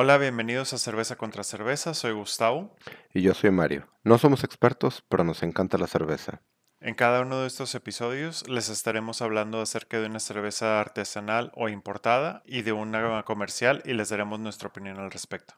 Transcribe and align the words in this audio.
Hola, 0.00 0.16
bienvenidos 0.16 0.72
a 0.74 0.78
Cerveza 0.78 1.16
contra 1.16 1.42
Cerveza, 1.42 1.92
soy 1.92 2.12
Gustavo. 2.12 2.72
Y 3.12 3.22
yo 3.22 3.34
soy 3.34 3.50
Mario. 3.50 3.88
No 4.04 4.16
somos 4.16 4.44
expertos, 4.44 5.04
pero 5.08 5.24
nos 5.24 5.42
encanta 5.42 5.76
la 5.76 5.88
cerveza. 5.88 6.40
En 6.80 6.94
cada 6.94 7.22
uno 7.22 7.40
de 7.40 7.48
estos 7.48 7.74
episodios 7.74 8.48
les 8.48 8.68
estaremos 8.68 9.22
hablando 9.22 9.60
acerca 9.60 9.98
de 9.98 10.06
una 10.06 10.20
cerveza 10.20 10.80
artesanal 10.80 11.50
o 11.56 11.68
importada 11.68 12.44
y 12.46 12.62
de 12.62 12.70
una 12.70 13.24
comercial 13.24 13.82
y 13.84 13.94
les 13.94 14.10
daremos 14.10 14.38
nuestra 14.38 14.68
opinión 14.68 15.00
al 15.00 15.10
respecto. 15.10 15.54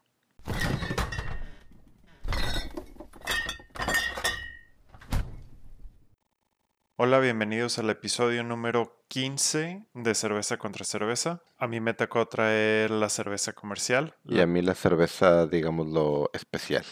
Hola, 7.02 7.18
bienvenidos 7.18 7.78
al 7.78 7.88
episodio 7.88 8.44
número 8.44 8.94
15 9.08 9.86
de 9.94 10.14
Cerveza 10.14 10.58
contra 10.58 10.84
Cerveza. 10.84 11.40
A 11.56 11.66
mí 11.66 11.80
me 11.80 11.94
tocó 11.94 12.28
traer 12.28 12.90
la 12.90 13.08
cerveza 13.08 13.54
comercial. 13.54 14.14
Y 14.26 14.40
a 14.40 14.46
mí 14.46 14.60
la 14.60 14.74
cerveza, 14.74 15.46
digámoslo, 15.46 16.28
especial. 16.34 16.84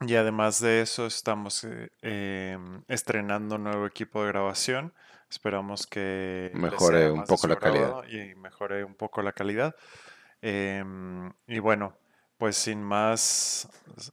Y 0.00 0.16
además 0.16 0.60
de 0.60 0.80
eso, 0.80 1.06
estamos 1.06 1.62
eh, 1.62 1.90
em, 2.02 2.82
estrenando 2.88 3.56
nuevo 3.56 3.86
equipo 3.86 4.20
de 4.20 4.32
grabación. 4.32 4.92
Esperamos 5.30 5.86
que 5.86 6.50
mejore 6.52 7.12
un 7.12 7.22
poco 7.22 7.46
la 7.46 7.54
calidad. 7.54 8.02
Y 8.08 8.34
mejore 8.34 8.82
un 8.82 8.96
poco 8.96 9.22
la 9.22 9.30
calidad. 9.30 9.76
Em, 10.42 11.32
y 11.46 11.60
bueno, 11.60 11.94
pues 12.36 12.56
sin 12.56 12.82
más 12.82 13.68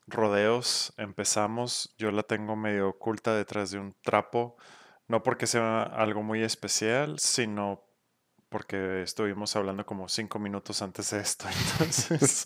rodeos, 0.05 0.93
empezamos. 0.97 1.95
Yo 1.97 2.11
la 2.11 2.21
tengo 2.21 2.55
medio 2.55 2.89
oculta 2.89 3.33
detrás 3.33 3.71
de 3.71 3.79
un 3.79 3.95
trapo 4.03 4.57
no 5.13 5.21
porque 5.21 5.45
sea 5.45 5.83
algo 5.83 6.23
muy 6.23 6.41
especial, 6.41 7.19
sino 7.19 7.83
porque 8.49 9.03
estuvimos 9.03 9.55
hablando 9.55 9.85
como 9.85 10.09
cinco 10.09 10.39
minutos 10.39 10.81
antes 10.81 11.11
de 11.11 11.19
esto, 11.19 11.45
entonces 11.79 12.45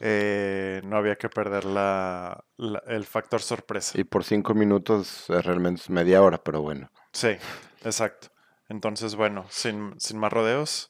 eh, 0.00 0.82
no 0.84 0.96
había 0.96 1.14
que 1.14 1.28
perder 1.28 1.64
la, 1.64 2.44
el 2.88 3.04
factor 3.04 3.40
sorpresa. 3.40 3.96
Y 3.96 4.02
por 4.02 4.24
cinco 4.24 4.52
minutos 4.52 5.26
realmente 5.28 5.82
es 5.82 5.90
media 5.90 6.24
hora, 6.24 6.42
pero 6.42 6.60
bueno. 6.60 6.90
Sí, 7.12 7.36
exacto. 7.84 8.32
Entonces, 8.68 9.14
bueno, 9.14 9.46
sin, 9.48 9.94
sin 10.00 10.18
más 10.18 10.32
rodeos, 10.32 10.88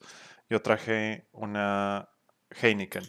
yo 0.48 0.62
traje 0.62 1.28
una 1.32 2.08
Heineken 2.62 3.04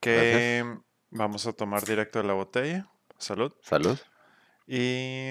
que 0.00 0.64
vamos 1.10 1.46
a 1.46 1.52
tomar 1.52 1.84
directo 1.84 2.18
de 2.18 2.24
la 2.24 2.32
botella. 2.32 2.90
Salud. 3.18 3.52
Salud. 3.60 3.98
Y 4.70 5.30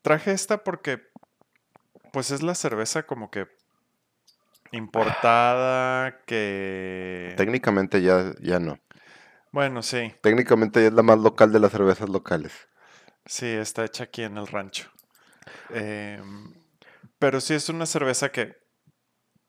traje 0.00 0.32
esta 0.32 0.64
porque, 0.64 1.02
pues 2.12 2.30
es 2.30 2.42
la 2.42 2.54
cerveza 2.54 3.04
como 3.04 3.30
que 3.30 3.46
importada 4.72 6.22
que... 6.24 7.34
Técnicamente 7.36 8.00
ya, 8.00 8.32
ya 8.40 8.58
no. 8.58 8.78
Bueno, 9.52 9.82
sí. 9.82 10.14
Técnicamente 10.22 10.80
ya 10.80 10.88
es 10.88 10.94
la 10.94 11.02
más 11.02 11.18
local 11.18 11.52
de 11.52 11.60
las 11.60 11.72
cervezas 11.72 12.08
locales. 12.08 12.52
Sí, 13.26 13.46
está 13.46 13.84
hecha 13.84 14.04
aquí 14.04 14.22
en 14.22 14.38
el 14.38 14.46
rancho. 14.46 14.90
Em, 15.70 16.54
pero 17.18 17.40
sí 17.40 17.52
es 17.52 17.68
una 17.68 17.84
cerveza 17.84 18.32
que, 18.32 18.56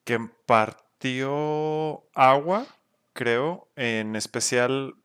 que 0.03 0.19
partió 0.45 2.03
agua, 2.13 2.67
creo, 3.13 3.69
en 3.77 4.17
especial 4.17 4.95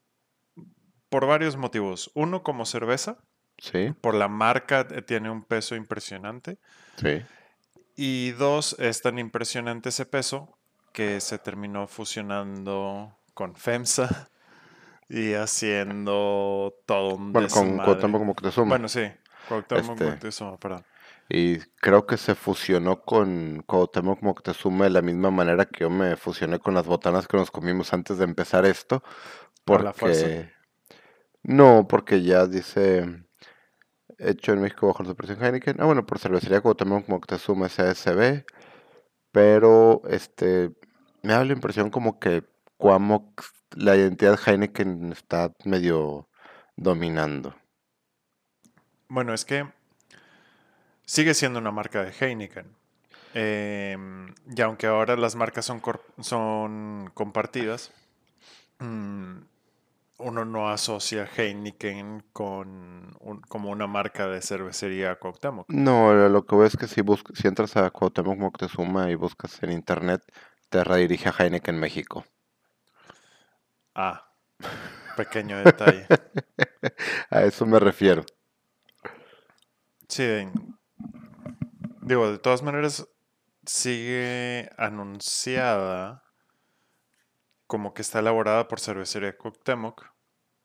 por 1.09 1.27
varios 1.27 1.57
motivos. 1.57 2.11
Uno, 2.15 2.43
como 2.43 2.67
cerveza. 2.67 3.19
Por 4.01 4.15
la 4.15 4.29
marca 4.29 4.87
eh, 4.91 5.03
tiene 5.03 5.31
un 5.31 5.45
peso 5.45 5.75
impresionante. 5.75 6.59
Sí. 6.97 7.23
Y 7.97 8.31
dos, 8.33 8.77
es 8.79 9.03
tan 9.03 9.19
impresionante 9.19 9.91
ese 9.91 10.07
peso 10.07 10.57
que 10.93 11.21
se 11.21 11.39
terminó 11.39 11.87
fusionando 11.87 13.17
con 13.35 13.55
FEMSA 13.55 14.29
y 15.09 15.35
haciendo 15.35 16.75
todo 16.87 17.17
un 17.17 17.33
Bueno, 17.33 17.49
con 17.49 17.77
Cuauhtémoc 17.77 18.23
Moctezuma. 18.23 18.69
Bueno, 18.69 18.89
sí, 18.89 19.03
Cuauhtémoc 19.49 19.93
este, 19.93 20.05
Moctezuma, 20.05 20.57
perdón. 20.59 20.85
Y 21.29 21.59
creo 21.59 22.07
que 22.07 22.17
se 22.17 22.35
fusionó 22.35 23.03
con 23.03 23.63
Cuauhtémoc 23.65 24.21
Moctezuma 24.23 24.85
de 24.85 24.91
la 24.91 25.03
misma 25.03 25.31
manera 25.31 25.65
que 25.67 25.81
yo 25.81 25.91
me 25.91 26.17
fusioné 26.17 26.59
con 26.59 26.75
las 26.75 26.87
botanas 26.87 27.29
que 27.29 27.37
nos 27.37 27.53
comimos 27.53 27.93
antes 27.93 28.19
de 28.19 28.25
empezar 28.25 28.67
esto. 28.67 29.05
¿Por 29.65 29.85
la 29.85 29.93
fuerza? 29.93 30.27
No, 31.43 31.87
porque 31.89 32.23
ya 32.23 32.47
dice 32.47 33.25
hecho 34.21 34.53
en 34.53 34.61
México 34.61 34.87
bajo 34.87 35.03
la 35.03 35.15
presión 35.15 35.43
Heineken. 35.43 35.81
Ah, 35.81 35.87
bueno, 35.87 36.07
por 36.07 36.19
cervecería 36.19 36.61
también 36.61 37.03
como 37.03 37.21
que 37.21 37.27
te 37.27 37.39
suma 37.39 37.69
CSB. 37.69 38.45
Pero 39.33 40.03
este 40.09 40.73
me 41.23 41.33
da 41.33 41.45
la 41.45 41.53
impresión 41.53 41.91
como 41.91 42.19
que 42.19 42.45
Cuamoc, 42.77 43.45
la 43.77 43.97
identidad 43.97 44.39
Heineken 44.45 45.13
está 45.13 45.53
medio 45.65 46.29
dominando. 46.77 47.55
Bueno, 49.09 49.35
es 49.35 49.45
que 49.45 49.67
sigue 51.05 51.35
siendo 51.35 51.59
una 51.59 51.71
marca 51.71 52.03
de 52.03 52.13
Heineken. 52.13 52.67
Em, 53.35 54.35
y 54.57 54.61
aunque 54.61 54.87
ahora 54.87 55.17
las 55.17 55.37
marcas 55.37 55.65
son, 55.65 55.81
son 56.21 57.11
compartidas, 57.15 57.93
mmm, 58.79 59.39
uno 60.21 60.45
no 60.45 60.71
asocia 60.71 61.29
Heineken 61.37 62.25
con 62.33 63.17
como 63.49 63.71
una 63.71 63.87
marca 63.87 64.29
de 64.29 64.41
cervecería 64.41 65.17
Cuauhtémoc. 65.17 65.69
No, 65.69 66.13
lo 66.29 66.47
que 66.47 66.57
ves 66.57 66.75
es 66.75 66.81
que 66.81 66.87
si, 66.87 67.03
si 67.35 67.49
entras 67.49 67.77
a 67.77 67.91
Cuauhtémoc 67.91 68.39
Moctezuma 68.39 69.11
y 69.11 69.15
buscas 69.15 69.63
en 69.63 69.73
internet, 69.73 70.23
te 70.69 70.85
redirige 70.85 71.29
a 71.29 71.35
Heineken 71.39 71.79
México. 71.79 72.25
Ah, 73.95 74.31
pequeño 75.17 75.59
detalle. 75.59 76.07
a 77.31 77.43
eso 77.43 77.67
me 77.67 77.79
refiero. 77.79 78.25
Sí, 80.09 80.25
digo, 82.03 82.31
de 82.31 82.39
todas 82.39 82.63
maneras, 82.63 83.07
sigue 83.65 84.71
anunciada 84.77 86.25
como 87.71 87.95
que 87.95 88.03
está 88.03 88.19
elaborada 88.19 88.67
por 88.67 88.81
Cervecería 88.81 89.37
Cuauhtémoc, 89.37 90.10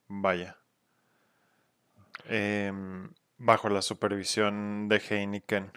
vaya, 0.08 0.58
em, 2.26 3.12
bajo 3.38 3.70
la 3.70 3.82
supervisión 3.82 4.88
de 4.90 4.98
Heineken. 4.98 5.72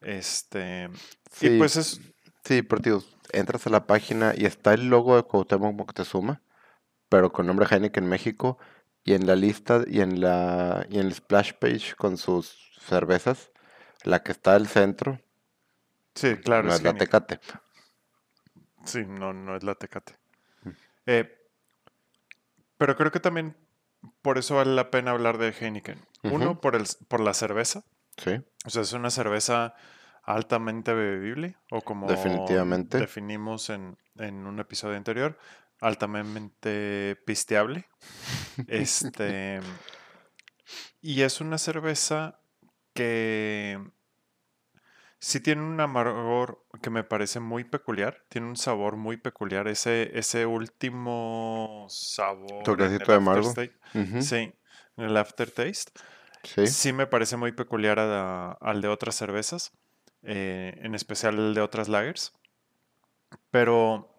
Este, 0.00 0.88
sí, 1.30 1.48
y 1.48 1.58
pues 1.58 1.76
es... 1.76 2.00
Sí, 2.44 2.62
pero 2.62 3.02
entras 3.32 3.66
a 3.66 3.70
la 3.70 3.86
página 3.86 4.32
y 4.36 4.46
está 4.46 4.72
el 4.72 4.88
logo 4.88 5.16
de 5.16 5.22
Cuauhtémoc 5.22 5.74
Moctezuma, 5.74 6.40
pero 7.08 7.32
con 7.32 7.46
nombre 7.46 7.66
Heineken 7.70 8.06
México, 8.06 8.58
y 9.04 9.14
en 9.14 9.26
la 9.26 9.36
lista 9.36 9.84
y 9.86 10.00
en 10.00 10.20
la 10.20 10.86
y 10.90 10.98
en 10.98 11.06
el 11.06 11.14
splash 11.14 11.54
page 11.54 11.94
con 11.96 12.18
sus 12.18 12.72
cervezas, 12.80 13.50
la 14.04 14.22
que 14.22 14.32
está 14.32 14.54
al 14.54 14.66
centro. 14.66 15.20
Sí, 16.14 16.36
claro. 16.36 16.68
No 16.68 16.74
es 16.74 16.82
la 16.82 16.94
Tecate. 16.94 17.40
Sí, 18.84 19.04
no, 19.06 19.32
no 19.32 19.56
es 19.56 19.62
la 19.62 19.74
Tecate. 19.74 20.14
Mm. 20.62 20.70
Eh, 21.06 21.37
pero 22.78 22.96
creo 22.96 23.10
que 23.10 23.20
también 23.20 23.56
por 24.22 24.38
eso 24.38 24.56
vale 24.56 24.74
la 24.74 24.90
pena 24.90 25.10
hablar 25.10 25.38
de 25.38 25.50
Heineken. 25.50 26.00
Uno, 26.22 26.60
por, 26.60 26.76
el, 26.76 26.84
por 27.08 27.20
la 27.20 27.34
cerveza. 27.34 27.84
Sí. 28.16 28.40
O 28.64 28.70
sea, 28.70 28.82
es 28.82 28.92
una 28.92 29.10
cerveza 29.10 29.74
altamente 30.22 30.92
bebible, 30.92 31.56
o 31.70 31.80
como 31.80 32.06
Definitivamente. 32.06 32.98
definimos 32.98 33.70
en, 33.70 33.96
en 34.16 34.46
un 34.46 34.58
episodio 34.60 34.96
anterior, 34.96 35.38
altamente 35.80 37.16
pisteable. 37.26 37.86
este. 38.68 39.60
Y 41.00 41.22
es 41.22 41.40
una 41.40 41.58
cerveza 41.58 42.40
que 42.94 43.80
Sí 45.20 45.40
tiene 45.40 45.62
un 45.62 45.80
amargor 45.80 46.64
que 46.80 46.90
me 46.90 47.02
parece 47.02 47.40
muy 47.40 47.64
peculiar, 47.64 48.24
tiene 48.28 48.46
un 48.46 48.56
sabor 48.56 48.96
muy 48.96 49.16
peculiar, 49.16 49.66
ese, 49.66 50.16
ese 50.16 50.46
último 50.46 51.86
sabor. 51.88 52.62
Toquecito 52.62 53.10
de 53.10 53.18
amargo. 53.18 53.52
Sí, 54.20 54.52
el 54.96 55.16
aftertaste. 55.16 55.92
Sí. 56.44 56.66
sí 56.68 56.92
me 56.92 57.08
parece 57.08 57.36
muy 57.36 57.50
peculiar 57.50 57.98
al 57.98 58.80
de 58.80 58.88
otras 58.88 59.16
cervezas, 59.16 59.72
eh, 60.22 60.78
en 60.82 60.94
especial 60.94 61.36
el 61.36 61.54
de 61.54 61.62
otras 61.62 61.88
lagers. 61.88 62.32
Pero 63.50 64.16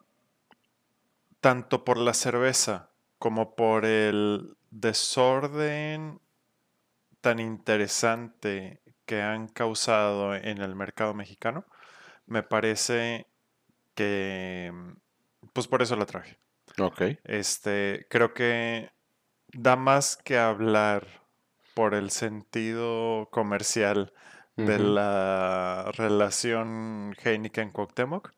tanto 1.40 1.86
por 1.86 1.98
la 1.98 2.14
cerveza 2.14 2.92
como 3.20 3.56
por 3.56 3.86
el 3.86 4.58
desorden 4.70 6.20
tan 7.22 7.40
interesante 7.40 8.82
que 9.10 9.24
han 9.24 9.48
causado 9.48 10.36
en 10.36 10.62
el 10.62 10.76
mercado 10.76 11.16
mexicano, 11.16 11.66
me 12.28 12.44
parece 12.44 13.26
que, 13.96 14.72
pues 15.52 15.66
por 15.68 15.82
eso 15.82 15.96
la 15.96 16.06
traje. 16.06 16.38
Ok. 16.78 17.02
Este, 17.24 18.06
creo 18.08 18.36
que 18.36 18.92
da 19.52 19.76
más 19.76 20.16
que 20.16 20.38
hablar 20.38 21.08
por 21.74 21.96
el 21.96 22.12
sentido 22.12 23.30
comercial 23.32 24.14
de 24.58 24.78
la 24.78 25.92
relación 25.96 27.16
Heineken-Cuauhtémoc 27.24 28.34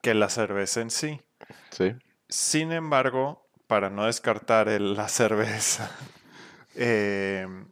que 0.00 0.14
la 0.14 0.30
cerveza 0.30 0.80
en 0.80 0.90
sí. 0.90 1.20
Sí. 1.68 1.94
Sin 2.30 2.72
embargo, 2.72 3.46
para 3.66 3.90
no 3.90 4.06
descartar 4.06 4.68
la 4.80 5.08
cerveza, 5.08 5.90
em, 6.76 7.66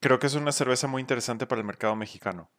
creo 0.00 0.18
que 0.18 0.26
es 0.26 0.34
una 0.34 0.52
cerveza 0.52 0.86
muy 0.86 1.00
interesante 1.00 1.46
para 1.46 1.60
el 1.60 1.66
mercado 1.66 1.96
mexicano. 1.96 2.50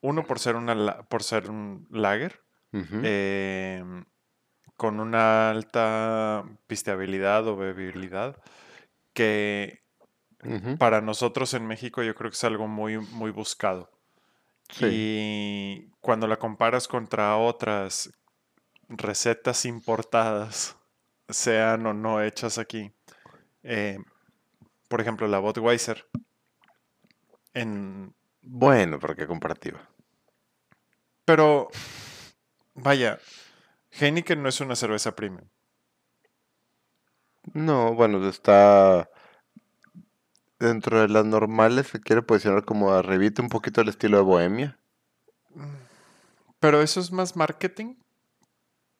Uno, 0.00 0.24
por 0.24 0.38
ser, 0.38 0.56
una, 0.56 1.02
por 1.04 1.22
ser 1.22 1.50
un 1.50 1.86
lager, 1.90 2.42
em, 2.72 4.04
con 4.76 5.00
una 5.00 5.50
alta 5.50 6.44
pisteabilidad 6.66 7.46
o 7.46 7.56
bebibilidad, 7.56 8.42
que 9.12 9.82
para 10.78 11.00
nosotros 11.00 11.54
en 11.54 11.66
México 11.66 12.02
yo 12.02 12.14
creo 12.14 12.30
que 12.30 12.36
es 12.36 12.44
algo 12.44 12.68
muy, 12.68 12.98
muy 12.98 13.30
buscado. 13.30 13.90
Y 14.80 15.90
cuando 16.00 16.26
la 16.26 16.36
comparas 16.36 16.88
contra 16.88 17.36
otras 17.36 18.12
recetas 18.88 19.64
importadas, 19.64 20.76
sean 21.28 21.86
o 21.86 21.94
no 21.94 22.20
hechas 22.22 22.58
aquí, 22.58 22.92
eh, 23.62 23.98
por 24.88 25.00
ejemplo, 25.00 25.26
la 25.28 25.38
Budweiser, 25.38 26.06
en... 27.54 28.14
Bueno, 28.42 28.98
porque 28.98 29.26
comparativa. 29.26 29.88
Pero, 31.24 31.68
vaya, 32.74 33.18
Heineken 33.92 34.42
no 34.42 34.48
es 34.48 34.60
una 34.60 34.76
cerveza 34.76 35.16
premium. 35.16 35.48
No, 37.52 37.94
bueno, 37.94 38.26
está 38.28 39.08
dentro 40.58 41.00
de 41.00 41.08
las 41.08 41.24
normales 41.24 41.88
se 41.88 42.00
quiere 42.00 42.22
posicionar 42.22 42.64
como 42.64 42.92
arribita 42.92 43.42
un 43.42 43.48
poquito 43.48 43.80
el 43.80 43.88
estilo 43.88 44.18
de 44.18 44.22
bohemia. 44.22 44.78
Pero 46.58 46.82
eso 46.82 47.00
es 47.00 47.12
más 47.12 47.36
marketing 47.36 47.96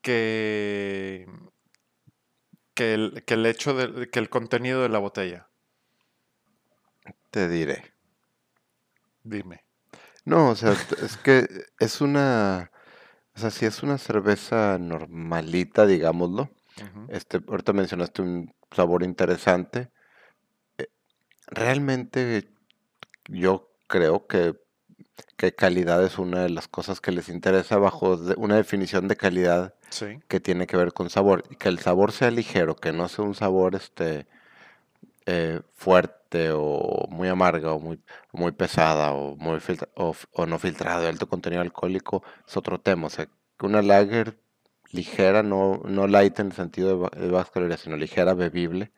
que, 0.02 1.26
que, 2.74 2.94
el, 2.94 3.24
que 3.24 3.34
el 3.34 3.46
hecho 3.46 3.74
de 3.74 4.10
que 4.10 4.18
el 4.18 4.28
contenido 4.28 4.82
de 4.82 4.90
la 4.90 4.98
botella. 4.98 5.48
Te 7.30 7.48
diré. 7.48 7.93
Dime. 9.24 9.64
No, 10.24 10.50
o 10.50 10.54
sea, 10.54 10.72
es 11.02 11.16
que 11.16 11.48
es 11.78 12.00
una, 12.00 12.70
o 13.34 13.38
sea, 13.38 13.50
si 13.50 13.66
es 13.66 13.82
una 13.82 13.98
cerveza 13.98 14.78
normalita, 14.78 15.86
digámoslo. 15.86 16.50
Este, 17.08 17.40
ahorita 17.46 17.72
mencionaste 17.72 18.22
un 18.22 18.52
sabor 18.70 19.02
interesante 19.02 19.90
realmente 21.46 22.48
yo 23.28 23.70
creo 23.86 24.26
que, 24.26 24.54
calidad 25.56 26.02
es 26.02 26.18
una 26.18 26.42
de 26.44 26.48
las 26.48 26.68
cosas 26.68 27.02
que 27.02 27.12
les 27.12 27.28
interesa 27.28 27.76
bajo 27.76 28.18
una 28.38 28.56
definición 28.56 29.08
de 29.08 29.16
calidad 29.16 29.74
que 30.26 30.40
tiene 30.40 30.66
que 30.66 30.78
ver 30.78 30.94
con 30.94 31.10
sabor. 31.10 31.44
Y 31.50 31.56
que 31.56 31.68
el 31.68 31.80
sabor 31.80 32.12
sea 32.12 32.30
ligero, 32.30 32.76
que 32.76 32.92
no 32.92 33.08
sea 33.08 33.26
un 33.26 33.34
sabor 33.34 33.74
este 33.74 34.26
eh, 35.26 35.60
fuerte 35.74 36.23
o 36.52 37.06
muy 37.10 37.28
amarga 37.28 37.72
o 37.72 37.80
muy, 37.80 38.00
muy 38.32 38.52
pesada 38.52 39.12
o, 39.12 39.36
muy 39.36 39.58
o, 39.96 40.46
no 40.46 40.58
filtrado 40.58 41.02
de 41.02 41.08
alto 41.08 41.28
contenido 41.28 41.62
alcohólico 41.62 42.22
es 42.46 42.56
otro 42.56 42.80
tema. 42.80 43.06
O 43.08 43.10
sea, 43.10 43.28
una 43.60 43.82
lager 43.82 44.38
ligera, 44.92 45.42
no, 45.42 45.80
no 45.84 46.06
light 46.06 46.38
en 46.40 46.46
el 46.48 46.52
sentido 46.52 47.10
de, 47.10 47.28
de 47.28 47.76
sino 47.78 47.96
ligera, 47.96 48.34
bebible 48.34 48.92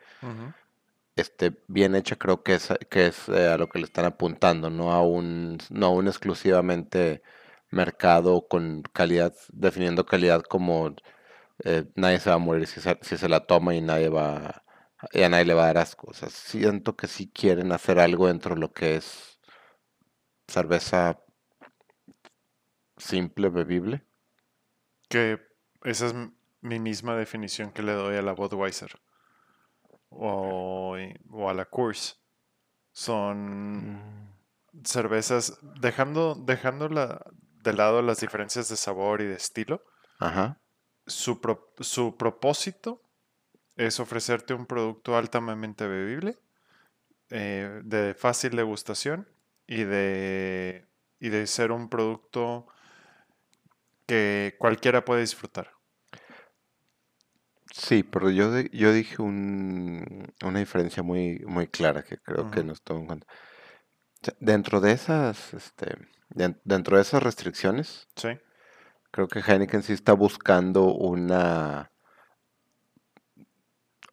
este, 1.16 1.56
bien 1.68 1.94
hecha, 1.96 2.16
creo 2.16 2.42
que 2.42 2.54
es, 2.54 2.72
que 2.90 3.06
es 3.06 3.28
eh, 3.28 3.48
a 3.48 3.56
lo 3.58 3.68
que 3.68 3.78
le 3.78 3.86
están 3.86 4.04
apuntando, 4.04 4.70
no 4.70 4.92
a 4.92 5.02
un, 5.02 5.58
no 5.70 5.86
a 5.86 5.90
un 5.90 6.08
exclusivamente 6.08 7.22
mercado 7.70 8.46
con 8.48 8.82
calidad, 8.92 9.34
definiendo 9.52 10.06
calidad 10.06 10.42
como 10.42 10.94
eh, 11.64 11.84
nadie 11.96 12.20
se 12.20 12.30
va 12.30 12.36
a 12.36 12.38
morir 12.38 12.66
si 12.66 12.80
se, 12.80 12.98
si 13.02 13.16
se 13.16 13.28
la 13.28 13.40
toma 13.46 13.74
y 13.74 13.80
nadie 13.80 14.08
va 14.08 14.62
y 15.12 15.22
a 15.22 15.28
nadie 15.28 15.44
le 15.44 15.54
va 15.54 15.64
a 15.64 15.66
dar 15.66 15.78
asco. 15.78 16.08
O 16.10 16.14
sea, 16.14 16.28
siento 16.28 16.96
que 16.96 17.06
sí 17.06 17.30
quieren 17.30 17.72
hacer 17.72 17.98
algo 17.98 18.26
dentro 18.26 18.54
de 18.54 18.60
lo 18.60 18.72
que 18.72 18.96
es 18.96 19.38
cerveza 20.46 21.20
simple, 22.96 23.48
bebible. 23.48 24.06
Que 25.08 25.40
esa 25.84 26.06
es 26.06 26.14
mi 26.60 26.80
misma 26.80 27.16
definición 27.16 27.70
que 27.70 27.82
le 27.82 27.92
doy 27.92 28.16
a 28.16 28.22
la 28.22 28.32
Budweiser 28.32 29.00
o, 30.10 30.96
a 30.96 31.54
la 31.54 31.64
Course. 31.66 32.14
Son 32.92 33.94
mm. 33.94 34.32
cervezas, 34.84 35.58
dejando, 35.80 36.34
dejando 36.34 36.88
de 36.88 37.72
lado 37.72 38.02
las 38.02 38.20
diferencias 38.20 38.68
de 38.68 38.76
sabor 38.76 39.20
y 39.20 39.26
de 39.26 39.34
estilo. 39.34 39.82
Su, 41.06 41.40
su 41.80 42.16
propósito 42.16 43.05
es 43.76 44.00
ofrecerte 44.00 44.54
un 44.54 44.66
producto 44.66 45.16
altamente 45.16 45.86
bebible, 45.86 46.38
eh, 47.30 47.80
de 47.84 48.14
fácil 48.14 48.56
degustación 48.56 49.28
y 49.66 49.84
de, 49.84 50.86
y 51.20 51.28
de 51.30 51.46
ser 51.46 51.72
un 51.72 51.88
producto 51.88 52.66
que 54.06 54.56
cualquiera 54.58 55.04
puede 55.04 55.20
disfrutar. 55.22 55.70
Sí, 57.72 58.02
pero 58.02 58.30
yo, 58.30 58.50
yo 58.72 58.92
dije 58.92 59.20
un, 59.22 60.32
una 60.42 60.58
diferencia 60.60 61.02
muy, 61.02 61.40
muy 61.46 61.66
clara 61.68 62.02
que 62.02 62.18
creo 62.18 62.50
que 62.50 62.64
nos 62.64 62.82
tomo 62.82 63.00
en 63.00 63.06
cuenta. 63.06 63.26
dentro 64.40 64.80
de 64.80 64.92
esas, 64.92 65.54
este, 65.54 65.96
dentro 66.64 66.96
de 66.96 67.02
esas 67.02 67.22
restricciones, 67.22 68.08
Sí. 68.16 68.28
creo 69.10 69.28
que 69.28 69.40
Heineken 69.40 69.82
sí 69.82 69.92
está 69.92 70.12
buscando 70.12 70.92
una 70.94 71.90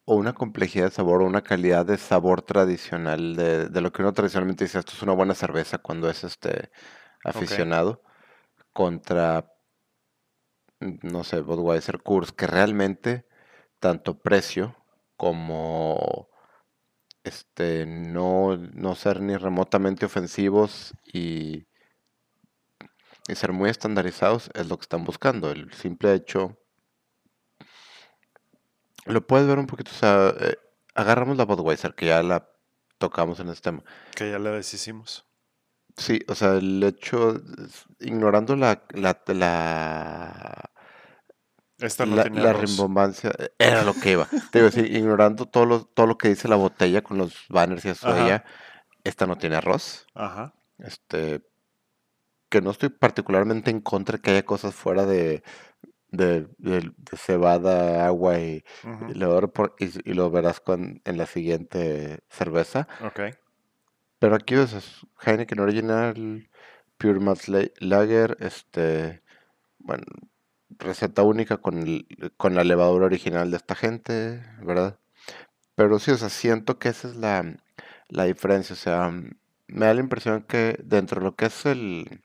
o 0.05 0.15
una 0.15 0.33
complejidad 0.33 0.85
de 0.85 0.91
sabor 0.91 1.21
o 1.21 1.25
una 1.25 1.43
calidad 1.43 1.85
de 1.85 1.97
sabor 1.97 2.41
tradicional 2.41 3.35
de, 3.35 3.69
de 3.69 3.81
lo 3.81 3.91
que 3.91 4.01
uno 4.01 4.13
tradicionalmente 4.13 4.65
dice, 4.65 4.79
esto 4.79 4.93
es 4.93 5.01
una 5.01 5.13
buena 5.13 5.33
cerveza 5.33 5.77
cuando 5.77 6.09
es 6.09 6.23
este 6.23 6.71
aficionado, 7.23 8.01
contra, 8.73 9.49
no 10.79 11.23
sé, 11.23 11.41
Budweiser 11.41 12.01
Kurs, 12.01 12.31
que 12.31 12.47
realmente 12.47 13.25
tanto 13.79 14.19
precio 14.19 14.75
como 15.15 16.29
este 17.23 17.85
no, 17.85 18.57
no 18.57 18.95
ser 18.95 19.21
ni 19.21 19.37
remotamente 19.37 20.05
ofensivos 20.05 20.93
y, 21.05 21.67
y 23.27 23.35
ser 23.35 23.53
muy 23.53 23.69
estandarizados 23.69 24.49
es 24.53 24.67
lo 24.67 24.77
que 24.77 24.83
están 24.83 25.05
buscando. 25.05 25.51
El 25.51 25.71
simple 25.73 26.13
hecho 26.13 26.57
lo 29.05 29.25
puedes 29.25 29.47
ver 29.47 29.59
un 29.59 29.67
poquito, 29.67 29.91
o 29.91 29.95
sea, 29.95 30.33
eh, 30.39 30.57
agarramos 30.95 31.37
la 31.37 31.45
Budweiser, 31.45 31.93
que 31.95 32.07
ya 32.07 32.23
la 32.23 32.49
tocamos 32.97 33.39
en 33.39 33.49
este 33.49 33.69
tema. 33.69 33.83
Que 34.15 34.31
ya 34.31 34.39
la 34.39 34.51
deshicimos. 34.51 35.25
Sí, 35.97 36.21
o 36.27 36.35
sea, 36.35 36.53
el 36.53 36.81
hecho, 36.83 37.39
ignorando 37.99 38.55
la, 38.55 38.83
la, 38.93 39.21
la 39.27 40.69
la, 41.77 42.53
rimbombancia 42.53 43.31
eh, 43.37 43.49
era 43.57 43.83
lo 43.83 43.93
que 43.93 44.11
iba. 44.11 44.27
Te 44.51 44.61
digo, 44.61 44.87
ignorando 44.87 45.45
todo 45.45 45.65
lo, 45.65 45.85
todo 45.85 46.07
lo 46.07 46.17
que 46.17 46.29
dice 46.29 46.47
la 46.47 46.55
botella 46.55 47.01
con 47.01 47.17
los 47.17 47.35
banners 47.49 47.85
y 47.85 47.89
eso 47.89 48.15
ella, 48.15 48.45
esta 49.03 49.25
no 49.25 49.37
tiene 49.37 49.57
arroz. 49.57 50.07
Ajá. 50.13 50.53
Este, 50.79 51.41
que 52.49 52.61
no 52.61 52.71
estoy 52.71 52.89
particularmente 52.89 53.71
en 53.71 53.81
contra 53.81 54.17
de 54.17 54.21
que 54.21 54.31
haya 54.31 54.45
cosas 54.45 54.73
fuera 54.73 55.05
de, 55.05 55.43
de, 56.13 56.93
cebada, 57.17 58.05
agua 58.05 58.39
y, 58.39 58.63
y, 59.09 60.13
lo, 60.13 60.31
verás 60.31 60.59
con, 60.59 61.01
en 61.03 61.17
la 61.17 61.25
siguiente 61.25 62.19
cerveza. 62.29 62.87
Ok. 63.01 63.21
Pero 64.19 64.35
aquí 64.35 64.55
es 64.55 65.05
Heineken 65.25 65.59
Original, 65.59 66.49
Pure 66.97 67.19
Malt 67.19 67.41
Lager, 67.79 68.37
este, 68.39 69.21
bueno, 69.79 70.05
receta 70.69 71.23
única 71.23 71.57
con, 71.57 72.05
con 72.37 72.55
la 72.55 72.63
levadura 72.63 73.07
original 73.07 73.51
de 73.51 73.57
esta 73.57 73.75
gente, 73.75 74.43
¿verdad? 74.61 74.99
Pero 75.75 75.99
sí, 75.99 76.11
o 76.11 76.17
sea, 76.17 76.29
siento 76.29 76.77
que 76.77 76.89
esa 76.89 77.09
es 77.09 77.15
la, 77.15 77.57
la 78.07 78.25
diferencia. 78.25 78.73
O 78.73 78.77
sea, 78.77 79.09
me 79.67 79.85
da 79.85 79.93
la 79.93 79.99
impresión 79.99 80.43
que 80.43 80.77
dentro 80.83 81.19
de 81.19 81.25
lo 81.25 81.35
que 81.35 81.45
es 81.47 81.65
el. 81.65 82.21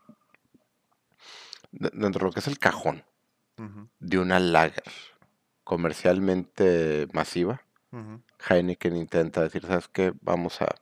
Dentro 1.70 2.20
de 2.20 2.26
lo 2.26 2.32
que 2.32 2.40
es 2.40 2.46
el 2.46 2.58
cajón 2.58 3.02
de 3.98 4.18
una 4.18 4.38
lager 4.40 4.92
comercialmente 5.64 7.08
masiva, 7.12 7.62
Heineken 8.48 8.96
intenta 8.96 9.42
decir, 9.42 9.66
¿sabes 9.66 9.88
qué? 9.88 10.12
Vamos 10.22 10.60
a 10.62 10.74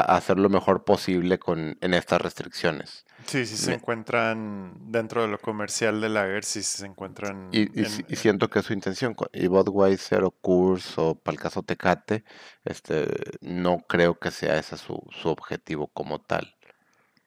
a 0.00 0.16
hacer 0.16 0.38
lo 0.38 0.48
mejor 0.48 0.84
posible 0.84 1.38
con, 1.38 1.78
en 1.80 1.94
estas 1.94 2.20
restricciones. 2.20 3.04
Sí, 3.26 3.46
sí 3.46 3.56
se 3.56 3.74
encuentran 3.74 4.74
dentro 4.90 5.22
de 5.22 5.28
lo 5.28 5.38
comercial 5.38 6.00
de 6.00 6.08
Lager, 6.08 6.44
sí 6.44 6.62
se 6.62 6.84
encuentran. 6.84 7.48
Y, 7.52 7.80
y, 7.80 8.16
siento 8.16 8.50
que 8.50 8.58
es 8.58 8.64
su 8.66 8.72
intención. 8.72 9.14
Y 9.32 9.46
Budweiser 9.46 10.24
o 10.24 10.30
Kurs 10.30 10.98
o 10.98 11.14
para 11.14 11.34
el 11.34 11.40
caso 11.40 11.62
Tecate, 11.62 12.24
este, 12.64 13.06
no 13.40 13.78
creo 13.88 14.18
que 14.18 14.30
sea 14.30 14.58
ese 14.58 14.76
su, 14.76 15.00
su 15.10 15.28
objetivo 15.28 15.86
como 15.88 16.20
tal. 16.20 16.56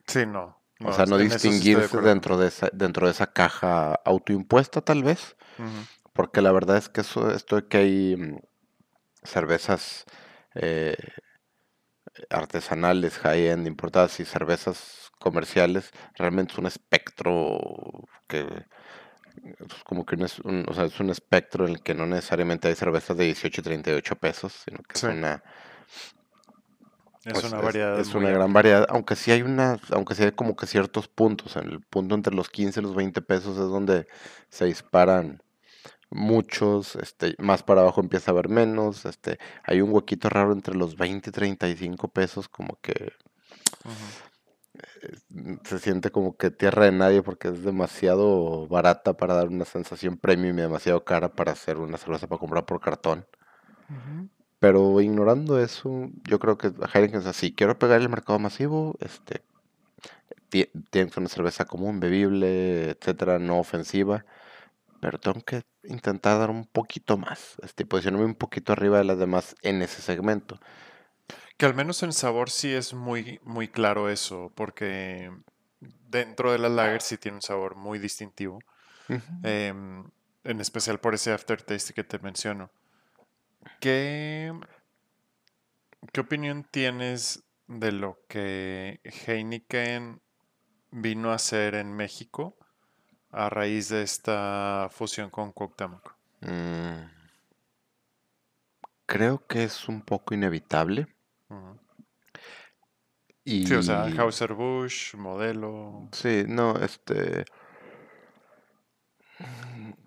Sí, 0.05 0.25
no. 0.25 0.56
O 0.83 0.93
sea, 0.93 1.05
no 1.05 1.17
distinguirse 1.17 1.99
dentro, 2.01 2.37
de 2.37 2.47
esa, 2.47 2.69
dentro 2.71 3.07
de 3.07 3.11
esa 3.11 3.27
caja 3.27 3.95
autoimpuesta 4.05 4.81
tal 4.81 5.03
vez. 5.03 5.35
Porque 6.13 6.41
la 6.41 6.51
verdad 6.51 6.77
es 6.77 6.89
que 6.89 7.01
eso, 7.01 7.31
esto 7.31 7.67
que 7.67 7.77
hay 7.77 8.15
mm, 8.15 8.39
cervezas 9.23 10.05
eh, 10.55 10.95
artesanales, 12.29 13.17
high-end, 13.19 13.67
importadas 13.67 14.19
y 14.19 14.25
cervezas 14.25 15.11
comerciales, 15.19 15.91
realmente 16.15 16.53
es 16.53 16.59
un 16.59 16.67
espectro 16.67 17.59
que 18.27 18.65
es 19.43 19.83
como 19.83 20.05
que 20.05 20.15
es 20.23 20.39
un, 20.39 20.65
o 20.67 20.73
sea, 20.73 20.85
es 20.85 20.99
un 20.99 21.09
espectro 21.09 21.65
en 21.65 21.73
el 21.73 21.83
que 21.83 21.93
no 21.93 22.05
necesariamente 22.05 22.67
hay 22.67 22.75
cervezas 22.75 23.17
de 23.17 23.25
18 23.25 23.61
y 23.61 23.63
38 23.63 24.15
pesos, 24.15 24.53
sino 24.65 24.79
que 24.79 24.93
es 24.95 25.03
una 25.03 25.43
es 27.27 27.33
pues, 27.33 27.51
una 27.51 27.61
variedad. 27.61 27.99
Es, 27.99 28.15
una 28.15 28.29
gran 28.29 28.53
variedad, 28.53 28.85
aunque 28.89 29.15
sí 29.15 29.31
hay 29.31 29.41
una, 29.41 29.79
aunque 29.91 30.15
sí 30.15 30.23
hay 30.23 30.31
como 30.31 30.55
que 30.55 30.65
ciertos 30.65 31.07
puntos, 31.07 31.55
en 31.57 31.67
el 31.69 31.81
punto 31.81 32.15
entre 32.15 32.33
los 32.33 32.49
15 32.49 32.79
y 32.79 32.83
los 32.83 32.95
20 32.95 33.21
pesos 33.21 33.57
es 33.57 33.69
donde 33.69 34.07
se 34.49 34.65
disparan 34.65 35.43
muchos, 36.09 36.95
este, 36.95 37.35
más 37.37 37.63
para 37.63 37.81
abajo 37.81 37.99
empieza 37.99 38.31
a 38.31 38.33
haber 38.33 38.47
menos, 38.47 39.05
este, 39.05 39.39
hay 39.63 39.81
un 39.81 39.91
huequito 39.91 40.29
raro 40.29 40.53
entre 40.53 40.75
los 40.75 40.95
20 40.95 41.29
y 41.29 41.33
35 41.33 42.07
pesos, 42.07 42.47
como 42.47 42.79
que 42.81 43.11
eh, 45.01 45.57
se 45.65 45.79
siente 45.79 46.11
como 46.11 46.37
que 46.37 46.49
tierra 46.49 46.85
de 46.85 46.91
nadie 46.93 47.23
porque 47.23 47.49
es 47.49 47.63
demasiado 47.63 48.67
barata 48.67 49.17
para 49.17 49.33
dar 49.33 49.47
una 49.49 49.65
sensación 49.65 50.17
premium 50.17 50.57
y 50.59 50.61
demasiado 50.61 51.03
cara 51.03 51.33
para 51.33 51.51
hacer 51.51 51.77
una 51.77 51.97
cerveza 51.97 52.27
para 52.27 52.39
comprar 52.39 52.65
por 52.65 52.79
cartón. 52.79 53.25
Pero 54.59 54.99
ignorando 55.01 55.59
eso, 55.59 56.09
yo 56.23 56.39
creo 56.39 56.57
que 56.57 56.71
Heineken 56.93 57.21
es 57.21 57.27
así. 57.27 57.53
Quiero 57.53 57.77
pegar 57.77 58.01
el 58.01 58.09
mercado 58.09 58.39
masivo, 58.39 58.95
este, 58.99 59.43
tienes 60.89 61.15
una 61.17 61.29
cerveza 61.29 61.65
común, 61.65 61.99
bebible, 61.99 62.91
etcétera, 62.91 63.39
no 63.39 63.59
ofensiva. 63.59 64.25
Pero 64.99 65.19
tengo 65.19 65.41
que 65.41 65.63
intentar 65.83 66.39
dar 66.39 66.49
un 66.49 66.65
poquito 66.65 67.17
más, 67.17 67.57
este, 67.61 67.85
posicionarme 67.85 68.25
un 68.25 68.35
poquito 68.35 68.73
arriba 68.73 68.97
de 68.97 69.03
las 69.03 69.19
demás 69.19 69.55
en 69.61 69.81
ese 69.83 70.01
segmento. 70.01 70.59
Que 71.57 71.65
al 71.65 71.75
menos 71.75 72.01
en 72.03 72.13
sabor 72.13 72.49
sí 72.49 72.73
es 72.73 72.93
muy, 72.93 73.39
muy 73.43 73.67
claro 73.67 74.09
eso, 74.09 74.51
porque 74.55 75.31
dentro 76.09 76.51
de 76.51 76.59
la 76.59 76.69
lager 76.69 77.01
sí 77.01 77.17
tiene 77.17 77.37
un 77.37 77.41
sabor 77.41 77.75
muy 77.75 77.99
distintivo. 77.99 78.59
Em, 79.43 80.03
en 80.43 80.59
especial 80.59 80.99
por 80.99 81.13
ese 81.13 81.31
aftertaste 81.31 81.93
que 81.93 82.03
te 82.03 82.19
menciono. 82.19 82.71
¿Qué, 83.79 84.53
¿Qué 86.11 86.21
opinión 86.21 86.65
tienes 86.69 87.43
de 87.67 87.91
lo 87.91 88.19
que 88.27 88.99
Heineken 89.03 90.21
vino 90.91 91.31
a 91.31 91.35
hacer 91.35 91.75
en 91.75 91.93
México 91.93 92.57
a 93.31 93.49
raíz 93.49 93.89
de 93.89 94.03
esta 94.03 94.89
fusión 94.91 95.29
con 95.29 95.51
Cuauhtémoc? 95.51 96.15
Mm. 96.41 97.09
creo 99.05 99.45
que 99.47 99.63
es 99.63 99.87
un 99.89 100.01
poco 100.01 100.33
inevitable. 100.33 101.07
Sí, 103.43 103.73
o 103.73 103.81
sea, 103.81 104.03
Hauser 104.17 104.53
Busch, 104.53 105.15
modelo. 105.15 106.09
Sí, 106.11 106.43
no, 106.47 106.75
este. 106.77 107.45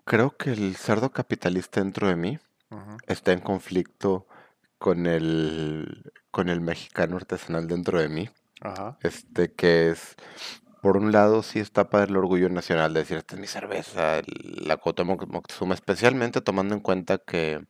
Creo 0.05 0.37
que 0.37 0.50
el 0.50 0.76
cerdo 0.76 1.11
capitalista 1.11 1.81
dentro 1.81 2.09
de 2.09 2.17
mí 2.17 2.38
está 3.07 3.33
en 3.33 3.41
conflicto 3.41 4.27
con 4.79 5.07
el, 5.07 6.12
con 6.31 6.49
el 6.49 6.61
mexicano 6.61 7.17
artesanal 7.17 7.67
dentro 7.67 8.00
de 8.00 8.09
mí. 8.09 8.31
Este 9.03 9.53
que 9.53 9.91
es, 9.91 10.17
por 10.83 10.97
un 10.97 11.12
lado, 11.12 11.43
sí 11.43 11.59
está 11.61 11.91
para 11.91 12.05
el 12.05 12.17
orgullo 12.17 12.49
nacional 12.49 12.93
de 12.95 13.00
decir, 13.00 13.19
esta 13.19 13.35
es 13.35 13.41
mi 13.41 13.47
cerveza, 13.47 14.21
la 14.27 14.77
Cota 14.77 15.05
Moctezuma, 15.05 15.75
especialmente 15.75 16.41
tomando 16.41 16.75
en 16.75 16.81
cuenta 16.81 17.19
que 17.19 17.67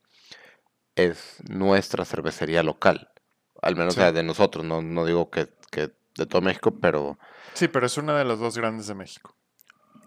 es 0.97 1.39
nuestra 1.49 2.05
cervecería 2.05 2.63
local. 2.63 3.11
Al 3.63 3.77
menos 3.77 3.97
de 3.97 4.23
nosotros, 4.23 4.65
no, 4.65 4.81
no 4.83 5.05
digo 5.05 5.31
que, 5.31 5.49
que 5.71 5.93
de 6.17 6.27
todo 6.27 6.43
México, 6.43 6.79
pero... 6.81 7.19
Sí, 7.55 7.69
pero 7.69 7.87
es 7.87 7.97
una 7.99 8.17
de 8.17 8.25
las 8.25 8.39
dos 8.39 8.57
grandes 8.57 8.87
de 8.87 8.95
México. 8.95 9.37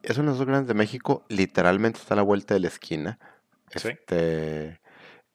Es 0.01 0.17
una 0.17 0.27
de 0.27 0.31
las 0.31 0.37
dos 0.39 0.47
grandes 0.47 0.67
de 0.67 0.73
México, 0.73 1.25
literalmente 1.29 1.99
está 1.99 2.13
a 2.15 2.17
la 2.17 2.23
vuelta 2.23 2.53
de 2.53 2.61
la 2.61 2.67
esquina. 2.67 3.19
Este, 3.71 4.79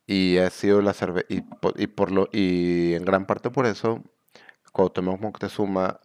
y 0.09 0.39
ha 0.39 0.49
sido 0.49 0.81
la 0.81 0.95
cerveza, 0.95 1.27
y, 1.29 1.43
por 1.89 2.11
lo, 2.11 2.31
y 2.33 2.95
en 2.95 3.05
gran 3.05 3.27
parte 3.27 3.51
por 3.51 3.67
eso, 3.67 4.03
Cuauhtémoc 4.73 5.21
Moctezuma 5.21 6.01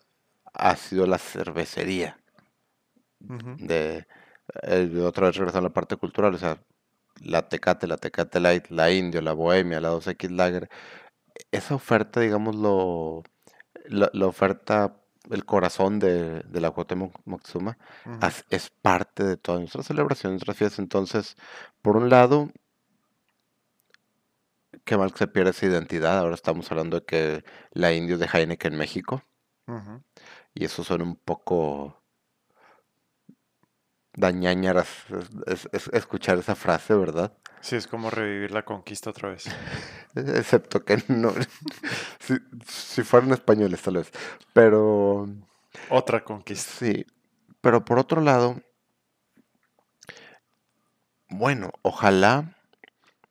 ha 0.54 0.76
sido 0.76 1.08
la 1.08 1.18
cervecería. 1.18 2.20
de, 3.20 4.06
eh, 4.64 5.02
otra 5.06 5.28
vez 5.28 5.38
regresando 5.38 5.68
a 5.68 5.70
la 5.70 5.74
parte 5.74 5.96
cultural, 5.96 6.36
o 6.36 6.38
sea, 6.38 6.62
la 7.22 7.48
Tecate, 7.48 7.88
la 7.88 7.96
Tecate 7.96 8.42
Light, 8.42 8.68
la 8.70 8.92
Indio, 8.92 9.22
la 9.22 9.32
Bohemia, 9.32 9.80
la 9.80 9.92
2X 9.92 10.30
Lager, 10.32 10.70
esa 11.52 11.76
oferta, 11.76 12.20
digamos, 12.20 12.58
lo, 12.58 13.24
la, 13.86 14.28
oferta, 14.28 14.98
el 15.32 15.46
corazón 15.46 16.00
de, 16.00 16.42
de 16.42 16.62
la 16.62 16.72
Cuauhtémoc 16.72 17.16
Moctezuma, 17.24 17.78
es 18.50 18.70
parte 18.70 19.24
de 19.24 19.38
todas 19.38 19.62
nuestras 19.62 19.86
celebraciones, 19.88 20.34
nuestras 20.34 20.58
fiestas. 20.58 20.80
Entonces, 20.80 21.38
por 21.82 21.96
un 21.96 22.10
lado, 22.10 22.52
qué 24.84 24.98
mal 24.98 25.12
que 25.12 25.20
se 25.20 25.28
pierde 25.28 25.52
esa 25.52 25.66
identidad. 25.66 26.20
Ahora 26.20 26.36
estamos 26.36 26.72
hablando 26.72 27.00
de 27.00 27.06
que 27.06 27.44
la 27.72 27.94
indio 27.94 28.18
de 28.18 28.28
Heineken 28.32 28.74
en 28.74 28.80
México. 28.80 29.24
Y 30.54 30.66
eso 30.66 30.84
suena 30.84 31.04
un 31.04 31.16
poco 31.16 32.04
dañañaras 34.16 34.88
es, 35.48 35.68
escuchar 35.92 36.38
esa 36.38 36.56
frase, 36.56 36.94
¿verdad? 36.94 37.36
Sí, 37.62 37.76
es 37.78 37.88
como 37.88 38.10
revivir 38.10 38.52
la 38.52 38.66
conquista 38.66 39.10
otra 39.10 39.30
vez. 39.30 39.46
Excepto 40.16 40.84
que 40.84 41.02
no. 41.08 41.34
si, 42.20 42.36
si 42.68 43.04
fueran 43.04 43.32
españoles, 43.32 43.82
tal 43.82 43.96
vez. 43.96 44.12
Pero. 44.52 45.28
Otra 45.90 46.24
conquista. 46.24 46.72
Sí. 46.72 47.06
Pero 47.62 47.86
por 47.86 48.00
otro 48.00 48.22
lado. 48.22 48.62
Bueno, 51.30 51.72
ojalá 51.82 52.53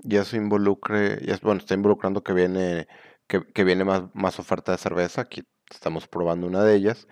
y 0.03 0.17
eso 0.17 0.37
involucre, 0.37 1.25
ya, 1.25 1.39
bueno, 1.43 1.61
está 1.61 1.75
involucrando 1.75 2.23
que 2.23 2.33
viene, 2.33 2.89
que, 3.27 3.65
viene 3.65 3.85
más, 3.85 4.03
más 4.15 4.39
oferta 4.39 4.73
de 4.73 4.79
cerveza, 4.79 5.23
aquí 5.23 5.45
estamos 5.71 6.09
probando 6.09 6.47
una 6.47 6.65
de 6.65 6.75
ellas. 6.75 7.09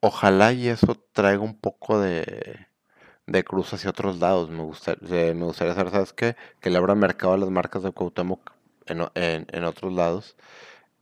Ojalá 0.00 0.52
y 0.52 0.68
eso 0.68 0.96
traiga 1.12 1.42
un 1.42 1.58
poco 1.58 2.00
de, 2.00 2.66
de 3.26 3.44
cruz 3.44 3.72
hacia 3.74 3.90
otros 3.90 4.18
lados. 4.18 4.50
Me, 4.50 4.62
gustaría, 4.62 5.34
me 5.34 5.44
gustaría 5.44 5.74
saber, 5.74 5.92
¿sabes 5.92 6.12
qué? 6.12 6.36
Que 6.60 6.70
le 6.70 6.78
abra 6.78 6.94
mercado 6.94 7.34
a 7.34 7.38
las 7.38 7.50
marcas 7.50 7.82
de 7.82 7.92
Cuauhtémoc 7.92 8.52
en, 8.86 9.08
en, 9.14 9.64
otros 9.64 9.92
lados. 9.92 10.36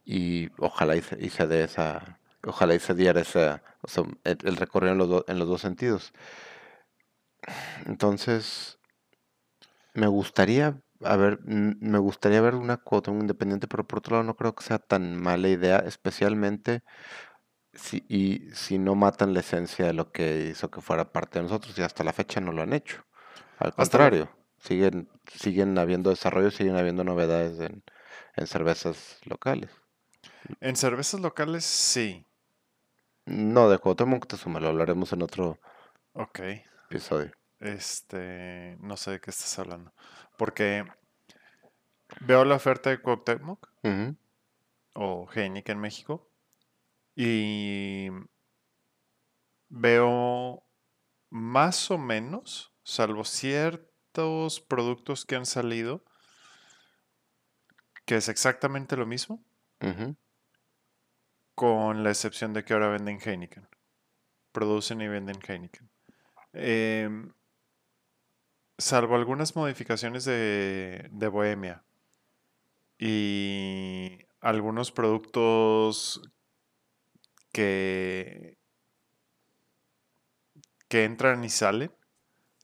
Y 0.05 0.51
ojalá 0.59 0.97
y 0.97 1.03
se, 1.03 1.47
dé 1.47 1.65
esa, 1.65 2.19
ojalá 2.45 2.75
y 2.75 2.81
se 2.81 2.95
diera 2.95 3.21
esa, 3.21 3.63
o 3.83 3.89
sea, 3.89 4.05
el, 4.25 4.57
recorrido 4.57 4.93
en 4.93 4.99
los, 4.99 5.25
en 5.29 5.39
los 5.39 5.49
dos 5.49 5.61
sentidos. 5.63 6.13
Entonces, 7.87 8.79
me 9.95 10.07
gustaría 10.07 10.81
a 11.03 11.17
ver, 11.17 11.41
me 11.45 11.99
gustaría 11.99 12.41
ver 12.41 12.55
una 12.55 12.77
cuota 12.79 13.11
independiente, 13.11 13.69
pero 13.69 13.87
por 13.87 13.99
otro 14.01 14.17
lado 14.17 14.25
no 14.25 14.37
creo 14.37 14.55
que 14.55 14.65
sea 14.65 14.79
tan 14.79 15.21
mala 15.21 15.49
idea, 15.49 15.79
especialmente 15.79 16.83
si, 17.73 18.05
y, 18.09 18.51
si 18.55 18.79
no 18.79 18.95
matan 18.95 19.35
la 19.35 19.41
esencia 19.41 19.87
de 19.87 19.93
lo 19.95 20.13
que 20.13 20.49
hizo 20.51 20.71
que 20.71 20.81
fuera 20.81 21.13
parte 21.13 21.39
de 21.39 21.45
nosotros 21.45 21.79
y 21.79 21.83
hasta 21.83 22.05
la 22.05 22.13
fecha 22.13 22.41
no 22.41 22.53
lo 22.53 22.63
han 22.63 22.73
hecho. 22.73 23.05
Al 23.59 23.75
contrario, 23.75 24.31
siguen, 24.59 25.09
siguen 25.33 25.79
habiendo 25.79 26.11
desarrollos, 26.11 26.55
siguen 26.55 26.77
habiendo 26.77 27.05
novedades 27.05 27.61
en, 27.61 27.83
en 28.37 28.47
cervezas 28.47 29.19
locales. 29.25 29.71
En 30.61 30.77
cervezas 30.77 31.21
locales 31.21 31.65
sí. 31.65 32.25
No, 33.27 33.71
de 33.71 33.79
Cuauhtémoc 33.79 34.27
te 34.27 34.37
lo 34.61 34.69
hablaremos 34.69 35.13
en 35.13 35.23
otro 35.23 35.59
Ok. 36.15 36.41
episodio. 36.91 37.31
Este, 37.61 38.77
no 38.81 38.97
sé 38.97 39.13
de 39.13 39.21
qué 39.21 39.31
estás 39.31 39.59
hablando. 39.59 39.93
Porque 40.37 40.85
veo 42.21 42.45
la 42.45 42.57
oferta 42.57 42.91
de 42.91 43.01
Cuauhtémoc 43.01 43.69
o 44.95 45.29
Heineken 45.33 45.77
en 45.77 45.81
México 45.81 46.29
y 47.15 48.09
veo 49.69 50.65
más 51.29 51.91
o 51.91 51.99
menos, 51.99 52.73
salvo 52.83 53.25
ciertos 53.25 54.61
productos 54.61 55.25
que 55.25 55.37
han 55.37 55.47
salido, 55.47 56.05
que 58.05 58.17
es 58.17 58.29
exactamente 58.29 58.97
lo 58.97 59.07
mismo, 59.07 59.45
con 61.55 62.03
la 62.03 62.11
excepción 62.11 62.53
de 62.53 62.65
que 62.65 62.73
ahora 62.73 62.89
venden 62.89 63.21
Heineken. 63.21 63.69
Producen 64.53 65.01
y 65.01 65.09
venden 65.09 65.39
Heineken. 65.47 65.91
Eh, 66.55 67.09
salvo 68.81 69.15
algunas 69.15 69.55
modificaciones 69.55 70.25
de, 70.25 71.29
Bohemia 71.31 71.85
y 72.99 74.19
algunos 74.41 74.91
productos 74.91 76.23
que 77.53 78.59
que 80.89 81.05
entran 81.05 81.45
y 81.45 81.51
salen 81.51 81.93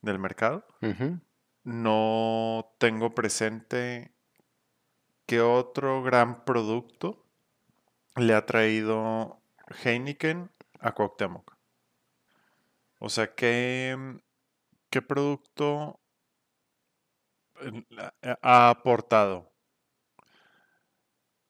del 0.02 0.18
mercado. 0.18 0.66
No 1.62 2.74
tengo 2.78 3.14
presente 3.14 4.12
qué 5.26 5.40
otro 5.40 6.02
gran 6.02 6.44
producto 6.44 7.24
le 8.16 8.34
ha 8.34 8.44
traído 8.44 9.40
Heineken 9.84 10.50
a 10.80 10.92
Cuauhtémoc. 10.92 11.56
O 12.98 13.08
sea, 13.08 13.34
¿qué, 13.34 14.18
qué 14.90 15.02
producto 15.02 16.00
ha 18.42 18.70
aportado? 18.70 19.52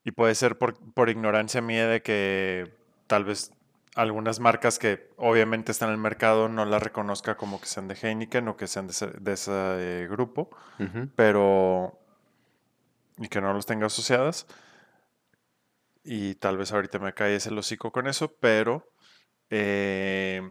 Y 0.04 0.12
puede 0.12 0.34
ser 0.34 0.56
por, 0.58 0.78
por 0.94 1.10
ignorancia 1.10 1.60
mía 1.60 1.88
de 1.88 2.02
que 2.02 2.72
tal 3.06 3.24
vez 3.24 3.52
algunas 3.96 4.40
marcas 4.40 4.78
que 4.78 5.10
obviamente 5.16 5.72
están 5.72 5.88
en 5.88 5.94
el 5.94 6.00
mercado 6.00 6.48
no 6.48 6.66
las 6.66 6.82
reconozca 6.82 7.36
como 7.36 7.58
que 7.60 7.66
sean 7.66 7.88
de 7.88 7.94
Heineken 7.94 8.46
o 8.46 8.56
que 8.56 8.66
sean 8.66 8.86
de 8.86 9.32
ese, 9.32 9.52
eh, 9.52 10.06
grupo, 10.08 10.50
pero 11.16 11.98
y 13.16 13.28
que 13.28 13.40
no 13.40 13.54
los 13.54 13.64
tenga 13.64 13.86
asociadas. 13.86 14.46
Y 16.04 16.34
tal 16.36 16.58
vez 16.58 16.72
ahorita 16.72 16.98
me 16.98 17.14
cae 17.14 17.36
ese 17.36 17.52
hocico 17.52 17.90
con 17.90 18.06
eso, 18.06 18.36
pero 18.38 18.92
eh, 19.48 20.42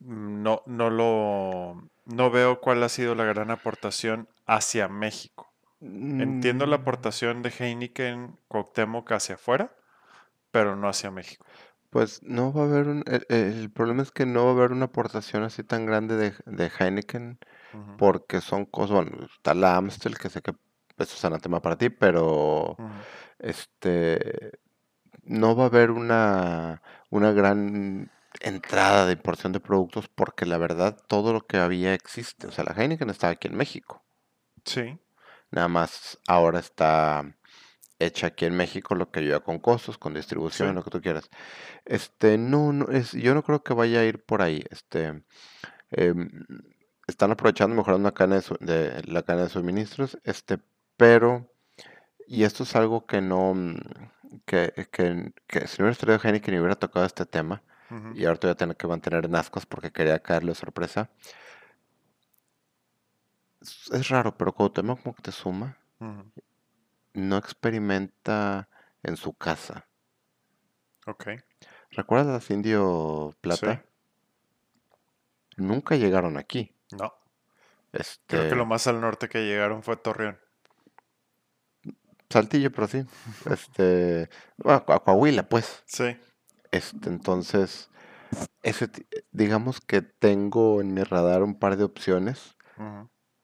no, 0.00 0.62
no 0.66 0.90
lo 0.90 1.88
no 2.08 2.30
veo 2.30 2.60
cuál 2.60 2.82
ha 2.82 2.88
sido 2.88 3.14
la 3.14 3.24
gran 3.24 3.50
aportación 3.50 4.28
hacia 4.46 4.88
México. 4.88 5.52
Entiendo 5.80 6.66
la 6.66 6.78
mm. 6.78 6.80
aportación 6.80 7.42
de 7.42 7.50
Heineken 7.56 8.36
Cuauhtémoc 8.48 9.12
hacia 9.12 9.36
afuera, 9.36 9.72
pero 10.50 10.74
no 10.74 10.88
hacia 10.88 11.10
México. 11.10 11.46
Pues 11.90 12.22
no 12.22 12.52
va 12.52 12.62
a 12.62 12.64
haber 12.64 12.88
un... 12.88 13.04
El, 13.28 13.70
problema 13.70 14.02
es 14.02 14.10
que 14.10 14.26
no 14.26 14.44
va 14.44 14.50
a 14.50 14.54
haber 14.54 14.72
una 14.72 14.86
aportación 14.86 15.42
así 15.44 15.62
tan 15.62 15.86
grande 15.86 16.16
de, 16.16 16.34
de 16.46 16.70
Heineken 16.78 17.38
porque 17.96 18.40
son 18.40 18.64
cosas... 18.64 18.90
Bueno, 18.90 19.26
está 19.26 19.54
la 19.54 19.76
Amstel, 19.76 20.18
que 20.18 20.30
sé 20.30 20.42
que 20.42 20.52
eso 20.98 21.14
es 21.14 21.24
anatema 21.24 21.62
para 21.62 21.76
ti, 21.76 21.90
pero 21.90 22.76
este 23.38 24.58
no 25.22 25.54
va 25.54 25.64
a 25.64 25.66
haber 25.66 25.90
una, 25.90 26.82
una 27.10 27.32
gran 27.32 28.10
entrada 28.40 29.06
de 29.06 29.12
importación 29.12 29.52
de 29.52 29.60
productos 29.60 30.08
porque 30.08 30.46
la 30.46 30.58
verdad 30.58 30.96
todo 31.08 31.32
lo 31.32 31.46
que 31.46 31.56
había 31.56 31.94
existe. 31.94 32.46
O 32.46 32.52
sea, 32.52 32.64
la 32.64 32.72
Heineken 32.72 33.10
estaba 33.10 33.32
aquí 33.32 33.48
en 33.48 33.56
México. 33.56 34.04
Sí. 34.64 34.98
Nada 35.50 35.68
más 35.68 36.18
ahora 36.26 36.58
está 36.58 37.24
hecha 37.98 38.28
aquí 38.28 38.44
en 38.44 38.56
México, 38.56 38.94
lo 38.94 39.10
que 39.10 39.20
ayuda 39.20 39.40
con 39.40 39.58
costos, 39.58 39.98
con 39.98 40.14
distribución, 40.14 40.74
lo 40.74 40.84
que 40.84 40.90
tú 40.90 41.00
quieras. 41.00 41.30
Este, 41.84 42.38
no, 42.38 42.72
no, 42.72 42.86
es, 42.88 43.12
yo 43.12 43.34
no 43.34 43.42
creo 43.42 43.62
que 43.62 43.74
vaya 43.74 44.00
a 44.00 44.04
ir 44.04 44.24
por 44.24 44.42
ahí. 44.42 44.64
Este, 44.70 45.24
em, 45.90 46.30
están 47.06 47.32
aprovechando, 47.32 47.74
mejorando 47.74 48.08
la 48.08 48.14
cadena 48.14 48.42
de, 48.60 49.02
la 49.06 49.22
cadena 49.22 49.44
de 49.44 49.50
suministros, 49.50 50.18
este, 50.24 50.58
pero, 50.96 51.50
y 52.26 52.44
esto 52.44 52.62
es 52.64 52.76
algo 52.76 53.06
que 53.06 53.20
no, 53.20 53.54
que, 54.44 54.72
que, 54.92 55.32
que 55.46 55.66
si 55.66 55.78
no 55.78 55.88
hubiera 55.88 55.98
traído 55.98 56.20
Heineken 56.22 56.54
y 56.54 56.58
hubiera 56.58 56.76
tocado 56.76 57.06
este 57.06 57.26
tema, 57.26 57.62
y 58.14 58.24
ahora 58.24 58.38
voy 58.42 58.50
a 58.50 58.54
tener 58.54 58.76
que 58.76 58.86
mantener 58.86 59.28
nascos 59.30 59.66
porque 59.66 59.90
quería 59.90 60.18
caerle 60.20 60.54
sorpresa. 60.54 61.10
Es, 63.60 64.08
raro, 64.08 64.36
pero 64.36 64.52
cuando 64.52 64.72
te 64.72 64.82
como 64.82 65.14
que 65.14 65.22
te 65.22 65.32
suma, 65.32 65.78
no 67.14 67.36
experimenta 67.36 68.68
en 69.02 69.16
su 69.16 69.32
casa. 69.32 69.86
Ok. 71.06 71.28
¿Recuerdas 71.90 72.50
Indio 72.50 73.34
Plata? 73.40 73.84
Nunca 75.56 75.96
llegaron 75.96 76.36
aquí. 76.36 76.74
No. 76.92 77.14
Este... 77.92 78.36
Creo 78.36 78.50
que 78.50 78.56
lo 78.56 78.66
más 78.66 78.86
al 78.86 79.00
norte 79.00 79.28
que 79.28 79.44
llegaron 79.46 79.82
fue 79.82 79.96
Torreón. 79.96 80.38
Saltillo, 82.30 82.70
pero 82.70 82.86
sí. 82.86 83.04
Este, 83.50 84.28
a, 84.64 84.80
Coahuila, 84.80 85.48
pues. 85.48 85.82
Sí. 85.86 86.16
Este, 86.70 87.08
entonces, 87.08 87.90
ese, 88.62 88.90
digamos 89.32 89.80
que 89.80 90.02
tengo 90.02 90.80
en 90.80 90.94
mi 90.94 91.02
radar 91.02 91.42
un 91.42 91.58
par 91.58 91.76
de 91.76 91.84
opciones. 91.84 92.56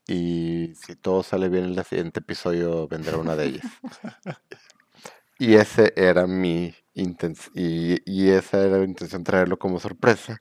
Y 0.06 0.74
si 0.76 0.94
todo 0.94 1.22
sale 1.22 1.48
bien 1.48 1.64
en 1.64 1.78
el 1.78 1.84
siguiente 1.84 2.20
episodio, 2.20 2.86
vendrá 2.86 3.16
una 3.16 3.34
de 3.34 3.46
ellas. 3.46 3.64
y 5.38 5.54
ese 5.54 5.92
era 5.96 6.26
mi 6.26 6.74
intención. 6.92 7.52
Y, 7.56 7.98
y, 8.04 8.30
esa 8.30 8.62
era 8.62 8.78
mi 8.78 8.84
intención 8.84 9.24
traerlo 9.24 9.58
como 9.58 9.80
sorpresa. 9.80 10.40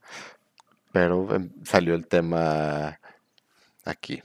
Pero 0.91 1.33
em, 1.33 1.49
salió 1.63 1.95
el 1.95 2.07
tema 2.07 2.99
aquí. 3.85 4.21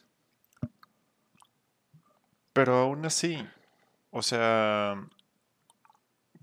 Pero 2.53 2.77
aún 2.77 3.07
así, 3.07 3.47
o 4.11 4.23
sea, 4.23 4.97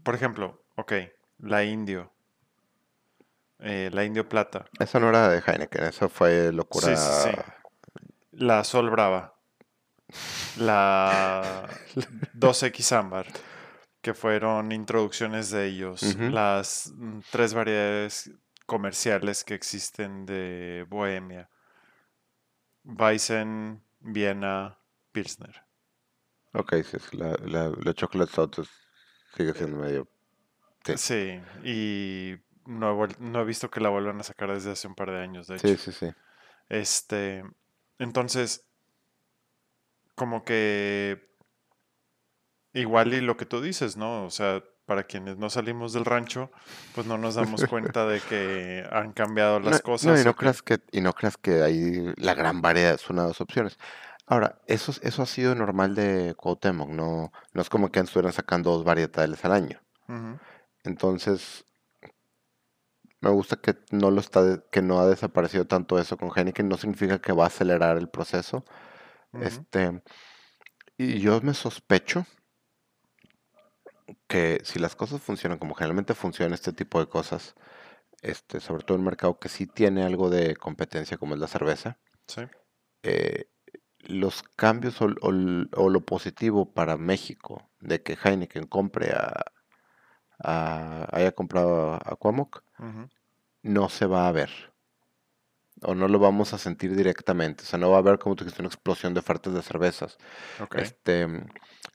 por 0.04 0.16
ejemplo, 0.16 0.64
ok, 0.76 0.94
la 1.40 1.64
Indio. 1.64 2.12
Eh, 3.60 3.90
la 3.92 4.04
Indio 4.04 4.28
Plata. 4.28 4.66
Eso 4.80 5.00
no 5.00 5.10
era 5.10 5.30
de 5.30 5.42
Heineken, 5.46 5.86
eso 5.86 6.10
fue 6.10 6.52
locura. 6.52 6.96
Sí, 6.96 7.30
sí, 7.30 7.36
La 8.32 8.64
Sol 8.64 8.90
Brava. 8.90 9.34
La 10.58 11.68
2X 12.36 12.96
Ámbar. 12.98 13.28
Que 14.02 14.14
fueron 14.14 14.72
introducciones 14.72 15.50
de 15.50 15.66
ellos. 15.66 16.16
Las 16.20 16.94
mm, 16.96 17.20
tres 17.32 17.54
variedades 17.56 18.32
comerciales 18.66 19.44
que 19.44 19.56
existen 19.56 20.26
de 20.26 20.86
Bohemia. 20.90 21.50
Weizen, 22.84 23.84
Viena, 24.00 24.78
Pilsner. 25.12 25.64
Ok, 26.54 26.76
sí, 26.84 26.98
la, 27.18 27.36
la, 27.46 27.94
chocolate 27.94 28.64
sigue 29.36 29.54
siendo 29.54 29.78
medio... 29.78 30.08
Sí, 30.96 31.42
y 31.64 32.36
no 32.66 33.42
he, 33.42 33.46
visto 33.46 33.70
que 33.70 33.80
la 33.80 33.90
vuelvan 33.90 34.20
a 34.20 34.24
sacar 34.24 34.52
desde 34.52 34.72
hace 34.72 34.88
un 34.88 34.96
par 34.96 35.12
de 35.12 35.20
años, 35.20 35.48
de 35.48 35.56
hecho. 35.56 35.68
Sí, 35.68 35.78
sí, 35.78 35.92
sí. 35.92 36.14
Este, 36.70 37.44
entonces, 38.00 38.66
como 40.16 40.44
que 40.44 41.30
igual 42.74 43.14
y 43.14 43.22
lo 43.22 43.38
que 43.38 43.46
tú 43.46 43.62
dices, 43.62 43.98
¿no? 43.98 44.26
O 44.26 44.30
sea, 44.30 44.64
para 44.86 45.04
quienes 45.04 45.38
no 45.38 45.50
salimos 45.50 45.94
del 45.94 46.06
rancho, 46.06 46.52
pues 46.94 47.08
no 47.08 47.18
nos 47.18 47.36
damos 47.36 47.66
cuenta 47.66 48.06
de 48.06 48.22
que 48.22 48.88
han 48.92 49.14
cambiado 49.14 49.60
las 49.62 49.82
cosas. 49.82 50.14
No, 50.14 50.22
y 50.22 50.24
no, 50.24 50.36
creas 50.36 50.62
que, 50.62 50.80
y 50.92 51.02
no 51.02 51.14
creas 51.14 51.38
que 51.38 51.64
hay 51.64 52.14
la 52.18 52.34
gran 52.34 52.62
variedad, 52.62 52.94
es 52.94 53.10
una 53.10 53.24
de 53.24 53.30
las 53.30 53.42
opciones. 53.42 53.78
Ahora, 54.28 54.60
eso, 54.66 54.92
eso 55.02 55.22
ha 55.22 55.26
sido 55.28 55.54
normal 55.54 55.94
de 55.94 56.34
Cuauhtémoc, 56.36 56.90
no, 56.90 57.32
no 57.54 57.62
es 57.62 57.70
como 57.70 57.92
que 57.92 58.00
estuvieran 58.00 58.34
sacando 58.34 58.72
dos 58.72 58.84
varietales 58.84 59.44
al 59.46 59.52
año. 59.52 59.80
Entonces, 60.86 61.66
me 63.22 63.30
gusta 63.32 63.56
que 63.56 63.76
no 63.92 64.12
lo 64.12 64.20
está, 64.20 64.64
que 64.72 64.82
no 64.82 65.00
ha 65.00 65.08
desaparecido 65.08 65.66
tanto 65.66 65.98
eso 65.98 66.18
con 66.18 66.32
Heineken, 66.36 66.70
no 66.70 66.78
significa 66.78 67.20
que 67.20 67.34
va 67.34 67.46
a 67.46 67.48
acelerar 67.48 67.98
el 67.98 68.10
proceso. 68.10 68.64
Este, 69.42 70.02
y 70.98 71.20
yo 71.20 71.42
me 71.42 71.54
sospecho 71.54 72.26
que 74.28 74.62
si 74.64 74.80
las 74.80 74.96
cosas 74.96 75.22
funcionan 75.22 75.58
como 75.58 75.74
generalmente 75.74 76.14
funcionan 76.14 76.54
este 76.54 76.72
tipo 76.72 77.00
de 77.00 77.08
cosas, 77.08 77.56
este, 78.22 78.60
sobre 78.60 78.84
todo 78.84 78.96
en 78.96 79.02
un 79.02 79.06
mercado 79.06 79.40
que 79.40 79.50
sí 79.50 79.68
tiene 79.68 80.04
algo 80.04 80.30
de 80.30 80.56
competencia 80.56 81.18
como 81.18 81.34
es 81.34 81.40
la 81.40 81.48
cerveza, 81.48 81.98
sí. 82.28 82.42
eh, 83.04 83.50
los 84.00 84.44
cambios 84.44 85.02
o, 85.02 85.08
lo 85.08 86.06
positivo 86.06 86.74
para 86.74 86.96
México 86.96 87.70
de 87.80 88.04
que 88.04 88.18
Heineken 88.24 88.68
compre 88.68 89.12
a, 89.12 89.52
haya 90.40 91.32
comprado 91.34 91.94
a, 91.94 92.16
Cuamoc 92.18 92.64
no 93.64 93.90
se 93.90 94.06
va 94.06 94.28
a 94.28 94.32
ver. 94.32 94.50
O 95.82 95.94
no 95.94 96.08
lo 96.08 96.20
vamos 96.20 96.54
a 96.54 96.58
sentir 96.58 96.96
directamente. 96.96 97.64
O 97.64 97.66
sea 97.66 97.80
no 97.80 97.90
va 97.90 97.98
a 97.98 98.00
haber 98.00 98.20
como 98.20 98.36
dijiste 98.36 98.62
una 98.62 98.70
explosión 98.70 99.14
de 99.14 99.20
ofertas 99.20 99.54
de 99.54 99.62
cervezas. 99.62 100.18
Este 100.76 101.28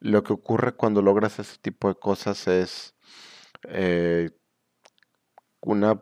lo 0.01 0.23
que 0.23 0.33
ocurre 0.33 0.73
cuando 0.73 1.03
logras 1.03 1.39
ese 1.39 1.59
tipo 1.59 1.89
de 1.89 1.95
cosas 1.95 2.49
es 2.49 2.95
eh, 3.65 4.31
un 5.61 6.01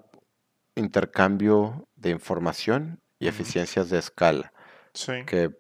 intercambio 0.77 1.88
de 1.96 2.11
información 2.11 3.03
y 3.18 3.27
eficiencias 3.27 3.90
de 3.90 3.98
escala 3.98 4.53
sí. 4.94 5.24
que 5.27 5.51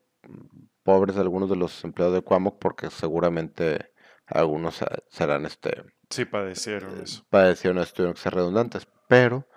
pobres 0.84 1.16
algunos 1.16 1.50
de 1.50 1.56
los 1.56 1.82
empleados 1.84 2.14
de 2.14 2.22
Cuamoc 2.22 2.58
porque 2.60 2.90
seguramente 2.90 3.92
algunos 4.26 4.84
serán 5.10 5.46
este 5.46 5.82
sí 6.10 6.24
padecieron 6.24 7.00
eso. 7.00 7.24
Padecieron 7.30 7.84
tuvieron 7.94 8.14
que 8.14 8.20
ser 8.20 8.34
redundantes 8.34 8.86
pero 9.08 9.48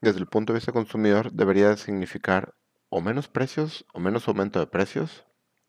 desde 0.00 0.18
el 0.18 0.26
punto 0.26 0.52
de 0.52 0.58
vista 0.58 0.72
consumidor 0.72 1.32
debería 1.32 1.76
significar 1.76 2.54
o 2.90 3.00
menos 3.00 3.28
precios 3.28 3.86
o 3.94 4.00
menos 4.00 4.28
aumento 4.28 4.58
de 4.58 4.66
precios 4.66 5.24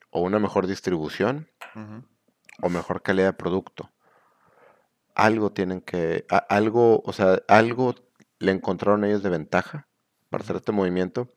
o 0.10 0.22
una 0.22 0.40
mejor 0.40 0.68
distribución 0.68 1.50
o 2.62 2.70
mejor 2.70 3.02
calidad 3.02 3.28
de 3.28 3.34
producto. 3.34 3.92
Algo 5.14 5.52
tienen 5.54 5.82
que 5.82 6.26
algo 6.50 7.02
o 7.06 7.14
sea 7.14 7.40
algo 7.48 7.96
le 8.40 8.52
encontraron 8.52 9.06
ellos 9.06 9.24
de 9.24 9.30
ventaja 9.30 9.88
para 10.30 10.44
hacer 10.44 10.58
este 10.58 10.72
movimiento. 10.72 11.34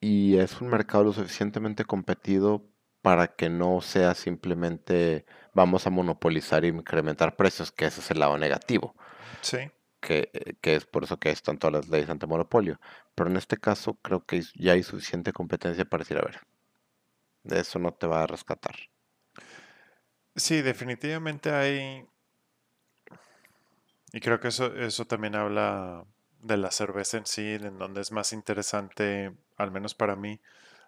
Y 0.00 0.36
es 0.36 0.60
un 0.60 0.68
mercado 0.68 1.04
lo 1.04 1.12
suficientemente 1.12 1.84
competido 1.84 2.68
para 3.02 3.28
que 3.28 3.48
no 3.48 3.80
sea 3.80 4.14
simplemente 4.14 5.26
vamos 5.54 5.86
a 5.86 5.90
monopolizar 5.90 6.64
y 6.64 6.68
incrementar 6.68 7.36
precios, 7.36 7.72
que 7.72 7.86
ese 7.86 8.00
es 8.00 8.10
el 8.10 8.18
lado 8.18 8.36
negativo. 8.36 8.94
Sí. 9.40 9.70
Que, 10.00 10.56
que 10.60 10.76
es 10.76 10.84
por 10.84 11.04
eso 11.04 11.18
que 11.18 11.30
están 11.30 11.58
todas 11.58 11.72
las 11.72 11.88
leyes 11.88 12.10
antimonopolio. 12.10 12.78
Pero 13.14 13.30
en 13.30 13.36
este 13.36 13.56
caso 13.56 13.94
creo 13.94 14.24
que 14.24 14.42
ya 14.54 14.72
hay 14.72 14.82
suficiente 14.82 15.32
competencia 15.32 15.84
para 15.84 16.02
decir, 16.02 16.18
a 16.18 16.22
ver, 16.22 16.40
de 17.44 17.60
eso 17.60 17.78
no 17.78 17.94
te 17.94 18.06
va 18.06 18.22
a 18.22 18.26
rescatar. 18.26 18.74
Sí, 20.36 20.62
definitivamente 20.62 21.52
hay... 21.52 22.06
Y 24.12 24.20
creo 24.20 24.40
que 24.40 24.48
eso, 24.48 24.74
eso 24.76 25.06
también 25.06 25.34
habla 25.34 26.04
de 26.40 26.56
la 26.56 26.70
cerveza 26.70 27.16
en 27.16 27.26
sí, 27.26 27.54
en 27.54 27.78
donde 27.78 28.00
es 28.00 28.12
más 28.12 28.32
interesante, 28.32 29.32
al 29.56 29.70
menos 29.70 29.94
para 29.94 30.14
mí, 30.14 30.40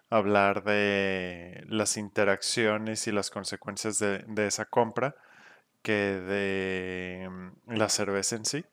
hablar 0.09 0.63
de 0.63 1.63
las 1.67 1.97
interacciones 1.97 3.07
y 3.07 3.11
las 3.11 3.29
consecuencias 3.29 3.99
de, 3.99 4.25
esa 4.47 4.65
compra 4.65 5.15
que 5.81 5.93
de 5.93 7.29
mm, 7.29 7.73
la 7.73 7.89
cerveza 7.89 8.35
en 8.35 8.45
sí, 8.45 8.65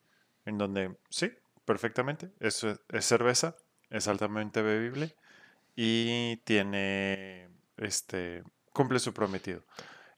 en 0.44 0.58
donde 0.58 0.96
sí, 1.08 1.32
perfectamente, 1.64 2.30
eso 2.40 2.76
es, 2.88 3.04
cerveza, 3.04 3.56
es 3.90 4.08
altamente 4.08 4.62
bebible 4.62 5.14
y 5.76 6.36
tiene, 6.44 7.48
este, 7.76 8.44
cumple 8.72 8.98
su 8.98 9.12
prometido. 9.12 9.64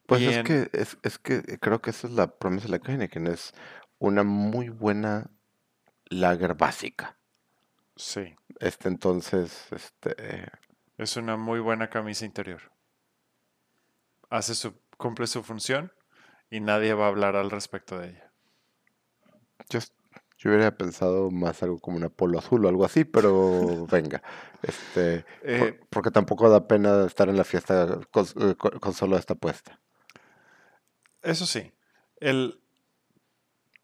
Pues 0.07 0.23
es, 0.23 0.45
que, 0.45 0.71
es, 0.73 0.99
es, 1.03 1.19
que 1.19 1.43
creo 1.59 1.81
que 1.81 1.91
esa 1.91 2.07
es 2.07 2.13
la 2.13 2.29
promesa 2.39 2.69
de 2.69 2.79
la 2.79 2.85
Heineken, 2.85 3.27
es 3.27 3.53
una 3.99 4.23
muy 4.23 4.69
buena 4.69 5.31
lager 6.05 6.55
básica. 6.55 7.17
Sí. 7.97 8.37
Este 8.61 8.89
entonces, 8.89 9.67
este... 9.73 10.47
Es 10.97 11.17
una 11.17 11.37
muy 11.37 11.61
buena 11.61 11.91
camisa 11.91 12.25
interior. 12.25 12.73
Hace 14.31 14.55
su, 14.55 14.75
cumple 14.97 15.27
su 15.27 15.43
función 15.43 15.93
y 16.51 16.61
nadie 16.61 16.95
va 16.95 17.05
a 17.05 17.09
hablar 17.09 17.37
al 17.37 17.51
respecto 17.51 17.99
de 17.99 18.11
ella. 18.11 18.33
Yo, 19.69 19.81
yo 20.39 20.51
hubiera 20.51 20.77
pensado 20.77 21.31
más 21.31 21.63
algo 21.63 21.79
como 21.79 21.97
una 21.97 22.09
polo 22.09 22.39
azul 22.39 22.65
o 22.65 22.69
algo 22.69 22.85
así, 22.85 23.05
pero 23.05 23.87
venga. 23.91 24.23
Este, 24.63 25.25
eh, 25.43 25.81
porque 25.91 26.11
tampoco 26.11 26.49
da 26.49 26.67
pena 26.67 27.05
estar 27.05 27.29
en 27.29 27.37
la 27.37 27.45
fiesta 27.45 28.01
con, 28.11 28.27
eh, 28.41 28.55
con 28.57 28.95
solo 28.95 29.17
esta 29.17 29.35
puesta. 29.35 29.81
Eso 31.23 31.45
sí. 31.45 31.73
El, 32.17 32.63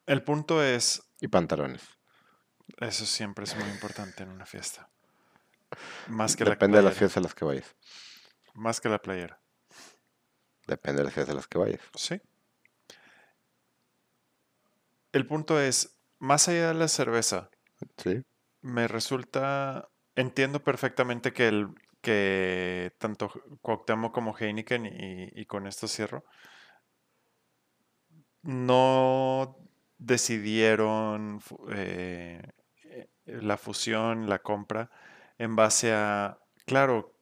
el 0.07 0.23
punto 0.23 0.63
es. 0.63 1.03
Y 1.21 1.29
pantalones. 1.29 1.83
Eso 2.79 3.05
siempre 3.05 3.45
es 3.45 3.55
muy 3.57 3.69
importante 3.69 4.23
en 4.23 4.31
una 4.31 4.47
fiesta. 4.47 4.89
Más 6.09 6.37
que 6.37 6.45
Depende 6.45 6.79
de 6.79 6.85
las 6.85 6.97
fiestas 6.97 7.19
a 7.19 7.21
las 7.21 7.35
que 7.35 7.45
vayas. 7.45 7.75
Más 8.55 8.81
que 8.81 8.89
la 8.89 9.01
playera. 9.01 9.41
Depende 10.67 11.01
de 11.01 11.05
las 11.05 11.15
fiestas 11.15 11.33
a 11.33 11.37
las 11.37 11.49
que 11.49 11.59
vayas. 11.59 11.81
Sí. 11.95 12.21
El 15.13 15.27
punto 15.27 15.61
es, 15.61 15.99
más 16.19 16.49
allá 16.49 16.69
de 16.69 16.75
la 16.75 16.89
cerveza, 16.89 17.51
sí. 17.99 18.23
me 18.63 18.89
resulta, 18.89 19.91
entiendo 20.15 20.63
perfectamente 20.63 21.33
que 21.33 21.49
el 21.49 21.69
que 22.01 22.93
tanto 22.99 23.31
Cuauhtémoc 23.61 24.13
como 24.13 24.37
Heineken 24.37 24.87
y, 24.87 25.41
y 25.41 25.47
con 25.47 25.67
esto 25.67 25.87
cierro, 25.87 26.25
no 28.43 29.57
decidieron 29.99 31.41
eh, 31.71 32.43
eh, 32.85 33.09
la 33.25 33.57
fusión, 33.57 34.29
la 34.29 34.41
compra, 34.41 34.91
en 35.39 35.57
base 35.57 35.93
a, 35.93 36.39
claro, 36.67 37.15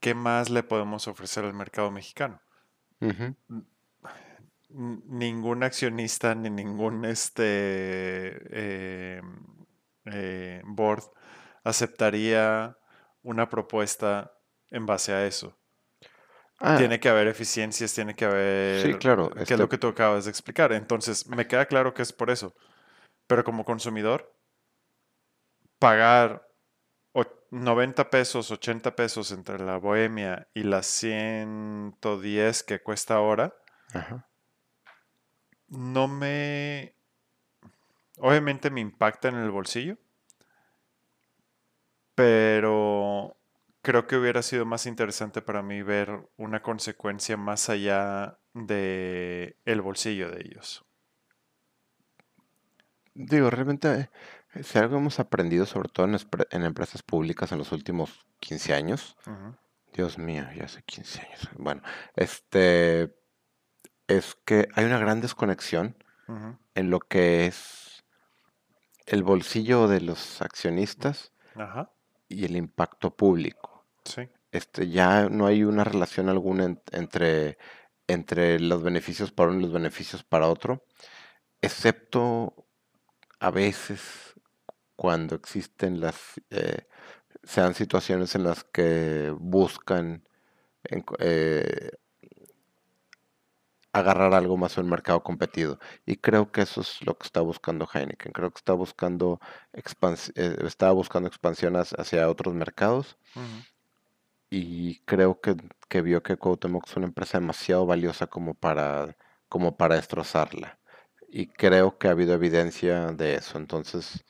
¿qué 0.00 0.14
más 0.14 0.50
le 0.50 0.62
podemos 0.62 1.08
ofrecer 1.08 1.44
al 1.44 1.54
mercado 1.54 1.90
mexicano? 1.90 2.40
Ningún 4.68 5.62
accionista 5.62 6.34
ni 6.34 6.50
ningún 6.50 7.04
este 7.04 8.38
eh, 8.50 9.20
board 10.64 11.04
aceptaría 11.64 12.76
una 13.22 13.48
propuesta 13.48 14.32
en 14.70 14.86
base 14.86 15.12
a 15.12 15.26
eso. 15.26 15.58
Ah. 16.58 16.76
Tiene 16.78 17.00
que 17.00 17.08
haber 17.08 17.28
eficiencias, 17.28 17.92
tiene 17.92 18.14
que 18.14 18.24
haber... 18.24 18.82
Sí, 18.82 18.94
claro. 18.94 19.30
Que 19.30 19.42
es 19.42 19.50
lo 19.50 19.64
este 19.64 19.68
que 19.68 19.78
tú 19.78 19.88
acabas 19.88 20.24
de 20.24 20.30
explicar. 20.30 20.72
Entonces, 20.72 21.26
me 21.26 21.46
queda 21.46 21.66
claro 21.66 21.92
que 21.92 22.02
es 22.02 22.12
por 22.12 22.30
eso. 22.30 22.54
Pero 23.26 23.44
como 23.44 23.64
consumidor, 23.64 24.34
pagar 25.78 26.45
90 27.50 28.10
pesos, 28.10 28.50
80 28.50 28.96
pesos 28.96 29.32
entre 29.32 29.58
la 29.58 29.78
Bohemia 29.78 30.48
y 30.54 30.62
las 30.62 30.86
110 30.86 32.62
que 32.62 32.82
cuesta 32.82 33.14
ahora, 33.14 33.54
no 35.68 36.08
me... 36.08 36.94
Obviamente 38.18 38.70
me 38.70 38.80
impacta 38.80 39.28
en 39.28 39.36
el 39.36 39.50
bolsillo, 39.50 39.98
pero 42.14 43.36
creo 43.82 44.06
que 44.06 44.16
hubiera 44.16 44.42
sido 44.42 44.64
más 44.64 44.86
interesante 44.86 45.42
para 45.42 45.62
mí 45.62 45.82
ver 45.82 46.28
una 46.36 46.62
consecuencia 46.62 47.36
más 47.36 47.68
allá 47.68 48.38
de 48.54 49.56
el 49.64 49.82
bolsillo 49.82 50.30
de 50.30 50.40
ellos. 50.40 50.86
Digo, 53.14 53.48
realmente, 53.48 54.10
si 54.62 54.78
algo 54.78 54.96
hemos 54.96 55.20
aprendido, 55.20 55.66
sobre 55.66 55.88
todo 55.88 56.06
en, 56.06 56.62
empresas 56.64 57.02
públicas 57.02 57.52
en 57.52 57.58
los 57.58 57.72
últimos 57.72 58.26
15 58.40 58.74
años, 58.74 59.16
Dios 59.92 60.18
mío, 60.18 60.44
ya 60.54 60.64
hace 60.64 60.82
15 60.82 61.20
años, 61.20 61.48
bueno, 61.56 61.82
este, 62.14 63.16
es 64.08 64.36
que 64.44 64.68
hay 64.74 64.84
una 64.84 64.98
gran 64.98 65.20
desconexión 65.20 65.96
en 66.74 66.90
lo 66.90 67.00
que 67.00 67.46
es 67.46 68.04
el 69.06 69.22
bolsillo 69.22 69.86
de 69.86 70.00
los 70.00 70.42
accionistas 70.42 71.32
y 72.28 72.44
el 72.44 72.56
impacto 72.56 73.16
público. 73.16 73.86
Este, 74.52 74.88
ya 74.88 75.28
no 75.28 75.46
hay 75.46 75.64
una 75.64 75.84
relación 75.84 76.28
alguna 76.28 76.76
entre, 76.92 77.58
entre 78.06 78.58
los 78.60 78.82
beneficios 78.82 79.32
para 79.32 79.50
uno 79.50 79.60
y 79.60 79.62
los 79.62 79.72
beneficios 79.72 80.24
para 80.24 80.48
otro, 80.48 80.84
excepto 81.60 82.66
a 83.38 83.50
veces 83.50 84.34
cuando 84.96 85.34
existen 85.36 86.00
las, 86.00 86.40
eh, 86.50 86.86
sean 87.44 87.74
situaciones 87.74 88.34
en 88.34 88.44
las 88.44 88.64
que 88.64 89.32
buscan 89.38 90.24
eh, 91.18 91.90
agarrar 93.92 94.34
algo 94.34 94.56
más 94.56 94.76
en 94.76 94.84
el 94.84 94.90
mercado 94.90 95.22
competido. 95.22 95.78
Y 96.04 96.16
creo 96.16 96.52
que 96.52 96.62
eso 96.62 96.80
es 96.82 97.04
lo 97.06 97.16
que 97.16 97.26
está 97.26 97.40
buscando 97.40 97.88
Heineken. 97.92 98.32
Creo 98.32 98.50
que 98.50 98.58
está 98.58 98.72
buscando, 98.74 99.40
eh, 99.72 100.56
está 100.66 100.90
buscando 100.92 101.28
expansión 101.28 101.76
hacia 101.76 102.28
otros 102.28 102.54
mercados 102.54 103.16
y 104.50 105.00
creo 105.00 105.40
que, 105.40 105.56
que 105.88 106.02
vio 106.02 106.22
que 106.22 106.36
Cuauhtémoc 106.36 106.86
es 106.86 106.96
una 106.96 107.06
empresa 107.06 107.38
demasiado 107.38 107.86
valiosa 107.86 108.26
como 108.26 108.54
para, 108.54 109.16
como 109.48 109.76
para 109.76 109.96
destrozarla. 109.96 110.78
Y 111.28 111.48
creo 111.48 111.98
que 111.98 112.08
ha 112.08 112.12
habido 112.12 112.34
evidencia 112.34 113.12
de 113.12 113.34
eso. 113.36 113.58
Entonces, 113.58 114.24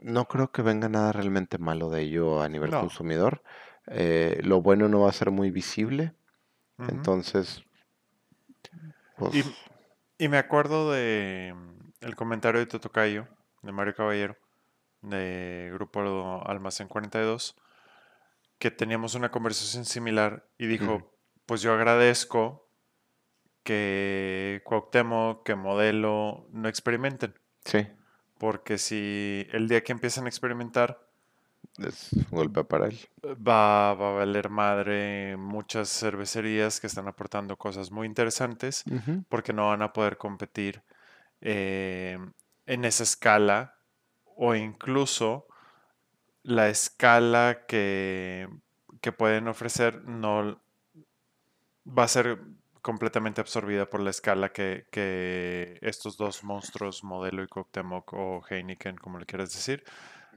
no 0.00 0.26
creo 0.26 0.50
que 0.52 0.62
venga 0.62 0.88
nada 0.88 1.12
realmente 1.12 1.58
malo 1.58 1.90
de 1.90 2.02
ello 2.02 2.42
a 2.42 2.48
nivel 2.48 2.70
consumidor. 2.70 3.42
Eh, 3.86 4.40
lo 4.42 4.60
bueno 4.60 4.88
no 4.88 5.00
va 5.00 5.10
a 5.10 5.12
ser 5.12 5.30
muy 5.30 5.50
visible. 5.50 6.12
Entonces, 6.78 7.64
pues 9.16 9.34
y, 9.34 9.44
y, 10.16 10.28
me 10.28 10.38
acuerdo 10.38 10.92
de 10.92 11.52
mm, 11.56 12.04
el 12.06 12.14
comentario 12.14 12.60
de 12.60 12.66
Totocayo, 12.66 13.26
de 13.62 13.72
Mario 13.72 13.96
Caballero, 13.96 14.36
de 15.02 15.70
Grupo 15.72 16.00
Almacén 16.46 16.86
42, 16.86 17.56
que 18.58 18.70
teníamos 18.70 19.16
una 19.16 19.30
conversación 19.30 19.84
similar 19.84 20.46
y 20.56 20.66
dijo, 20.66 21.12
pues 21.46 21.62
yo 21.62 21.72
agradezco 21.72 22.68
que 23.64 24.62
Cuauhtémoc, 24.64 25.44
que 25.44 25.54
Modelo 25.54 26.46
no 26.52 26.68
experimenten. 26.68 27.34
Sí. 27.64 27.86
Porque 28.38 28.78
si 28.78 29.46
el 29.52 29.68
día 29.68 29.82
que 29.82 29.92
empiezan 29.92 30.26
a 30.26 30.28
experimentar... 30.28 31.04
Es 31.76 32.10
golpe 32.30 32.64
para 32.64 32.86
él. 32.86 32.98
Va, 33.24 33.94
va, 33.94 34.10
a 34.10 34.12
valer 34.12 34.48
madre 34.48 35.36
muchas 35.36 35.88
cervecerías 35.88 36.80
que 36.80 36.86
están 36.86 37.08
aportando 37.08 37.56
cosas 37.56 37.90
muy 37.90 38.06
interesantes 38.06 38.84
porque 39.28 39.52
no 39.52 39.68
van 39.68 39.82
a 39.82 39.92
poder 39.92 40.16
competir 40.16 40.82
eh, 41.40 42.18
en 42.66 42.84
esa 42.84 43.02
escala 43.02 43.76
o 44.36 44.54
incluso 44.54 45.46
la 46.42 46.68
escala 46.68 47.64
que, 47.66 48.48
que 49.00 49.12
pueden 49.12 49.48
ofrecer 49.48 50.02
no 50.04 50.60
va 51.86 52.04
a 52.04 52.08
ser 52.08 52.38
completamente 52.82 53.40
absorbida 53.40 53.86
por 53.86 54.00
la 54.00 54.10
escala 54.10 54.50
que, 54.50 54.86
que 54.90 55.78
estos 55.82 56.16
dos 56.16 56.44
monstruos, 56.44 57.04
Modelo 57.04 57.42
y 57.42 57.46
Cuauhtémoc 57.46 58.12
o 58.12 58.42
Heineken, 58.48 58.96
como 58.96 59.18
le 59.18 59.26
quieras 59.26 59.52
decir, 59.52 59.84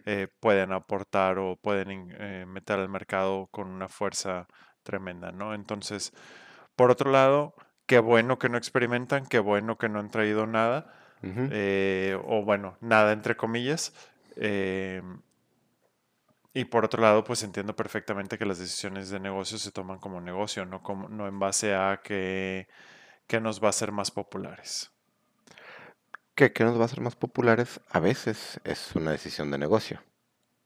eh, 0.06 0.28
pueden 0.40 0.72
aportar 0.72 1.38
o 1.38 1.56
pueden 1.56 2.16
eh, 2.18 2.46
meter 2.48 2.80
al 2.80 2.90
mercado 2.90 3.48
con 3.52 3.68
una 3.68 3.88
fuerza 3.88 4.48
tremenda, 4.84 5.32
¿no? 5.32 5.54
Entonces, 5.54 6.14
por 6.76 6.90
otro 6.90 7.12
lado, 7.12 7.54
qué 7.86 8.00
bueno 8.00 8.40
que 8.40 8.50
no 8.50 8.58
experimentan, 8.58 9.26
qué 9.26 9.40
bueno 9.40 9.78
que 9.78 9.90
no 9.90 10.00
han 10.00 10.10
traído 10.10 10.48
nada, 10.48 10.94
eh, 11.24 12.18
o 12.26 12.44
bueno, 12.44 12.78
nada 12.82 13.12
entre 13.12 13.38
comillas. 13.38 13.94
Y 16.54 16.66
por 16.66 16.84
otro 16.84 17.02
lado, 17.02 17.24
pues 17.24 17.44
entiendo 17.44 17.76
perfectamente 17.76 18.38
que 18.38 18.46
las 18.46 18.60
decisiones 18.60 19.10
de 19.10 19.20
negocio 19.20 19.58
se 19.58 19.72
toman 19.72 20.00
como 20.00 20.20
negocio, 20.20 20.66
no, 20.66 20.84
como, 20.84 21.08
no 21.08 21.28
en 21.28 21.40
base 21.40 21.74
a 21.74 22.02
que, 22.04 22.68
que 23.26 23.40
nos 23.40 23.64
va 23.64 23.70
a 23.70 23.74
ser 23.74 23.92
más 23.92 24.12
populares. 24.12 24.92
Que, 26.36 26.52
que 26.52 26.64
nos 26.64 26.80
va 26.80 26.86
a 26.86 26.90
ser 26.90 27.02
más 27.02 27.16
populares 27.16 27.80
a 27.90 28.00
veces 28.00 28.60
es 28.66 28.96
una 28.96 29.12
decisión 29.12 29.50
de 29.52 29.58
negocio. 29.58 30.02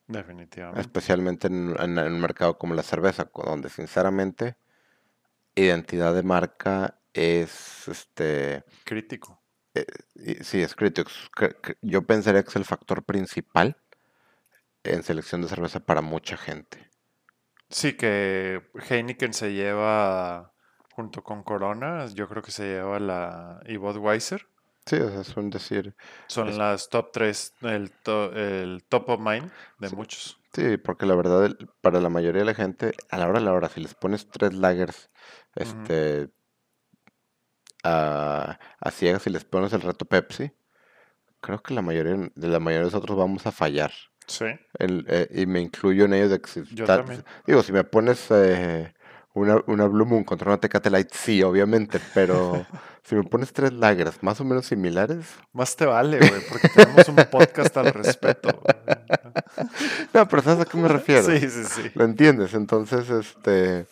Definitivamente. 0.07 0.81
Especialmente 0.81 1.47
en, 1.47 1.75
en, 1.79 1.97
un 1.99 2.21
mercado 2.21 2.57
como 2.57 2.73
la 2.73 2.83
cerveza, 2.83 3.29
donde 3.33 3.69
sinceramente 3.69 4.57
identidad 5.55 6.13
de 6.13 6.23
marca 6.23 6.99
es 7.13 7.87
este 7.87 8.63
crítico. 8.83 9.41
Eh, 9.73 9.85
sí, 10.41 10.61
es 10.61 10.75
crítico. 10.75 11.11
Yo 11.81 12.05
pensaría 12.05 12.43
que 12.43 12.49
es 12.49 12.55
el 12.55 12.65
factor 12.65 13.03
principal 13.03 13.77
en 14.85 15.03
selección 15.03 15.41
de 15.41 15.47
cerveza 15.47 15.79
para 15.79 16.01
mucha 16.01 16.37
gente. 16.37 16.89
Sí, 17.69 17.93
que 17.93 18.61
Heineken 18.89 19.33
se 19.33 19.53
lleva 19.53 20.53
junto 20.93 21.23
con 21.23 21.43
Corona, 21.43 22.05
yo 22.07 22.29
creo 22.29 22.41
que 22.41 22.51
se 22.51 22.65
lleva 22.65 22.99
la 22.99 23.61
y 23.65 23.77
Budweiser. 23.77 24.47
Sí, 24.85 24.97
o 24.97 25.09
sea, 25.09 25.23
son 25.23 25.49
decir. 25.49 25.95
Son 26.27 26.57
las 26.57 26.89
top 26.89 27.11
3, 27.11 27.53
el, 27.61 27.91
el, 28.35 28.83
top 28.87 29.09
of 29.09 29.19
mind 29.19 29.51
de 29.79 29.89
muchos. 29.89 30.39
Sí, 30.53 30.77
porque 30.77 31.07
la 31.07 31.15
verdad, 31.15 31.51
para 31.81 31.99
la 31.99 32.09
mayoría 32.09 32.41
de 32.41 32.45
la 32.45 32.53
gente, 32.53 32.93
a 33.09 33.17
la 33.17 33.27
hora 33.27 33.39
de 33.39 33.45
la 33.45 33.53
hora, 33.53 33.67
si 33.67 33.81
les 33.81 33.95
pones 33.95 34.29
tres 34.29 34.53
lagers, 34.53 35.09
este, 35.55 36.29
a, 37.83 38.59
a, 38.79 38.91
ciegas 38.91 39.25
y 39.25 39.31
les 39.31 39.43
pones 39.43 39.73
el 39.73 39.81
reto 39.81 40.05
Pepsi, 40.05 40.51
creo 41.41 41.61
que 41.61 41.73
la 41.73 41.81
mayoría 41.81 42.31
de 42.35 42.47
la 42.47 42.59
mayoría 42.59 42.85
de 42.85 42.91
nosotros 42.91 43.17
vamos 43.17 43.45
a 43.47 43.51
fallar. 43.51 43.91
Sí. 44.27 44.45
Eh, 44.79 45.27
y 45.33 45.45
me 45.45 45.61
incluyo 45.61 46.05
en 46.05 46.13
ello 46.13 46.29
de 46.29 46.41
que 46.41 46.63
Yo 46.71 46.85
también. 46.85 47.23
digo, 47.45 47.63
si 47.63 47.71
me 47.71 47.83
pones 47.83 48.25
eh, 48.31 48.93
una, 49.33 49.61
una 49.67 49.85
Blue 49.85 50.05
Moon 50.05 50.23
contra 50.23 50.49
una 50.49 50.59
Tecate 50.59 50.89
Light, 50.89 51.11
sí, 51.11 51.43
obviamente, 51.43 51.99
pero 52.13 52.65
si 53.03 53.15
me 53.15 53.23
pones 53.23 53.53
tres 53.53 53.73
lagers 53.73 54.21
más 54.23 54.39
o 54.41 54.45
menos 54.45 54.65
similares. 54.65 55.27
Más 55.53 55.75
te 55.75 55.85
vale, 55.85 56.17
güey, 56.17 56.41
porque 56.49 56.69
tenemos 56.69 57.07
un 57.07 57.15
podcast 57.29 57.75
al 57.77 57.93
respeto. 57.93 58.49
no, 60.13 60.27
pero 60.27 60.41
¿sabes 60.41 60.65
a 60.65 60.69
qué 60.69 60.77
me 60.77 60.87
refiero? 60.87 61.23
Sí, 61.23 61.39
sí, 61.49 61.63
sí. 61.65 61.91
¿Lo 61.93 62.05
entiendes? 62.05 62.53
Entonces, 62.53 63.09
este. 63.09 63.85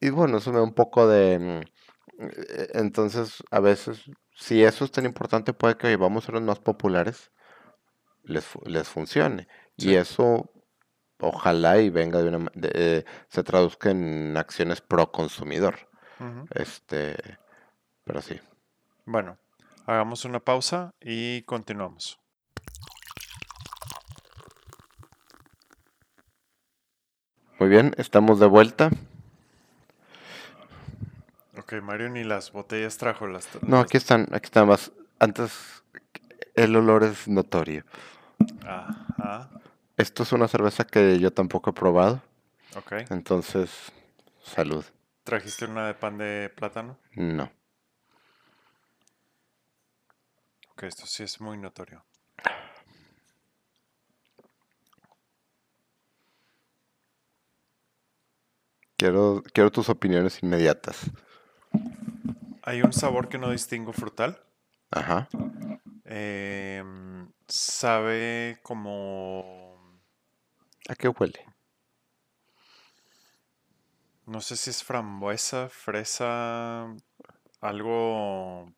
Y 0.00 0.10
bueno, 0.10 0.38
eso 0.38 0.50
me 0.50 0.58
da 0.58 0.64
un 0.64 0.74
poco 0.74 1.06
de. 1.06 1.38
Mm, 1.38 2.24
e, 2.24 2.68
entonces, 2.74 3.42
a 3.50 3.60
veces, 3.60 4.00
si 4.34 4.64
eso 4.64 4.84
es 4.84 4.90
tan 4.90 5.04
importante, 5.04 5.52
puede 5.52 5.76
que 5.76 5.94
vamos 5.96 6.24
a 6.24 6.26
ser 6.26 6.34
los 6.34 6.42
más 6.42 6.58
populares 6.58 7.30
les, 8.24 8.46
les 8.64 8.88
funcione. 8.88 9.48
Y 9.76 9.94
eso 9.94 10.50
ojalá 11.22 11.78
y 11.78 11.88
venga 11.88 12.20
de 12.20 12.28
una 12.28 12.50
de, 12.54 13.04
se 13.28 13.42
traduzca 13.42 13.90
en 13.90 14.36
acciones 14.36 14.80
pro 14.80 15.10
consumidor. 15.10 15.88
Este, 16.54 17.16
pero 18.04 18.22
sí. 18.22 18.40
Bueno, 19.06 19.38
hagamos 19.86 20.24
una 20.24 20.38
pausa 20.38 20.94
y 21.00 21.42
continuamos. 21.42 22.18
Muy 27.58 27.68
bien, 27.68 27.94
estamos 27.96 28.38
de 28.38 28.46
vuelta. 28.46 28.90
Ok, 31.58 31.74
Mario 31.82 32.08
ni 32.08 32.24
las 32.24 32.52
botellas 32.52 32.98
trajo 32.98 33.26
las. 33.26 33.48
No, 33.62 33.78
aquí 33.78 33.96
están, 33.96 34.28
aquí 34.32 34.46
están 34.46 34.68
más. 34.68 34.92
Antes 35.18 35.82
el 36.54 36.76
olor 36.76 37.04
es 37.04 37.28
notorio. 37.28 37.84
Ajá. 38.66 39.50
Esto 39.96 40.22
es 40.22 40.32
una 40.32 40.48
cerveza 40.48 40.84
que 40.84 41.18
yo 41.18 41.32
tampoco 41.32 41.70
he 41.70 41.72
probado. 41.72 42.22
Ok. 42.76 42.92
Entonces, 43.10 43.70
salud. 44.42 44.84
¿Trajiste 45.24 45.66
una 45.66 45.86
de 45.86 45.94
pan 45.94 46.18
de 46.18 46.50
plátano? 46.54 46.98
No. 47.14 47.50
Ok, 50.72 50.84
esto 50.84 51.06
sí 51.06 51.22
es 51.22 51.40
muy 51.40 51.58
notorio. 51.58 52.04
Quiero, 58.96 59.42
quiero 59.52 59.70
tus 59.70 59.88
opiniones 59.88 60.42
inmediatas. 60.42 61.10
Hay 62.62 62.82
un 62.82 62.92
sabor 62.92 63.28
que 63.28 63.38
no 63.38 63.50
distingo 63.50 63.92
frutal. 63.92 64.40
Ajá. 64.90 65.28
Eh, 66.14 66.84
sabe 67.48 68.58
como... 68.62 69.98
¿A 70.90 70.94
qué 70.94 71.08
huele? 71.08 71.46
No 74.26 74.42
sé 74.42 74.58
si 74.58 74.68
es 74.68 74.84
frambuesa, 74.84 75.70
fresa, 75.70 76.94
algo... 77.62 78.70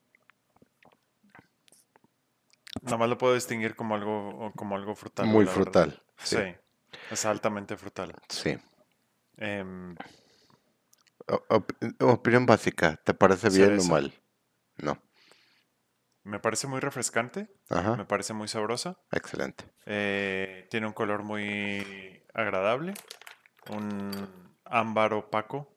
Nada 2.83 2.99
más 2.99 3.09
lo 3.09 3.19
puedo 3.19 3.35
distinguir 3.35 3.75
como 3.75 3.97
algo, 3.97 4.53
como 4.55 4.77
algo 4.77 4.95
frutal. 4.95 5.27
Muy 5.27 5.47
frutal. 5.47 6.01
Sí. 6.19 6.39
Es 7.11 7.25
altamente 7.25 7.77
frutal. 7.77 8.15
Sí. 8.29 8.57
Em, 9.39 9.97
opinión 11.99 12.47
básica, 12.47 12.95
¿te 13.05 13.13
parece 13.13 13.49
bien 13.49 13.81
o 13.81 13.85
mal? 13.85 14.15
No. 14.77 15.03
Me 16.25 16.39
parece 16.39 16.67
muy 16.67 16.81
refrescante. 16.81 17.49
Me 17.69 18.07
parece 18.07 18.33
muy 18.33 18.49
sabrosa. 18.49 18.97
Excelente. 19.13 19.65
Eh, 19.85 20.67
tiene 20.71 20.87
un 20.87 20.95
color 20.95 21.23
muy 21.23 22.25
agradable. 22.33 22.95
Un 23.69 24.11
ámbar 24.65 25.13
opaco. 25.13 25.77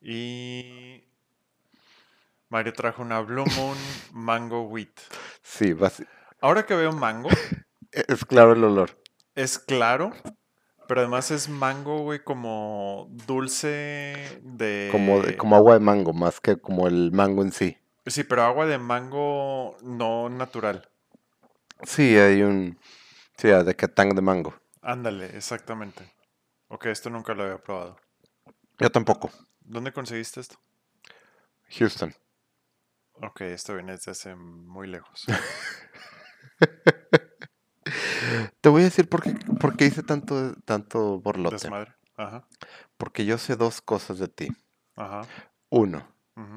Y 0.00 1.04
Mario 2.48 2.72
trajo 2.72 3.02
una 3.02 3.20
Blue 3.20 3.44
Moon 3.56 3.76
Mango 4.12 4.62
Wheat. 4.62 4.98
Sí, 5.42 5.74
Ahora 6.40 6.64
que 6.64 6.74
veo 6.74 6.92
mango. 6.92 7.28
es 7.92 8.24
claro 8.24 8.52
el 8.52 8.64
olor. 8.64 8.98
Es 9.34 9.58
claro. 9.58 10.12
Pero 10.88 11.00
además 11.00 11.30
es 11.32 11.48
mango, 11.50 12.02
güey, 12.02 12.22
como 12.22 13.08
dulce 13.26 14.40
de... 14.42 14.88
Como, 14.92 15.20
como 15.36 15.56
agua 15.56 15.74
de 15.74 15.80
mango, 15.80 16.12
más 16.12 16.40
que 16.40 16.56
como 16.56 16.86
el 16.86 17.10
mango 17.12 17.42
en 17.42 17.50
sí. 17.50 17.76
Sí, 18.06 18.24
pero 18.24 18.42
agua 18.42 18.66
de 18.66 18.78
mango 18.78 19.76
no 19.82 20.28
natural. 20.28 20.88
Sí, 21.82 22.16
hay 22.16 22.42
un... 22.42 22.78
Sí, 23.36 23.48
de 23.48 23.76
catang 23.76 24.14
de 24.14 24.22
mango. 24.22 24.54
Ándale, 24.80 25.36
exactamente. 25.36 26.10
Ok, 26.68 26.86
esto 26.86 27.10
nunca 27.10 27.34
lo 27.34 27.44
había 27.44 27.58
probado. 27.58 27.98
Yo 28.78 28.90
tampoco. 28.90 29.30
¿Dónde 29.60 29.92
conseguiste 29.92 30.40
esto? 30.40 30.56
Houston. 31.70 32.14
Ok, 33.14 33.42
esto 33.42 33.74
viene 33.74 33.92
desde 33.92 34.12
hace 34.12 34.34
muy 34.36 34.86
lejos. 34.86 35.26
Te 38.60 38.68
voy 38.68 38.82
a 38.82 38.84
decir 38.84 39.08
por 39.08 39.22
qué, 39.22 39.34
por 39.60 39.76
qué 39.76 39.86
hice 39.86 40.02
tanto, 40.02 40.54
tanto 40.64 41.20
borlote. 41.20 41.56
Desmadre. 41.56 41.94
Ajá. 42.16 42.46
Porque 42.96 43.24
yo 43.24 43.38
sé 43.38 43.56
dos 43.56 43.80
cosas 43.80 44.18
de 44.18 44.28
ti. 44.28 44.48
Ajá. 44.96 45.22
Uno, 45.68 46.06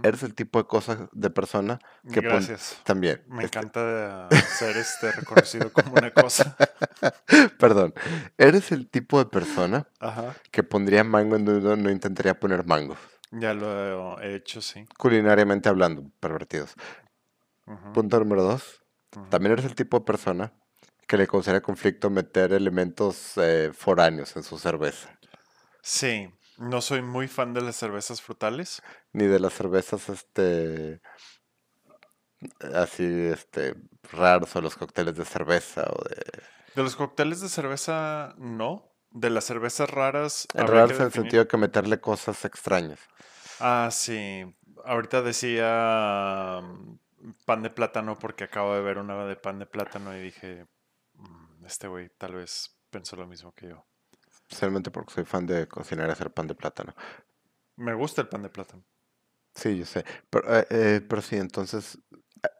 Eres 0.04 0.24
el 0.24 0.36
tipo 0.36 0.60
de 0.60 0.68
cosas 0.68 1.00
de 1.14 1.30
persona 1.30 1.80
que 2.12 2.20
Gracias. 2.20 2.78
también. 2.84 3.24
Me 3.28 3.46
este 3.46 3.60
encanta 3.60 4.28
ser 4.30 4.76
este 4.76 5.10
reconocido 5.14 5.72
como 5.72 5.94
una 5.94 6.12
cosa. 6.12 6.58
Perdón. 7.60 7.94
Eres 8.38 8.74
el 8.74 8.90
tipo 8.90 9.20
de 9.20 9.26
persona 9.26 9.88
Ajá. 10.02 10.36
que 10.52 10.64
pondría 10.64 11.06
mango 11.06 11.38
en 11.38 11.46
duda, 11.46 11.78
no 11.78 11.90
intentaría 11.90 12.38
poner 12.38 12.66
mango. 12.66 12.98
Ya 13.32 13.54
lo 13.54 14.20
he 14.20 14.36
hecho, 14.36 14.62
sí. 14.62 14.86
Culinariamente 14.98 15.70
hablando, 15.70 16.04
pervertidos. 16.20 16.74
Punto 17.94 18.20
número 18.20 18.44
dos. 18.44 18.82
También 19.30 19.54
eres 19.54 19.66
el 19.66 19.76
tipo 19.76 20.00
de 20.00 20.06
persona 20.06 20.52
que 21.08 21.18
le 21.18 21.26
causaría 21.28 21.62
conflicto 21.62 22.10
meter 22.10 22.52
elementos 22.54 23.34
eh, 23.38 23.72
foráneos 23.74 24.36
en 24.36 24.44
su 24.44 24.58
cerveza. 24.60 25.10
Sí. 25.82 26.30
No 26.60 26.82
soy 26.82 27.02
muy 27.02 27.30
fan 27.30 27.54
de 27.54 27.62
las 27.62 27.78
cervezas 27.78 28.22
frutales. 28.22 28.82
Ni 29.14 29.28
de 29.28 29.40
las 29.40 29.54
cervezas, 29.54 30.10
este. 30.10 31.02
Así, 32.76 33.06
este. 33.06 33.76
raros 34.12 34.54
o 34.58 34.62
los 34.62 34.76
cócteles 34.76 35.16
de 35.16 35.24
cerveza 35.24 35.84
o 35.90 36.04
de. 36.04 36.44
De 36.76 36.84
los 36.84 36.98
cócteles 36.98 37.40
de 37.40 37.48
cerveza, 37.48 38.36
no. 38.38 38.92
De 39.12 39.30
las 39.30 39.46
cervezas 39.46 39.90
raras. 39.90 40.48
Raras 40.54 41.00
en 41.00 41.04
el 41.04 41.12
sentido 41.14 41.44
de 41.44 41.48
que 41.48 41.56
meterle 41.56 42.02
cosas 42.02 42.44
extrañas. 42.44 43.00
Ah, 43.62 43.88
sí. 43.90 44.44
Ahorita 44.84 45.22
decía 45.22 46.60
mm, 46.62 47.32
pan 47.46 47.64
de 47.64 47.70
plátano 47.70 48.20
porque 48.20 48.44
acabo 48.44 48.76
de 48.76 48.82
ver 48.82 48.98
una 48.98 49.26
de 49.26 49.38
pan 49.38 49.60
de 49.60 49.66
plátano 49.66 50.14
y 50.14 50.22
dije, 50.22 50.68
mm, 51.14 51.66
este 51.66 51.88
güey 51.88 52.10
tal 52.18 52.36
vez 52.36 52.78
pensó 52.90 53.16
lo 53.16 53.28
mismo 53.28 53.54
que 53.54 53.70
yo. 53.70 53.86
Especialmente 54.50 54.90
porque 54.90 55.14
soy 55.14 55.26
fan 55.26 55.46
de 55.46 55.68
cocinar 55.68 56.10
y 56.10 56.12
hacer 56.12 56.32
pan 56.32 56.48
de 56.48 56.56
plátano. 56.56 56.96
Me 57.76 57.94
gusta 57.94 58.22
el 58.22 58.28
pan 58.28 58.42
de 58.42 58.50
plátano. 58.50 58.84
Sí, 59.54 59.78
yo 59.78 59.86
sé. 59.86 60.04
Pero, 60.30 60.58
eh, 60.58 60.68
eh, 60.70 61.02
pero 61.08 61.22
sí, 61.22 61.36
entonces 61.36 62.00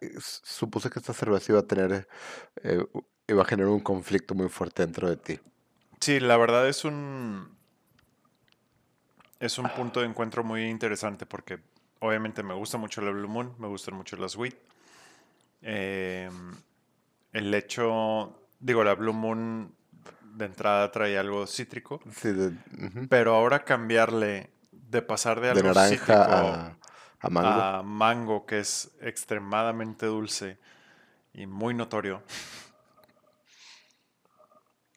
eh, 0.02 0.14
supuse 0.20 0.90
que 0.90 1.00
esta 1.00 1.14
cerveza 1.14 1.52
iba 1.52 1.62
a 1.62 1.68
tener, 1.68 2.08
eh, 2.64 2.86
iba 3.28 3.42
a 3.42 3.46
generar 3.46 3.72
un 3.72 3.80
conflicto 3.80 4.36
muy 4.36 4.50
fuerte 4.50 4.84
dentro 4.84 5.10
de 5.10 5.18
ti. 5.18 5.40
Sí, 6.00 6.20
la 6.20 6.38
verdad 6.38 6.68
es 6.68 6.86
un 6.86 7.58
es 9.40 9.58
un 9.58 9.70
punto 9.70 10.02
de 10.02 10.08
encuentro 10.08 10.44
muy 10.44 10.66
interesante 10.66 11.26
porque 11.26 11.60
obviamente 12.00 12.44
me 12.44 12.54
gusta 12.54 12.78
mucho 12.78 13.02
la 13.02 13.12
Blue 13.12 13.28
Moon, 13.28 13.56
me 13.58 13.68
gustan 13.68 13.96
mucho 13.96 14.18
las 14.18 14.36
Wheat. 14.36 14.56
Em, 15.62 16.56
el 17.34 17.54
hecho, 17.54 18.48
digo, 18.60 18.84
la 18.84 18.96
Blue 18.96 19.14
Moon 19.14 19.74
de 20.36 20.46
entrada 20.46 20.92
trae 20.92 21.18
algo 21.18 21.46
cítrico, 21.48 22.02
Sí, 22.16 22.32
de- 22.32 22.54
pero 23.10 23.36
ahora 23.36 23.64
cambiarle 23.64 24.50
de 24.72 25.02
pasar 25.02 25.40
de 25.42 25.48
De 25.48 25.52
algo 25.60 25.68
naranja 25.70 25.90
cítrico 25.90 26.32
a, 26.32 26.78
a 27.22 27.30
mango. 27.30 27.62
a 27.62 27.84
mango, 27.84 28.46
que 28.46 28.60
es 28.60 28.92
extremadamente 29.02 30.06
dulce 30.06 30.58
y 31.34 31.46
muy 31.48 31.74
notorio, 31.74 32.24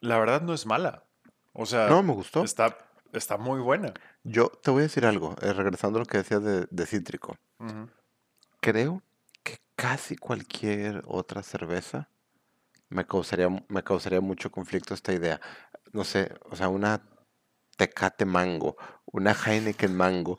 la 0.01 0.19
verdad 0.19 0.43
no 0.43 0.53
es 0.55 0.67
mala. 0.67 1.05
O 1.53 1.67
sea, 1.67 1.89
No, 1.89 2.03
me 2.03 2.13
gustó. 2.13 2.43
está, 2.43 2.77
está 3.13 3.37
muy 3.37 3.61
buena. 3.61 3.93
Yo 4.25 4.49
te 4.49 4.71
voy 4.71 4.81
a 4.81 4.83
decir 4.85 5.05
algo, 5.07 5.37
eh, 5.43 5.53
regresando 5.53 5.99
a 5.99 6.01
lo 6.01 6.07
que 6.07 6.19
decías 6.19 6.43
de, 6.43 6.67
de 6.71 6.87
cítrico. 6.87 7.37
Creo 8.61 9.03
que 9.43 9.59
casi 9.77 10.17
cualquier 10.17 11.03
otra 11.07 11.43
cerveza 11.43 12.09
me 12.93 13.07
causaría, 13.07 13.49
me 13.69 13.83
causaría 13.83 14.21
mucho 14.21 14.51
conflicto 14.51 14.95
esta 14.95 15.13
idea. 15.13 15.41
No 15.93 16.05
sé, 16.05 16.33
o 16.45 16.57
sea, 16.57 16.69
una 16.69 17.03
Tecate 17.77 18.25
mango, 18.25 18.77
una 19.07 19.33
Heineken 19.33 19.97
mango. 19.97 20.39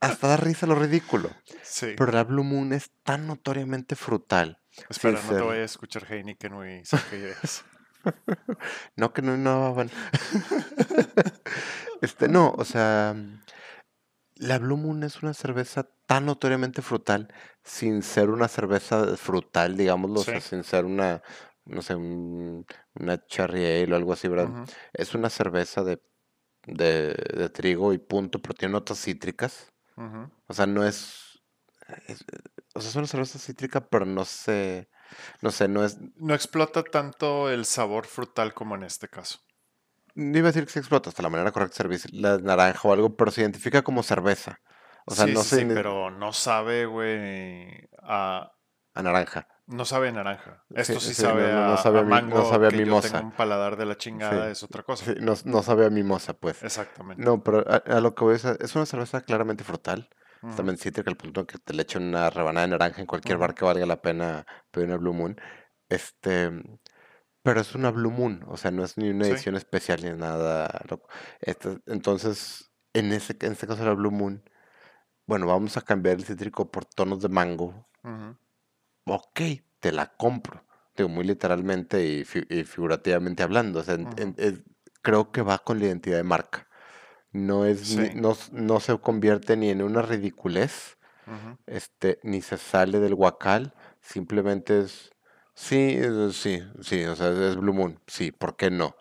Hasta 0.00 0.28
da 0.28 0.36
risa 0.36 0.66
lo 0.66 0.74
ridículo. 0.74 1.30
Sí. 1.62 1.94
Pero 1.96 2.12
la 2.12 2.24
Blue 2.24 2.44
Moon 2.44 2.72
es 2.72 2.90
tan 3.02 3.26
notoriamente 3.26 3.94
frutal. 3.94 4.60
Espera, 4.88 5.20
no 5.22 5.36
te 5.36 5.42
voy 5.42 5.58
a 5.58 5.64
escuchar 5.64 6.10
Heineken, 6.10 6.84
sé 6.84 6.98
que 7.10 7.34
es. 7.42 7.64
No, 8.96 9.12
que 9.12 9.22
no 9.22 9.36
innovaban. 9.36 9.88
este, 12.00 12.26
no, 12.26 12.52
o 12.56 12.64
sea, 12.64 13.14
la 14.34 14.58
Blue 14.58 14.76
Moon 14.76 15.04
es 15.04 15.22
una 15.22 15.34
cerveza 15.34 15.88
tan 16.06 16.26
notoriamente 16.26 16.82
frutal, 16.82 17.32
sin 17.62 18.02
ser 18.02 18.30
una 18.30 18.48
cerveza 18.48 19.16
frutal, 19.16 19.76
digámoslo, 19.76 20.20
o 20.20 20.24
sea, 20.24 20.40
sin 20.40 20.64
ser 20.64 20.84
una, 20.84 21.22
no 21.66 21.82
sé, 21.82 21.94
un- 21.94 22.66
una 22.94 23.24
cherry 23.26 23.64
ale 23.84 23.92
o 23.92 23.96
algo 23.96 24.12
así, 24.12 24.28
¿verdad? 24.28 24.54
Es 24.92 25.14
una 25.14 25.30
cerveza 25.30 25.84
de, 25.84 26.02
de, 26.66 27.14
de 27.14 27.50
trigo 27.50 27.92
y 27.94 27.98
punto, 27.98 28.40
pero 28.42 28.54
tiene 28.54 28.72
notas 28.72 29.00
cítricas. 29.02 29.72
O 30.48 30.54
sea, 30.54 30.66
no 30.66 30.84
es, 30.86 31.42
es- 32.08 32.24
o 32.74 32.80
sea, 32.80 32.90
es 32.90 32.96
una 32.96 33.06
cerveza 33.08 33.38
cítrica, 33.38 33.88
pero 33.88 34.06
no 34.06 34.24
sé, 34.24 34.90
no 35.42 35.50
sé, 35.52 35.68
no 35.68 35.84
es, 35.84 35.98
No 36.28 36.32
explota 36.34 36.82
tanto 36.84 37.50
el 37.50 37.66
sabor 37.66 38.06
frutal 38.06 38.54
como 38.54 38.76
en 38.76 38.84
este 38.84 39.08
caso. 39.08 39.40
No 40.14 40.38
iba 40.38 40.48
a 40.48 40.52
decir 40.52 40.64
que 40.66 40.72
se 40.72 40.78
explota 40.78 41.10
hasta 41.10 41.22
la 41.22 41.28
manera 41.30 41.52
correcta 41.52 41.74
de 41.74 41.96
servir 41.98 42.00
la 42.14 42.38
naranja 42.38 42.88
o 42.88 42.92
algo, 42.92 43.16
pero 43.16 43.30
se 43.30 43.42
identifica 43.42 43.82
como 43.82 44.02
cerveza. 44.02 44.60
O 45.06 45.14
sea, 45.14 45.26
sí, 45.26 45.34
no 45.34 45.44
sí, 45.44 45.48
se 45.50 45.62
sí, 45.64 45.64
pero 45.66 46.10
no 46.10 46.32
sabe, 46.32 46.86
güey, 46.86 47.88
a... 48.02 48.50
a 48.94 49.02
naranja. 49.02 49.46
No 49.72 49.84
sabe 49.84 50.08
a 50.08 50.12
naranja. 50.12 50.64
Esto 50.74 51.00
sí, 51.00 51.08
Sí, 51.08 51.14
sí, 51.14 51.22
sabe, 51.22 51.42
no, 51.52 51.60
no, 51.60 51.66
no 51.68 51.72
a, 51.74 51.76
sabe 51.78 51.98
a 51.98 52.00
a 52.00 52.04
mi- 52.04 52.10
no 52.10 52.14
mango, 52.16 52.50
sabe 52.50 52.66
a 52.66 52.70
que 52.70 52.78
yo 52.78 52.84
mimosa. 52.84 53.08
tengo 53.12 53.24
un 53.26 53.32
paladar 53.32 53.76
de 53.76 53.86
la 53.86 53.96
chingada, 53.96 54.46
Sí. 54.46 54.52
es 54.52 54.62
otra 54.62 54.82
cosa. 54.82 55.12
No, 55.20 55.34
no 55.44 55.62
sabe 55.62 55.86
a 55.86 55.90
mimosa, 55.90 56.34
pues. 56.34 56.62
Exactamente. 56.62 57.22
No, 57.24 57.42
pero 57.42 57.64
a, 57.68 57.76
a 57.76 58.00
lo 58.00 58.14
que 58.14 58.24
voy 58.24 58.34
a- 58.34 58.56
es 58.60 58.74
una 58.76 58.86
cerveza 58.86 59.20
claramente 59.22 59.64
frutal. 59.64 60.08
Ujú. 60.42 60.56
También 60.56 60.76
cítrica, 60.76 61.08
al 61.10 61.16
punto 61.16 61.40
en 61.40 61.46
que 61.46 61.58
te 61.58 61.72
le 61.72 61.82
echan 61.82 62.02
una 62.02 62.28
rebanada 62.28 62.66
de 62.66 62.70
naranja 62.72 63.00
en 63.00 63.06
cualquier 63.06 63.38
bar 63.38 63.54
que 63.54 63.64
valga 63.64 63.86
la 63.86 64.02
pena 64.02 64.44
pedir 64.70 64.88
una 64.88 64.96
Blue 64.98 65.12
Moon. 65.14 65.40
Este, 65.88 66.50
pero 67.42 67.60
es 67.60 67.74
una 67.74 67.90
Blue 67.90 68.10
Moon, 68.10 68.44
o 68.48 68.56
sea, 68.56 68.70
no 68.72 68.84
es 68.84 68.98
ni 68.98 69.10
una 69.10 69.26
edición 69.28 69.54
especial 69.56 70.00
ni 70.02 70.10
nada 70.10 70.80
loco. 70.88 71.08
Este, 71.40 71.78
entonces, 71.86 72.72
en 72.92 73.12
ese, 73.12 73.36
en 73.40 73.52
este 73.52 73.66
caso 73.66 73.84
la 73.84 73.94
Blue 73.94 74.10
Moon, 74.10 74.42
bueno, 75.26 75.46
vamos 75.46 75.76
a 75.76 75.82
cambiar 75.82 76.16
el 76.16 76.24
cítrico 76.24 76.70
por 76.70 76.84
tonos 76.84 77.22
de 77.22 77.28
mango. 77.28 77.88
Ok, 79.04 79.40
te 79.80 79.92
la 79.92 80.12
compro. 80.16 80.64
Digo, 80.96 81.08
muy 81.08 81.24
literalmente 81.24 82.04
y, 82.06 82.24
fi- 82.24 82.46
y 82.48 82.64
figurativamente 82.64 83.42
hablando. 83.42 83.80
o 83.80 83.82
sea, 83.82 83.94
en- 83.94 84.08
en- 84.16 84.28
Ujú. 84.30 84.40
es- 84.42 84.60
creo 85.02 85.32
que 85.32 85.42
va 85.42 85.58
con 85.58 85.78
la 85.78 85.86
identidad 85.86 86.16
de 86.18 86.22
marca. 86.24 86.68
No 87.32 87.64
es, 87.66 87.96
ni- 87.96 88.08
Sí. 88.08 88.14
no, 88.14 88.32
s- 88.32 88.50
no 88.52 88.78
se 88.80 88.98
convierte 88.98 89.56
ni 89.56 89.70
en 89.70 89.82
una 89.82 90.02
ridiculez, 90.02 90.98
Ujú. 91.26 91.56
este, 91.66 92.18
ni 92.22 92.42
se 92.42 92.58
sale 92.58 93.00
del 93.00 93.14
guacal, 93.14 93.74
simplemente 94.00 94.80
es, 94.80 95.10
sí, 95.54 95.96
es- 95.98 96.36
sí, 96.36 96.62
sí, 96.82 97.04
o 97.04 97.16
sea, 97.16 97.30
es 97.30 97.56
Blue 97.56 97.72
Moon, 97.72 97.98
sí, 98.06 98.32
¿por 98.32 98.56
qué 98.56 98.70
no? 98.70 98.94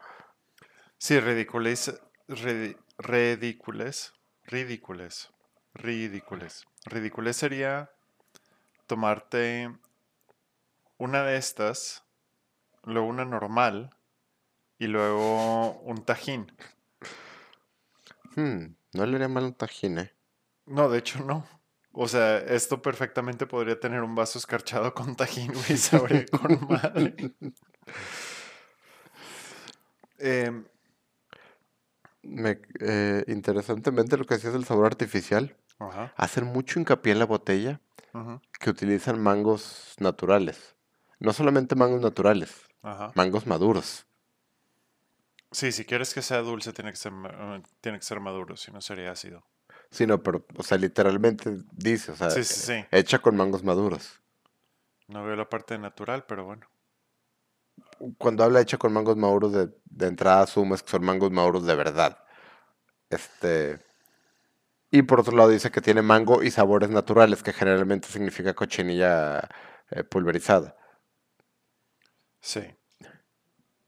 Sí, 0.98 1.20
ridiculez, 1.20 2.00
ridi- 2.28 2.78
ridiculez, 2.98 4.14
ridiculez, 4.46 5.30
ridiculez. 5.74 6.66
Ridiculez 6.86 7.36
sería 7.38 7.90
tomarte 8.88 9.70
una 11.02 11.24
de 11.24 11.36
estas, 11.38 12.04
luego 12.84 13.08
una 13.08 13.26
normal 13.26 13.90
y 14.78 14.86
luego 14.86 15.72
un 15.82 16.06
tajín. 16.06 16.52
Hmm, 18.36 18.76
no 18.94 19.06
le 19.06 19.16
haría 19.16 19.28
mal 19.28 19.46
un 19.46 19.54
tajín, 19.56 19.98
¿eh? 19.98 20.14
No, 20.68 20.90
de 20.90 21.00
hecho 21.00 21.24
no. 21.26 21.44
O 21.92 22.08
sea, 22.08 22.38
esto 22.38 22.82
perfectamente 22.82 23.48
podría 23.48 23.80
tener 23.80 24.02
un 24.04 24.14
vaso 24.16 24.38
escarchado 24.38 24.94
con 24.94 25.16
tajín, 25.16 25.52
güey, 25.54 25.76
sabría 25.78 26.26
con 26.28 26.66
madre. 26.70 27.16
Em, 30.20 30.66
Me- 32.24 32.62
eh, 32.80 33.24
interesantemente 33.28 34.16
lo 34.18 34.26
que 34.26 34.36
decías 34.36 34.54
del 34.54 34.66
sabor 34.66 34.86
artificial, 34.86 35.58
ajá, 35.80 36.14
hacen 36.16 36.46
mucho 36.46 36.80
hincapié 36.80 37.14
en 37.14 37.20
la 37.20 37.26
botella 37.26 37.82
que 38.60 38.70
utilizan 38.70 39.20
mangos 39.20 39.96
naturales. 40.00 40.76
No 41.22 41.32
solamente 41.34 41.76
mangos 41.76 42.02
naturales, 42.02 42.52
ajá. 42.82 43.12
mangos 43.16 43.46
maduros. 43.48 44.06
Sí, 45.52 45.72
si 45.72 45.86
quieres 45.86 46.14
que 46.14 46.22
sea 46.22 46.40
dulce, 46.40 46.74
tiene 46.74 46.92
que 46.92 46.98
ser, 46.98 47.14
eh, 47.14 47.62
tiene 47.80 48.00
que 48.00 48.06
ser 48.06 48.20
maduro, 48.20 48.58
si 48.58 48.72
no 48.72 48.82
sería 48.82 49.12
ácido. 49.12 49.44
Sí, 49.92 50.08
no, 50.08 50.24
pero, 50.24 50.46
o 50.58 50.64
sea, 50.64 50.78
literalmente 50.78 51.58
dice, 51.72 52.14
o 52.14 52.16
sea, 52.16 52.30
Sí, 52.32 52.44
sí, 52.44 52.56
sí. 52.56 52.86
hecha 52.92 53.20
con 53.20 53.36
mangos 53.36 53.64
maduros. 53.64 54.22
No 55.08 55.24
veo 55.26 55.36
la 55.36 55.48
parte 55.50 55.78
natural, 55.78 56.26
pero 56.28 56.46
bueno. 56.46 56.68
Cuando 58.18 58.44
habla 58.44 58.62
hecha 58.62 58.78
con 58.78 58.94
mangos 58.94 59.18
maduros, 59.18 59.52
de, 59.54 59.70
de 59.86 60.08
entrada 60.08 60.42
asumes 60.44 60.82
que 60.82 60.90
son 60.90 61.06
mangos 61.06 61.32
maduros 61.32 61.66
de 61.66 61.76
verdad. 61.76 62.18
Este. 63.10 63.80
Y 64.90 65.04
por 65.04 65.20
otro 65.20 65.36
lado 65.38 65.50
dice 65.50 65.72
que 65.72 65.82
tiene 65.82 66.02
mango 66.02 66.44
y 66.44 66.52
sabores 66.52 66.90
naturales, 66.90 67.44
que 67.44 67.54
generalmente 67.54 68.08
significa 68.10 68.54
cochinilla 68.54 69.48
eh, 69.92 70.04
pulverizada. 70.04 70.76
Sí. 72.42 72.62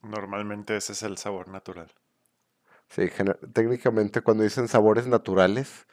Normalmente 0.02 0.78
ese 0.78 0.94
es 0.94 1.04
el 1.04 1.18
sabor 1.18 1.48
natural. 1.48 1.92
Sí, 2.90 3.10
técnicamente 3.54 4.22
cuando 4.22 4.44
dicen 4.44 4.68
sabores 4.68 5.08
naturales, 5.08 5.88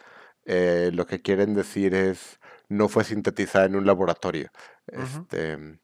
eh, 0.45 0.91
lo 0.93 1.07
que 1.07 1.23
quieren 1.23 1.55
decir 1.55 1.95
es 1.95 2.41
no 2.69 2.89
fue 2.89 3.05
sintetizada 3.05 3.65
en 3.65 3.77
un 3.77 3.87
laboratorio. 3.87 4.51
Este, 4.87 5.79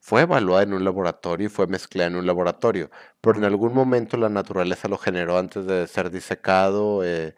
fue 0.00 0.22
evaluada 0.22 0.64
en 0.64 0.74
un 0.74 0.84
laboratorio 0.84 1.46
y 1.46 1.50
fue 1.50 1.66
mezclada 1.66 2.08
en 2.08 2.16
un 2.16 2.26
laboratorio, 2.26 2.90
pero 3.20 3.38
en 3.38 3.44
algún 3.44 3.72
momento 3.72 4.16
la 4.16 4.28
naturaleza 4.28 4.88
lo 4.88 4.98
generó 4.98 5.38
antes 5.38 5.66
de 5.66 5.86
ser 5.86 6.10
disecado, 6.10 7.04
eh, 7.04 7.36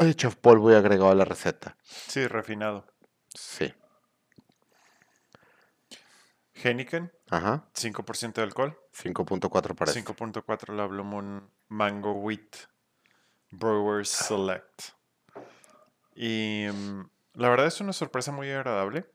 hecho 0.00 0.30
polvo 0.30 0.72
y 0.72 0.74
agregado 0.74 1.10
a 1.10 1.14
la 1.14 1.24
receta. 1.24 1.76
Sí, 1.84 2.26
refinado. 2.26 2.84
Sí, 3.34 3.72
Heineken, 6.64 7.12
ajá, 7.30 7.68
5% 7.74 8.34
de 8.34 8.42
alcohol. 8.42 8.78
5.4 8.94 9.74
parece. 9.74 10.04
5.4 10.04 10.74
la 10.74 10.86
Blue 10.86 11.04
Moon 11.04 11.50
Mango 11.68 12.12
Wheat 12.12 12.56
Brewers 13.50 14.08
Select. 14.08 14.82
Y 16.14 16.66
mm, 16.72 17.00
la 17.34 17.48
verdad 17.48 17.66
es 17.66 17.80
una 17.80 17.92
sorpresa 17.92 18.32
muy 18.32 18.50
agradable. 18.50 19.06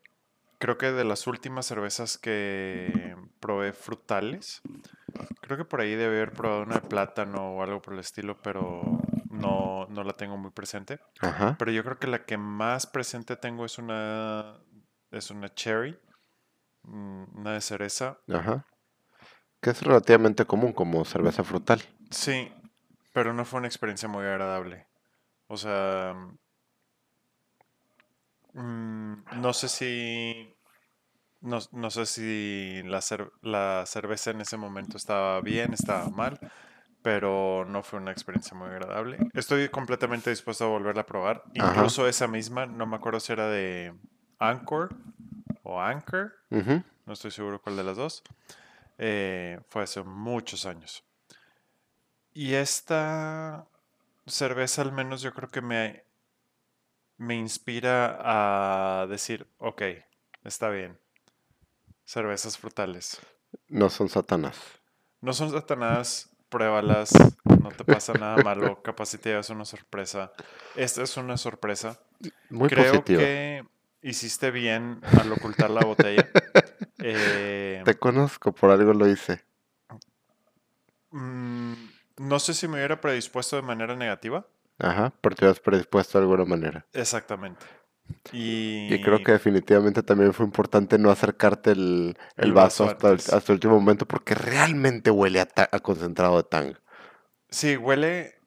Creo 0.59 0.77
que 0.77 0.91
de 0.91 1.05
las 1.05 1.25
últimas 1.25 1.65
cervezas 1.65 2.17
que 2.17 3.15
probé 3.39 3.71
frutales, 3.71 4.61
creo 5.39 5.57
que 5.57 5.63
por 5.63 5.79
ahí 5.79 5.95
debe 5.95 6.17
haber 6.17 6.33
probado 6.33 6.63
una 6.63 6.75
de 6.75 6.81
plátano 6.81 7.55
o 7.55 7.63
algo 7.63 7.81
por 7.81 7.93
el 7.93 8.01
estilo, 8.01 8.37
pero 8.41 9.01
no, 9.29 9.87
no 9.89 10.03
la 10.03 10.13
tengo 10.13 10.35
muy 10.35 10.51
presente. 10.51 10.99
Ajá. 11.21 11.55
Pero 11.57 11.71
yo 11.71 11.81
creo 11.83 11.97
que 11.97 12.07
la 12.07 12.25
que 12.25 12.37
más 12.37 12.87
presente 12.87 13.37
tengo 13.37 13.63
es 13.63 13.77
una, 13.77 14.59
es 15.11 15.31
una 15.31 15.53
cherry, 15.53 15.97
una 16.83 17.53
de 17.53 17.61
cereza. 17.61 18.19
Ajá. 18.27 18.65
Que 19.61 19.71
es 19.71 19.81
relativamente 19.81 20.45
común 20.45 20.73
como 20.73 21.03
cerveza 21.05 21.43
frutal. 21.43 21.81
Sí, 22.11 22.51
pero 23.13 23.33
no 23.33 23.45
fue 23.45 23.59
una 23.59 23.67
experiencia 23.67 24.07
muy 24.07 24.25
agradable. 24.25 24.87
O 25.47 25.57
sea, 25.57 26.15
mm, 28.53 29.13
no 29.41 29.53
sé 29.53 29.67
si 29.67 30.55
no, 31.41 31.59
no 31.71 31.89
sé 31.89 32.05
si 32.05 32.81
la, 32.83 32.99
la 33.41 33.85
cerveza 33.85 34.31
en 34.31 34.41
ese 34.41 34.57
momento 34.57 34.97
estaba 34.97 35.39
bien, 35.41 35.73
estaba 35.73 36.09
mal, 36.09 36.39
pero 37.01 37.65
no 37.65 37.81
fue 37.81 37.99
una 37.99 38.11
experiencia 38.11 38.57
muy 38.57 38.67
agradable. 38.67 39.17
Estoy 39.33 39.69
completamente 39.69 40.29
dispuesto 40.29 40.65
a 40.65 40.67
volverla 40.67 41.01
a 41.01 41.05
probar. 41.05 41.43
Incluso 41.53 42.07
esa 42.07 42.27
misma, 42.27 42.65
no 42.65 42.85
me 42.85 42.97
acuerdo 42.97 43.19
si 43.19 43.31
era 43.31 43.47
de 43.47 43.93
Anchor 44.37 44.95
o 45.69 45.81
Anchor, 45.81 46.33
no 46.49 47.13
estoy 47.13 47.31
seguro 47.31 47.61
cuál 47.61 47.77
de 47.77 47.83
las 47.83 47.97
dos. 47.97 48.23
Eh, 48.97 49.59
fue 49.69 49.83
hace 49.83 50.01
muchos 50.03 50.65
años. 50.65 51.03
Y 52.33 52.53
esta 52.53 53.67
cerveza 54.25 54.81
al 54.81 54.91
menos 54.91 55.21
yo 55.21 55.33
creo 55.33 55.49
que 55.49 55.61
me, 55.61 56.03
me 57.17 57.35
inspira 57.35 58.19
a 59.01 59.07
decir, 59.07 59.47
ok, 59.57 59.81
está 60.43 60.69
bien 60.69 60.97
cervezas 62.09 62.57
frutales. 62.57 63.19
No 63.67 63.91
son 63.91 64.09
satanás. 64.09 64.57
No 65.21 65.31
son 65.33 65.51
satanás, 65.51 66.29
pruébalas, 66.49 67.11
no 67.45 67.69
te 67.69 67.83
pasa 67.83 68.13
nada 68.13 68.43
malo, 68.43 68.81
capaz 68.83 69.07
si 69.07 69.19
te 69.19 69.29
llevas 69.29 69.51
una 69.51 69.63
sorpresa. 69.63 70.31
Esta 70.75 71.03
es 71.03 71.17
una 71.17 71.37
sorpresa. 71.37 71.99
Muy 72.49 72.67
Creo 72.67 73.03
que 73.03 73.63
hiciste 74.01 74.51
bien 74.51 75.01
al 75.19 75.31
ocultar 75.31 75.69
la 75.69 75.81
botella. 75.81 76.27
Eh, 77.01 77.81
te 77.85 77.97
conozco, 77.97 78.51
por 78.51 78.71
algo 78.71 78.91
lo 78.91 79.07
hice. 79.07 79.45
Mm, 81.11 81.71
no 82.17 82.39
sé 82.39 82.53
si 82.53 82.67
me 82.67 82.73
hubiera 82.73 82.99
predispuesto 82.99 83.55
de 83.55 83.61
manera 83.61 83.95
negativa. 83.95 84.45
Ajá, 84.79 85.13
pero 85.21 85.33
te 85.33 85.45
hubieras 85.45 85.61
predispuesto 85.61 86.17
de 86.17 86.23
alguna 86.23 86.43
manera. 86.43 86.85
Exactamente. 86.91 87.65
Y... 88.31 89.01
creo 89.01 89.23
que 89.23 89.31
definitivamente 89.31 90.03
también 90.03 90.33
fue 90.33 90.45
importante 90.45 90.97
no 90.97 91.11
acercarte 91.11 91.71
el, 91.71 92.17
vaso, 92.53 92.85
hasta, 92.85 93.09
el, 93.09 93.15
hasta, 93.15 93.37
el, 93.37 93.53
último 93.53 93.75
momento 93.75 94.05
porque 94.05 94.35
realmente 94.35 95.11
huele 95.11 95.41
a, 95.41 95.79
concentrado 95.79 96.37
de 96.37 96.43
tang. 96.43 96.73
Sí, 97.49 97.77
huele 97.77 98.38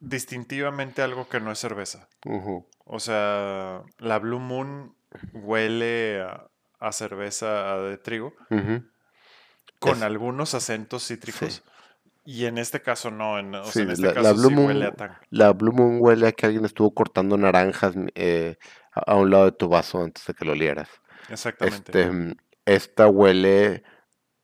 distintivamente 0.00 1.02
algo 1.02 1.28
que 1.28 1.40
no 1.40 1.52
es 1.52 1.58
cerveza. 1.58 2.08
O 2.84 3.00
sea, 3.00 3.82
la 3.98 4.18
Blue 4.18 4.40
Moon 4.40 4.94
huele 5.32 6.24
a, 6.80 6.92
cerveza 6.92 7.78
de 7.78 7.98
trigo 7.98 8.34
con 9.78 10.02
algunos 10.02 10.54
acentos 10.54 11.06
cítricos. 11.06 11.62
Y 12.24 12.44
en 12.44 12.58
este 12.58 12.82
caso 12.82 13.10
no, 13.10 13.38
en, 13.38 13.54
este 13.54 13.86
caso 14.12 14.36
sí 14.36 14.54
huele 14.54 14.86
a 14.86 14.92
tang. 14.92 15.12
La 15.30 15.52
Blue 15.52 15.72
Moon 15.72 15.96
huele 16.00 16.28
a 16.28 16.32
que 16.32 16.44
alguien 16.44 16.66
estuvo 16.66 16.92
cortando 16.92 17.38
naranjas 17.38 17.94
eh, 18.14 18.58
a, 18.92 19.14
un 19.14 19.30
lado 19.30 19.46
de 19.46 19.52
tu 19.52 19.68
vaso 19.68 20.02
antes 20.02 20.26
de 20.26 20.34
que 20.34 20.44
lo 20.44 20.52
olieras. 20.52 20.90
Exactamente. 21.30 21.98
Este, 21.98 22.36
esta 22.66 23.08
huele 23.08 23.82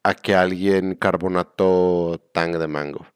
a 0.03 0.15
que 0.15 0.35
alguien 0.35 0.95
carbonató 0.95 2.23
tang 2.33 2.53
de 2.53 2.67
mango. 2.67 3.07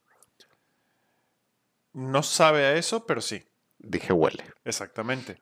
No 1.99 2.23
sabe 2.23 2.65
a 2.65 2.77
eso, 2.77 3.07
pero 3.07 3.21
sí. 3.21 3.45
Dije 3.81 4.13
huele. 4.13 4.45
Exactamente. 4.65 5.41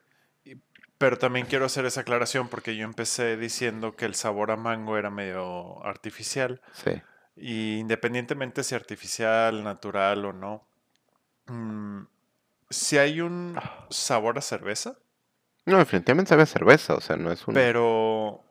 Pero 0.97 1.19
también 1.19 1.45
quiero 1.45 1.67
hacer 1.67 1.85
esa 1.85 2.01
aclaración 2.01 2.49
porque 2.49 2.75
yo 2.75 2.85
empecé 2.85 3.37
diciendo 3.37 3.95
que 3.95 4.07
el 4.07 4.15
sabor 4.15 4.51
a 4.51 4.57
mango 4.57 4.97
era 4.97 5.11
medio 5.11 5.85
artificial. 5.85 6.63
Sí. 6.73 7.03
Y 7.37 7.77
independientemente 7.77 8.65
si 8.65 8.75
artificial, 8.75 9.65
natural 9.65 10.25
o 10.25 10.33
no, 10.33 10.67
mm, 11.45 12.05
si 12.71 12.97
hay 12.97 13.21
un 13.21 13.61
sabor 13.91 14.39
a 14.39 14.41
cerveza. 14.41 14.97
No, 15.67 15.77
definitivamente 15.77 16.31
sabe 16.31 16.45
a 16.45 16.47
cerveza, 16.47 16.95
o 16.95 17.03
sea, 17.03 17.17
no 17.17 17.31
es 17.31 17.47
un... 17.47 17.53
Pero 17.53 18.43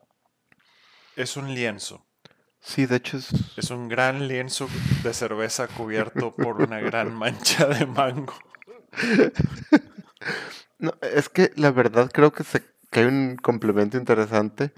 es 1.15 1.37
un 1.37 1.55
lienzo. 1.55 2.05
Sí, 2.65 2.87
de 2.87 2.95
hecho 2.95 3.17
es... 3.17 3.29
Es 3.57 3.69
un 3.69 3.87
gran 3.87 4.27
lienzo 4.27 4.67
de 5.03 5.13
cerveza 5.13 5.67
cubierto 5.67 6.35
por 6.35 6.61
una 6.61 6.79
gran 6.79 7.13
mancha 7.17 7.67
de 7.67 7.85
mango. 7.85 8.33
no, 10.79 10.93
es 11.01 11.29
que 11.29 11.51
la 11.55 11.71
verdad 11.71 12.09
creo 12.11 12.33
que 12.33 12.43
se 12.43 12.63
que 12.95 13.01
hay 13.01 13.07
un 13.07 13.35
complemento 13.35 13.97
interesante 13.97 14.73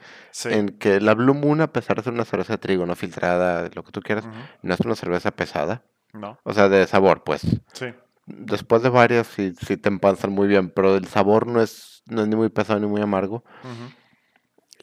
en 0.46 0.70
que 0.70 1.00
la 1.00 1.14
Blue 1.14 1.36
Moon, 1.36 1.62
a 1.62 1.72
pesar 1.72 1.98
de 1.98 2.04
ser 2.04 2.14
una 2.14 2.26
cerveza 2.26 2.54
de 2.54 2.58
trigo, 2.58 2.84
no 2.88 2.96
filtrada, 2.96 3.70
lo 3.76 3.84
que 3.84 3.92
tú 3.92 4.02
quieras, 4.02 4.28
no 4.64 4.74
es 4.74 4.80
una 4.80 4.96
cerveza 4.96 5.30
pesada. 5.30 5.84
No. 6.14 6.40
O 6.42 6.52
sea, 6.52 6.68
de 6.68 6.88
sabor, 6.88 7.24
pues. 7.24 7.42
Sí. 7.74 7.94
Después 8.26 8.82
de 8.82 8.90
varias 8.90 9.28
sí, 9.28 9.54
sí 9.64 9.78
te 9.78 9.90
empanzan 9.90 10.32
muy 10.32 10.48
bien, 10.48 10.72
pero 10.72 10.96
el 10.96 11.06
sabor 11.06 11.46
no 11.46 11.62
es, 11.62 12.02
no 12.08 12.24
es 12.24 12.28
ni 12.28 12.36
muy 12.36 12.50
pesado 12.50 12.80
ni 12.80 12.88
muy 12.88 13.02
amargo. 13.02 13.44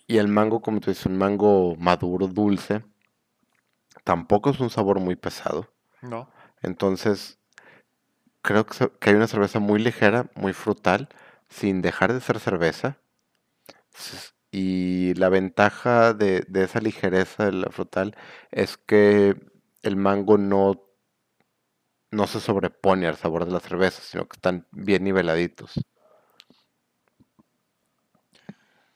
Y 0.06 0.18
el 0.18 0.28
mango, 0.28 0.60
como 0.60 0.78
tú 0.78 0.92
dices, 0.92 1.06
un 1.06 1.18
mango 1.18 1.74
maduro, 1.76 2.28
dulce, 2.28 2.84
tampoco 4.04 4.50
es 4.50 4.60
un 4.60 4.70
sabor 4.70 5.00
muy 5.00 5.16
pesado. 5.16 5.68
No. 6.02 6.30
Entonces, 6.62 7.38
creo 8.42 8.66
que, 8.66 8.90
que 9.00 9.10
hay 9.10 9.16
una 9.16 9.26
cerveza 9.26 9.58
muy 9.58 9.80
ligera, 9.80 10.30
muy 10.34 10.52
frutal, 10.52 11.08
sin 11.48 11.82
dejar 11.82 12.12
de 12.12 12.20
ser 12.20 12.38
cerveza 12.40 12.98
y 14.50 15.14
la 15.14 15.28
ventaja 15.28 16.14
de, 16.14 16.46
esa 16.54 16.80
ligereza 16.80 17.46
de 17.46 17.52
la 17.52 17.70
frutal 17.70 18.16
es 18.50 18.76
que 18.76 19.34
el 19.82 19.96
mango 19.96 20.38
no, 20.38 20.82
no 22.10 22.26
se 22.26 22.40
sobrepone 22.40 23.06
al 23.06 23.16
sabor 23.16 23.46
de 23.46 23.52
la 23.52 23.60
cerveza, 23.60 24.00
sino 24.02 24.26
que 24.26 24.36
están 24.36 24.66
bien 24.70 25.04
niveladitos. 25.04 25.74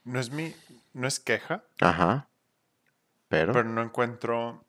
No 0.04 0.20
es 0.20 0.30
mi, 0.30 0.54
no 0.94 1.06
es 1.06 1.20
queja. 1.20 1.64
Ajá. 1.80 2.28
Pero. 3.28 3.52
Pero 3.52 3.68
no 3.68 3.82
encuentro. 3.82 4.64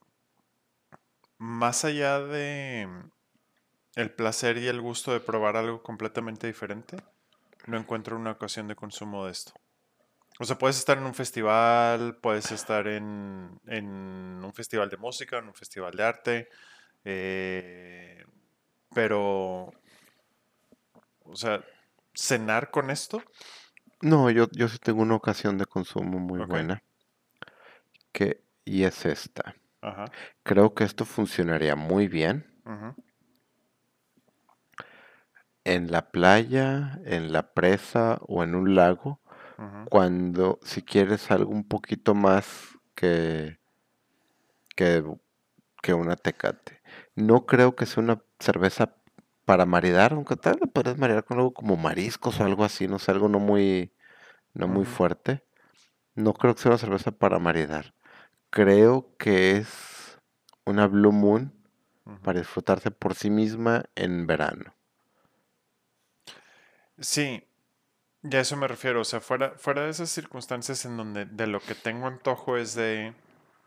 Más 1.40 1.86
allá 1.86 2.20
de 2.20 2.88
el 3.96 4.12
placer 4.12 4.58
y 4.58 4.68
el 4.68 4.82
gusto 4.82 5.14
de 5.14 5.20
probar 5.20 5.58
algo 5.58 5.82
completamente 5.82 6.48
diferente, 6.48 6.98
no 7.66 7.78
encuentro 7.78 8.18
una 8.18 8.32
ocasión 8.32 8.68
de 8.68 8.76
consumo 8.76 9.26
de 9.26 9.32
esto. 9.32 9.54
O 10.40 10.46
sea, 10.46 10.58
puedes 10.58 10.78
estar 10.78 10.98
en 10.98 11.06
un 11.06 11.14
festival, 11.14 12.18
puedes 12.22 12.52
estar 12.52 12.88
en, 12.88 13.60
un 13.68 14.54
festival 14.54 14.90
de 14.90 14.98
música, 14.98 15.38
en 15.38 15.48
un 15.48 15.54
festival 15.54 15.96
de 15.96 16.04
arte, 16.04 16.50
eh, 17.04 18.26
pero, 18.94 19.74
o 21.24 21.36
sea, 21.36 21.64
cenar 22.14 22.72
con 22.72 22.90
esto. 22.90 23.22
No, 24.02 24.30
yo, 24.30 24.48
yo 24.52 24.70
sí 24.70 24.78
tengo 24.78 25.02
una 25.02 25.16
ocasión 25.16 25.58
de 25.58 25.66
consumo 25.66 26.20
muy 26.20 26.46
buena, 26.46 26.84
que, 28.14 28.42
y 28.64 28.84
es 28.84 29.06
esta. 29.06 29.56
Creo 30.44 30.74
que 30.74 30.84
esto 30.84 31.06
funcionaría 31.06 31.76
muy 31.76 32.08
bien 32.08 32.46
en 35.64 35.92
la 35.92 36.10
playa, 36.10 37.00
en 37.06 37.32
la 37.32 37.54
presa 37.54 38.20
o 38.28 38.44
en 38.44 38.56
un 38.56 38.76
lago 38.76 39.22
cuando 39.90 40.60
si 40.64 40.82
quieres 40.82 41.32
algo 41.32 41.52
un 41.52 41.68
poquito 41.68 42.16
más 42.16 42.78
que, 42.96 43.60
que, 44.76 45.04
que 45.82 45.94
una 45.94 46.16
tecate. 46.16 46.82
No 47.16 47.46
creo 47.46 47.76
que 47.76 47.86
sea 47.86 48.04
una 48.04 48.24
cerveza 48.40 48.96
para 49.46 49.66
maridar, 49.66 50.14
aunque 50.14 50.36
tal 50.36 50.60
vez 50.62 50.72
podrías 50.72 50.98
maridar 50.98 51.26
con 51.26 51.38
algo 51.40 51.54
como 51.54 51.76
mariscos 51.76 52.40
o 52.40 52.46
algo 52.46 52.64
así, 52.64 52.88
no 52.88 53.00
sé, 53.00 53.12
algo 53.12 53.28
no 53.28 53.40
muy, 53.40 53.94
no 54.54 54.68
muy 54.68 54.86
fuerte. 54.86 55.44
No 56.16 56.34
creo 56.34 56.56
que 56.56 56.62
sea 56.62 56.72
una 56.72 56.78
cerveza 56.78 57.12
para 57.12 57.40
maridar. 57.40 57.94
Creo 58.50 59.16
que 59.18 59.58
es 59.58 60.20
una 60.66 60.88
Blue 60.88 61.12
Moon 61.12 61.54
para 62.24 62.40
disfrutarse 62.40 62.92
por 62.92 63.16
sí 63.16 63.30
misma 63.30 63.86
en 63.96 64.26
verano. 64.26 64.74
Sí, 67.00 67.44
ya 68.22 68.40
a 68.40 68.42
eso 68.42 68.58
me 68.58 68.68
refiero, 68.68 69.02
o 69.02 69.06
sea, 69.06 69.22
fuera, 69.22 69.52
fuera 69.58 69.84
de 69.84 69.92
esas 69.92 70.10
circunstancias 70.10 70.86
en 70.86 70.98
donde 70.98 71.26
de 71.26 71.48
lo 71.48 71.60
que 71.62 71.76
tengo 71.76 72.08
antojo 72.08 72.58
es 72.58 72.76
de 72.76 73.14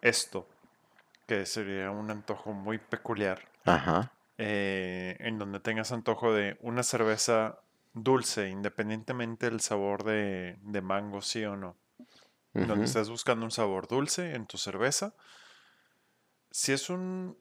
esto, 0.03 0.47
que 1.26 1.47
sería 1.47 1.91
un 1.91 2.11
antojo 2.11 2.53
muy 2.53 2.78
peculiar. 2.78 3.49
Ajá. 3.64 4.12
Eh, 4.39 5.16
en 5.20 5.39
donde 5.39 5.61
tengas 5.61 5.93
antojo 5.93 6.35
de 6.35 6.59
una 6.61 6.83
cerveza 6.83 7.61
dulce, 7.95 8.49
independientemente 8.49 9.49
del 9.49 9.61
sabor 9.61 10.05
de, 10.05 10.59
mango, 10.83 11.22
sí 11.22 11.45
o 11.45 11.57
no. 11.57 11.76
Donde 12.55 12.84
estés 12.84 13.09
buscando 13.09 13.44
un 13.44 13.50
sabor 13.50 13.88
dulce 13.88 14.34
en 14.34 14.46
tu 14.46 14.59
cerveza. 14.59 15.14
Si 16.50 16.72
es 16.72 16.90
un, 16.90 17.38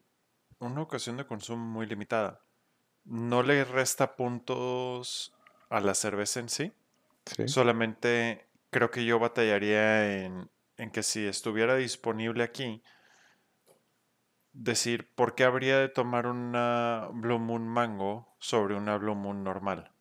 una 0.59 0.82
ocasión 0.82 1.18
de 1.18 1.26
consumo 1.28 1.66
muy 1.66 1.86
limitada. 1.86 2.41
no 3.03 3.43
le 3.43 3.64
resta 3.66 4.16
puntos 4.16 5.34
a 5.70 5.80
la 5.82 5.93
cerveza 5.95 6.39
en 6.39 6.49
sí. 6.49 6.74
Solamente 7.45 8.47
creo 8.72 8.91
que 8.91 9.05
yo 9.05 9.20
batallaría 9.20 10.24
en, 10.26 10.49
en 10.78 10.91
que 10.91 11.03
si 11.03 11.26
estuviera 11.26 11.76
disponible 11.76 12.43
aquí, 12.43 12.84
decir, 14.53 15.14
¿por 15.16 15.36
qué 15.36 15.43
habría 15.43 15.80
de 15.80 15.89
tomar 15.89 16.26
una 16.28 17.09
Blue 17.14 17.39
Moon 17.39 17.68
Mango 17.68 18.36
sobre 18.39 18.76
una 18.76 18.97
Blue 18.97 19.16
Moon 19.16 19.43
normal? 19.43 19.91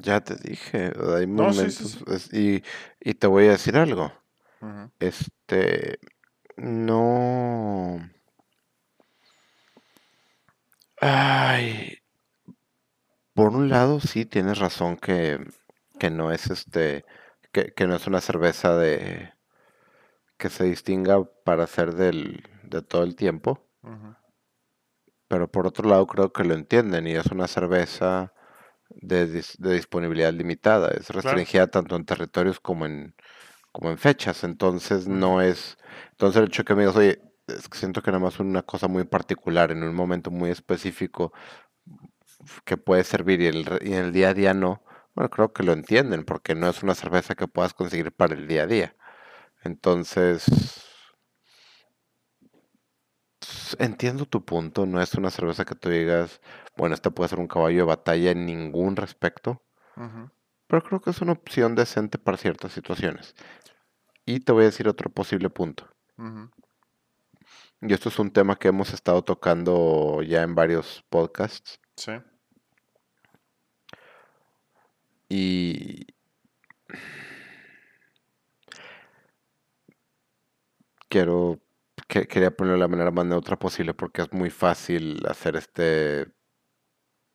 Ya 0.00 0.20
te 0.20 0.36
dije, 0.36 0.92
hay 1.16 1.26
momentos 1.26 1.98
y, 2.32 2.62
te 3.14 3.26
voy 3.26 3.46
a 3.46 3.52
decir 3.52 3.76
algo. 3.76 4.12
Este, 4.98 5.98
no... 6.56 8.10
Ay, 11.00 11.98
por 13.34 13.54
un 13.54 13.68
lado 13.68 14.00
sí 14.00 14.24
tienes 14.24 14.58
razón 14.58 14.96
que, 14.96 15.38
que 15.98 16.10
no 16.10 16.32
es 16.32 16.50
este, 16.50 17.04
que, 17.52 17.72
que 17.74 17.86
no 17.86 17.96
es 17.96 18.06
una 18.06 18.20
cerveza 18.20 18.76
de 18.76 19.34
que 20.36 20.50
se 20.50 20.64
distinga 20.64 21.24
para 21.44 21.66
ser 21.66 21.94
del, 21.94 22.44
de 22.64 22.82
todo 22.82 23.02
el 23.02 23.16
tiempo. 23.16 23.66
Pero 25.26 25.50
por 25.50 25.66
otro 25.66 25.88
lado 25.88 26.06
creo 26.06 26.34
que 26.34 26.44
lo 26.44 26.52
entienden 26.52 27.06
y 27.06 27.12
es 27.12 27.26
una 27.26 27.48
cerveza 27.48 28.33
de, 28.90 29.26
disponibilidad 29.58 30.32
limitada. 30.32 30.90
Es 30.90 31.10
restringida 31.10 31.66
tanto 31.68 31.96
en 31.96 32.04
territorios 32.04 32.60
como 32.60 32.86
en, 32.86 33.14
como 33.72 33.90
en 33.90 33.98
fechas. 33.98 34.44
Entonces 34.44 35.06
no 35.08 35.40
es... 35.40 35.76
Entonces 36.12 36.40
el 36.40 36.48
hecho 36.48 36.64
que 36.64 36.74
me 36.74 36.82
digas, 36.82 36.96
oye, 36.96 37.20
es 37.46 37.68
que 37.68 37.78
siento 37.78 38.02
que 38.02 38.10
nada 38.10 38.22
más 38.22 38.40
una 38.40 38.62
cosa 38.62 38.88
muy 38.88 39.04
particular, 39.04 39.70
en 39.70 39.82
un 39.82 39.94
momento 39.94 40.30
muy 40.30 40.50
específico 40.50 41.32
que 42.64 42.76
puede 42.76 43.04
servir 43.04 43.40
y, 43.40 43.46
el, 43.46 43.66
y 43.82 43.92
en 43.92 44.04
el 44.04 44.12
día 44.12 44.30
a 44.30 44.34
día 44.34 44.54
no. 44.54 44.82
Bueno, 45.14 45.30
creo 45.30 45.52
que 45.52 45.62
lo 45.62 45.72
entienden 45.72 46.24
porque 46.24 46.54
no 46.54 46.68
es 46.68 46.82
una 46.82 46.94
cerveza 46.94 47.34
que 47.34 47.48
puedas 47.48 47.74
conseguir 47.74 48.12
para 48.12 48.34
el 48.34 48.48
día 48.48 48.64
a 48.64 48.66
día. 48.66 48.96
Entonces, 49.62 50.44
entiendo 53.78 54.26
tu 54.26 54.44
punto, 54.44 54.86
no 54.86 55.00
es 55.00 55.14
una 55.14 55.30
cerveza 55.30 55.64
que 55.64 55.74
tú 55.74 55.88
digas, 55.90 56.40
bueno, 56.76 56.94
esta 56.94 57.10
puede 57.10 57.28
ser 57.28 57.38
un 57.38 57.46
caballo 57.46 57.78
de 57.78 57.84
batalla 57.84 58.30
en 58.30 58.46
ningún 58.46 58.96
respecto, 58.96 59.62
pero 60.66 60.82
creo 60.82 61.00
que 61.00 61.10
es 61.10 61.20
una 61.20 61.32
opción 61.32 61.74
decente 61.74 62.18
para 62.18 62.36
ciertas 62.36 62.72
situaciones. 62.72 63.34
Y 64.26 64.40
te 64.40 64.52
voy 64.52 64.62
a 64.62 64.66
decir 64.66 64.88
otro 64.88 65.10
posible 65.10 65.50
punto. 65.50 65.88
Y 67.80 67.92
esto 67.92 68.08
es 68.08 68.18
un 68.18 68.30
tema 68.30 68.56
que 68.56 68.68
hemos 68.68 68.92
estado 68.92 69.22
tocando 69.22 70.22
ya 70.22 70.42
en 70.42 70.54
varios 70.54 71.04
podcasts. 71.10 71.80
Sí. 71.96 72.12
Y 75.28 76.06
quiero 81.08 81.60
quería 82.08 82.50
ponerlo 82.50 82.74
de 82.74 82.80
la 82.80 82.88
manera 82.88 83.10
más 83.10 83.26
neutra 83.26 83.58
posible 83.58 83.94
porque 83.94 84.22
es 84.22 84.32
muy 84.32 84.50
fácil 84.50 85.24
hacer 85.28 85.56
este 85.56 86.33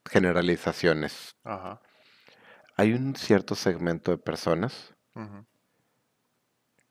generalizaciones. 0.06 1.36
Hay 2.76 2.94
un 2.94 3.16
cierto 3.16 3.56
segmento 3.56 4.12
de 4.12 4.18
personas 4.18 4.94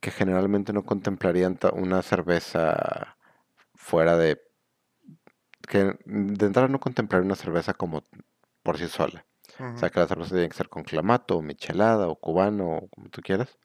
que 0.01 0.11
generalmente 0.11 0.73
no 0.73 0.85
contemplarían 0.85 1.59
una 1.73 2.03
cerveza 2.03 3.17
fuera 3.75 4.17
de 4.17 4.41
que 5.67 5.99
de 6.05 6.47
entrada 6.47 6.69
no 6.69 6.81
contemplarían 6.81 7.27
una 7.27 7.35
cerveza 7.37 7.75
como 7.75 8.05
por 8.63 8.79
sí 8.79 8.89
sola. 8.89 9.25
O 9.59 9.79
sea, 9.79 9.91
que 9.91 9.99
la 9.99 10.07
cerveza 10.07 10.31
tiene 10.35 10.49
que 10.49 10.57
ser 10.57 10.69
con 10.69 10.85
clamato, 10.85 11.37
o 11.37 11.43
michelada, 11.43 12.07
o 12.09 12.17
cubano, 12.17 12.77
o 12.77 12.89
como 12.89 13.09
tú 13.09 13.23
quieras. 13.23 13.59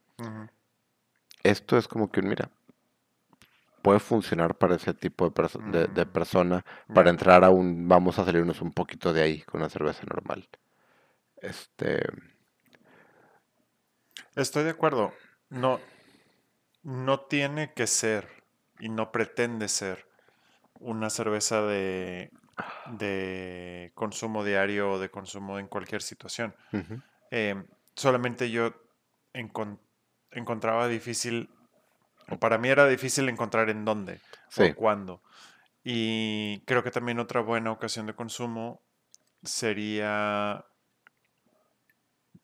Esto 1.43 1.77
es 1.77 1.87
como 1.87 2.09
que, 2.09 2.21
mira, 2.21 2.49
puede 3.83 3.99
funcionar 3.99 4.55
para 4.55 4.75
ese 4.75 4.93
tipo 4.93 5.29
de, 5.29 5.87
de, 5.87 6.05
mm, 6.05 6.09
persona, 6.09 6.65
para 6.93 7.09
entrar 7.11 7.43
a 7.43 7.51
un, 7.51 7.87
vamos 7.87 8.17
a 8.17 8.25
salirnos 8.25 8.61
un 8.61 8.71
poquito 8.71 9.13
de 9.13 9.21
ahí 9.21 9.41
con 9.41 9.61
una 9.61 9.69
cerveza 9.69 10.03
normal. 10.09 10.47
Este... 11.37 12.01
Estoy 14.35 14.63
de 14.63 14.71
acuerdo. 14.71 15.13
No, 15.49 15.79
no 16.81 17.19
tiene 17.19 17.73
que 17.73 17.85
ser 17.85 18.27
y 18.79 18.89
no 18.89 19.11
pretende 19.11 19.67
ser 19.67 20.07
una 20.79 21.09
cerveza 21.09 21.61
de, 21.61 22.31
de 22.97 23.91
consumo 23.93 24.43
diario 24.43 24.93
o 24.93 24.99
de 24.99 25.09
consumo 25.09 25.59
en 25.59 25.67
cualquier 25.67 26.01
situación. 26.01 26.55
Em, 27.31 27.65
solamente 27.95 28.49
yo 28.49 28.73
encontraba 29.33 30.87
difícil 30.87 31.49
para 32.39 32.57
mí 32.57 32.69
era 32.69 32.87
difícil 32.87 33.29
encontrar 33.29 33.69
en 33.69 33.85
dónde 33.85 34.19
o 34.57 34.75
cuándo. 34.75 35.21
Y 35.83 36.61
creo 36.61 36.83
que 36.83 36.91
también 36.91 37.19
otra 37.19 37.41
buena 37.41 37.71
ocasión 37.71 38.05
de 38.05 38.15
consumo 38.15 38.81
sería 39.43 40.65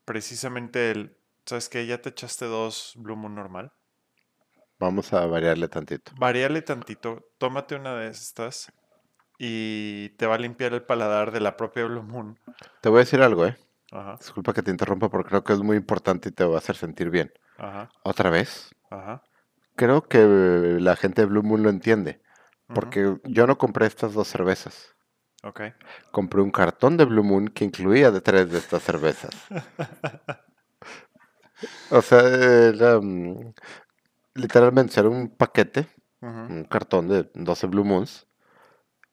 precisamente 0.04 0.92
el, 0.92 1.18
¿sabes 1.46 1.70
qué? 1.70 1.86
Ya 1.86 2.02
te 2.02 2.10
echaste 2.10 2.46
dos 2.46 2.94
Blue 2.98 3.16
Moon 3.16 3.36
normal. 3.36 3.72
Vamos 4.78 5.14
a 5.14 5.26
variarle 5.26 5.68
tantito. 5.68 6.12
Variarle 6.18 6.62
tantito, 6.62 7.26
tómate 7.38 7.76
una 7.76 7.96
de 7.96 8.10
estas 8.10 8.72
y 9.38 10.10
te 10.10 10.26
va 10.26 10.36
a 10.36 10.40
limpiar 10.40 10.74
el 10.74 10.84
paladar 10.84 11.32
de 11.32 11.40
la 11.40 11.56
propia 11.56 11.86
Blue 11.86 12.04
Moon. 12.04 12.38
Te 12.82 12.90
voy 12.90 12.98
a 12.98 13.00
decir 13.00 13.22
algo, 13.22 13.46
¿eh? 13.46 13.58
Ajá. 13.92 14.18
Disculpa 14.18 14.54
que 14.54 14.64
te 14.64 14.72
interrumpa 14.72 15.10
porque 15.10 15.30
creo 15.30 15.44
que 15.44 15.54
es 15.54 15.60
muy 15.60 15.78
importante 15.78 16.30
y 16.30 16.32
te 16.32 16.44
va 16.44 16.56
a 16.56 16.60
hacer 16.60 16.76
sentir 16.76 17.10
bien. 17.10 17.32
Ajá. 17.58 17.90
¿Otra 18.04 18.30
vez? 18.30 18.76
Ajá 18.90 19.24
creo 19.80 20.02
que 20.02 20.78
la 20.82 20.98
gente 20.98 21.22
de 21.22 21.28
Blue 21.28 21.42
Moon 21.42 21.64
lo 21.64 21.70
entiende. 21.70 22.22
Porque 22.68 23.18
yo 23.24 23.48
no 23.48 23.58
compré 23.58 23.88
estas 23.88 24.14
dos 24.14 24.28
cervezas. 24.28 24.94
Ok. 25.42 25.62
Compré 26.12 26.42
un 26.42 26.52
cartón 26.52 26.98
de 26.98 27.06
Blue 27.06 27.24
Moon 27.24 27.48
que 27.48 27.64
incluía 27.64 28.12
de 28.12 28.20
tres 28.20 28.52
de 28.52 28.58
estas 28.58 28.84
cervezas. 28.84 29.32
o 31.92 32.02
sea, 32.02 32.20
era, 32.20 33.00
mm, 33.00 33.54
literalmente 34.36 35.00
era 35.00 35.08
un 35.08 35.30
paquete, 35.30 35.88
un 36.22 36.66
cartón 36.66 37.08
de 37.08 37.32
12 37.34 37.68
Blue 37.68 37.86
Moons, 37.86 38.28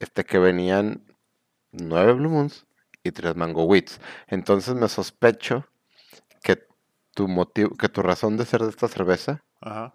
este 0.00 0.24
que 0.24 0.38
venían 0.38 1.06
nueve 1.70 2.12
Blue 2.12 2.28
Moons 2.28 2.66
y 3.04 3.12
tres 3.12 3.36
Mango 3.36 3.64
Wheats. 3.64 4.00
Entonces 4.26 4.74
me 4.74 4.88
sospecho 4.88 5.64
que 6.42 6.66
tu 7.14 7.28
motivo, 7.28 7.70
que 7.76 7.88
tu 7.88 8.02
razón 8.02 8.36
de 8.36 8.44
ser 8.44 8.62
de 8.62 8.70
esta 8.70 8.88
cerveza 8.88 9.44
Ajá 9.60 9.94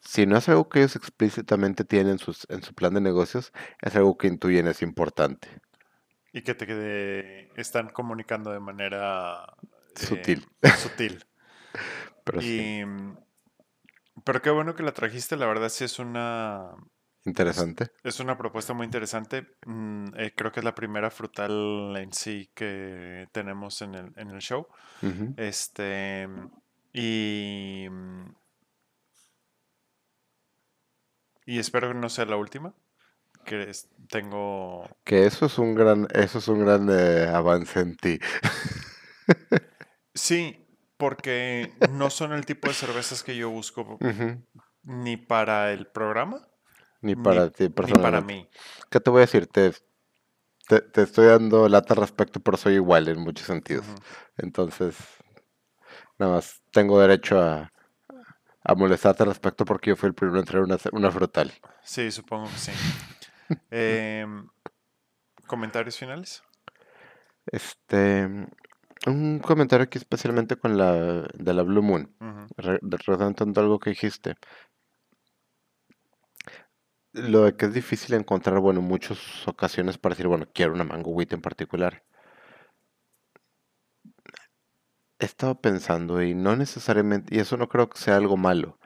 si 0.00 0.26
no 0.26 0.36
es 0.38 0.48
algo 0.48 0.68
que 0.68 0.80
ellos 0.80 0.96
explícitamente 0.96 1.84
tienen 1.84 2.18
sus, 2.18 2.46
en 2.50 2.62
su 2.62 2.74
plan 2.74 2.94
de 2.94 3.00
negocios, 3.00 3.52
es 3.80 3.94
algo 3.96 4.16
que 4.16 4.28
intuyen 4.28 4.66
es 4.66 4.82
importante. 4.82 5.48
Y 6.32 6.42
que 6.42 6.54
te 6.54 7.60
están 7.60 7.90
comunicando 7.90 8.50
de 8.50 8.60
manera 8.60 9.56
sutil. 9.94 10.46
Eh, 10.62 10.70
sutil. 10.70 11.24
pero, 12.24 12.40
pero 14.24 14.42
qué 14.42 14.50
bueno 14.50 14.74
que 14.74 14.82
la 14.82 14.92
trajiste, 14.92 15.36
la 15.36 15.46
verdad 15.46 15.68
sí 15.68 15.84
es 15.84 15.98
una... 15.98 16.74
Interesante. 17.26 17.90
Es, 18.02 18.18
una 18.20 18.38
propuesta 18.38 18.72
muy 18.72 18.86
interesante. 18.86 19.46
Mm, 19.66 20.06
eh, 20.16 20.32
creo 20.34 20.52
que 20.52 20.60
es 20.60 20.64
la 20.64 20.74
primera 20.74 21.10
frutal 21.10 21.94
en 21.98 22.14
sí 22.14 22.50
que 22.54 23.28
tenemos 23.32 23.82
en 23.82 23.94
el, 23.94 24.12
en 24.16 24.30
el 24.30 24.40
show. 24.40 24.66
Este. 25.36 26.26
Y 26.94 27.86
Y 31.50 31.58
espero 31.58 31.88
que 31.88 31.94
no 31.94 32.08
sea 32.08 32.26
la 32.26 32.36
última. 32.36 32.74
Que 33.44 33.72
tengo. 34.08 34.88
Que 35.02 35.26
eso 35.26 35.46
es 35.46 35.58
un 35.58 35.74
gran, 35.74 36.06
eso 36.14 36.38
es 36.38 36.46
un 36.46 36.60
gran 36.64 36.88
eh, 36.88 37.26
avance 37.26 37.80
en 37.80 37.96
ti. 37.96 38.20
sí, 40.14 40.64
porque 40.96 41.72
no 41.90 42.08
son 42.08 42.34
el 42.34 42.46
tipo 42.46 42.68
de 42.68 42.74
cervezas 42.74 43.24
que 43.24 43.34
yo 43.34 43.50
busco 43.50 43.98
ni 44.84 45.16
para 45.16 45.72
el 45.72 45.88
programa. 45.88 46.46
Ni 47.00 47.16
para 47.16 47.50
ti 47.50 47.68
personalmente. 47.68 47.96
Ni 47.96 48.02
para 48.02 48.20
mí. 48.20 48.48
¿Qué 48.88 49.00
te 49.00 49.10
voy 49.10 49.18
a 49.18 49.26
decir? 49.26 49.48
Te, 49.48 49.72
te, 50.68 51.02
estoy 51.02 51.26
dando 51.26 51.68
lata 51.68 51.96
respecto, 51.96 52.38
pero 52.38 52.58
soy 52.58 52.74
igual 52.74 53.08
en 53.08 53.18
muchos 53.18 53.48
sentidos. 53.48 53.86
Entonces, 54.36 54.94
nada 56.16 56.34
más, 56.34 56.62
tengo 56.70 57.00
derecho 57.00 57.40
a, 57.40 57.72
a 58.62 58.74
molestarte 58.74 59.22
al 59.22 59.30
respecto 59.30 59.64
porque 59.64 59.90
yo 59.90 59.96
fui 59.96 60.08
el 60.08 60.14
primero 60.14 60.38
en 60.38 60.44
traer 60.44 60.64
una, 60.64 60.76
una 60.92 61.10
frutal. 61.10 61.52
Sí, 61.82 62.10
supongo 62.10 62.46
que 62.46 62.58
sí. 62.58 62.72
Em, 63.70 64.46
¿Comentarios 65.46 65.98
finales? 65.98 66.44
Este, 67.46 68.28
un 69.06 69.40
comentario 69.40 69.84
aquí 69.84 69.98
especialmente 69.98 70.56
con 70.56 70.78
la 70.78 70.92
de 71.34 71.54
la 71.54 71.62
Blue 71.62 71.82
Moon, 71.82 72.14
uh 72.20 73.58
algo 73.58 73.80
que 73.80 73.90
dijiste. 73.90 74.36
lo 77.12 77.42
de 77.44 77.56
que 77.56 77.66
es 77.66 77.74
difícil 77.74 78.14
encontrar, 78.14 78.60
bueno, 78.60 78.80
muchas 78.82 79.18
ocasiones 79.48 79.98
para 79.98 80.14
decir, 80.14 80.28
bueno, 80.28 80.46
quiero 80.52 80.74
una 80.74 80.84
mango 80.84 81.10
wheat 81.10 81.32
en 81.32 81.40
particular. 81.40 82.04
He 85.20 85.24
estado 85.26 85.60
pensando 85.60 86.20
y 86.20 86.34
no 86.34 86.56
necesariamente, 86.56 87.36
y 87.36 87.38
eso 87.38 87.56
no 87.56 87.68
creo 87.68 87.88
que 87.88 87.96
sea 87.98 88.16
algo 88.16 88.36
malo, 88.36 88.78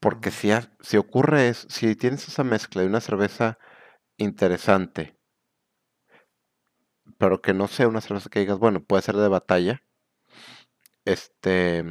porque 0.00 0.30
si, 0.30 0.50
si 0.80 0.96
ocurre 0.98 1.48
eso, 1.48 1.68
si 1.70 1.96
tienes 1.96 2.28
esa 2.28 2.44
mezcla 2.44 2.82
de 2.82 2.88
una 2.88 3.00
cerveza 3.00 3.58
interesante, 4.18 5.18
pero 7.18 7.42
que 7.42 7.52
no 7.54 7.68
sea 7.68 7.88
una 7.88 8.00
cerveza 8.00 8.30
que 8.30 8.40
digas, 8.40 8.58
bueno, 8.58 8.82
puede 8.82 9.02
ser 9.02 9.16
de 9.16 9.28
batalla, 9.28 9.82
este, 11.04 11.84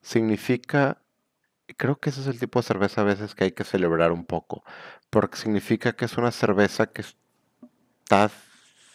significa, 0.00 1.02
creo 1.78 2.00
que 2.00 2.10
ese 2.10 2.22
es 2.22 2.28
el 2.28 2.40
tipo 2.40 2.60
de 2.60 2.64
cerveza 2.64 3.02
a 3.02 3.04
veces 3.04 3.34
que 3.34 3.44
hay 3.44 3.52
que 3.52 3.64
celebrar 3.64 4.12
un 4.12 4.26
poco, 4.26 4.64
porque 5.10 5.38
significa 5.38 5.94
que 5.94 6.06
es 6.06 6.18
una 6.18 6.32
cerveza 6.32 6.88
que 6.88 7.02
está 7.02 8.30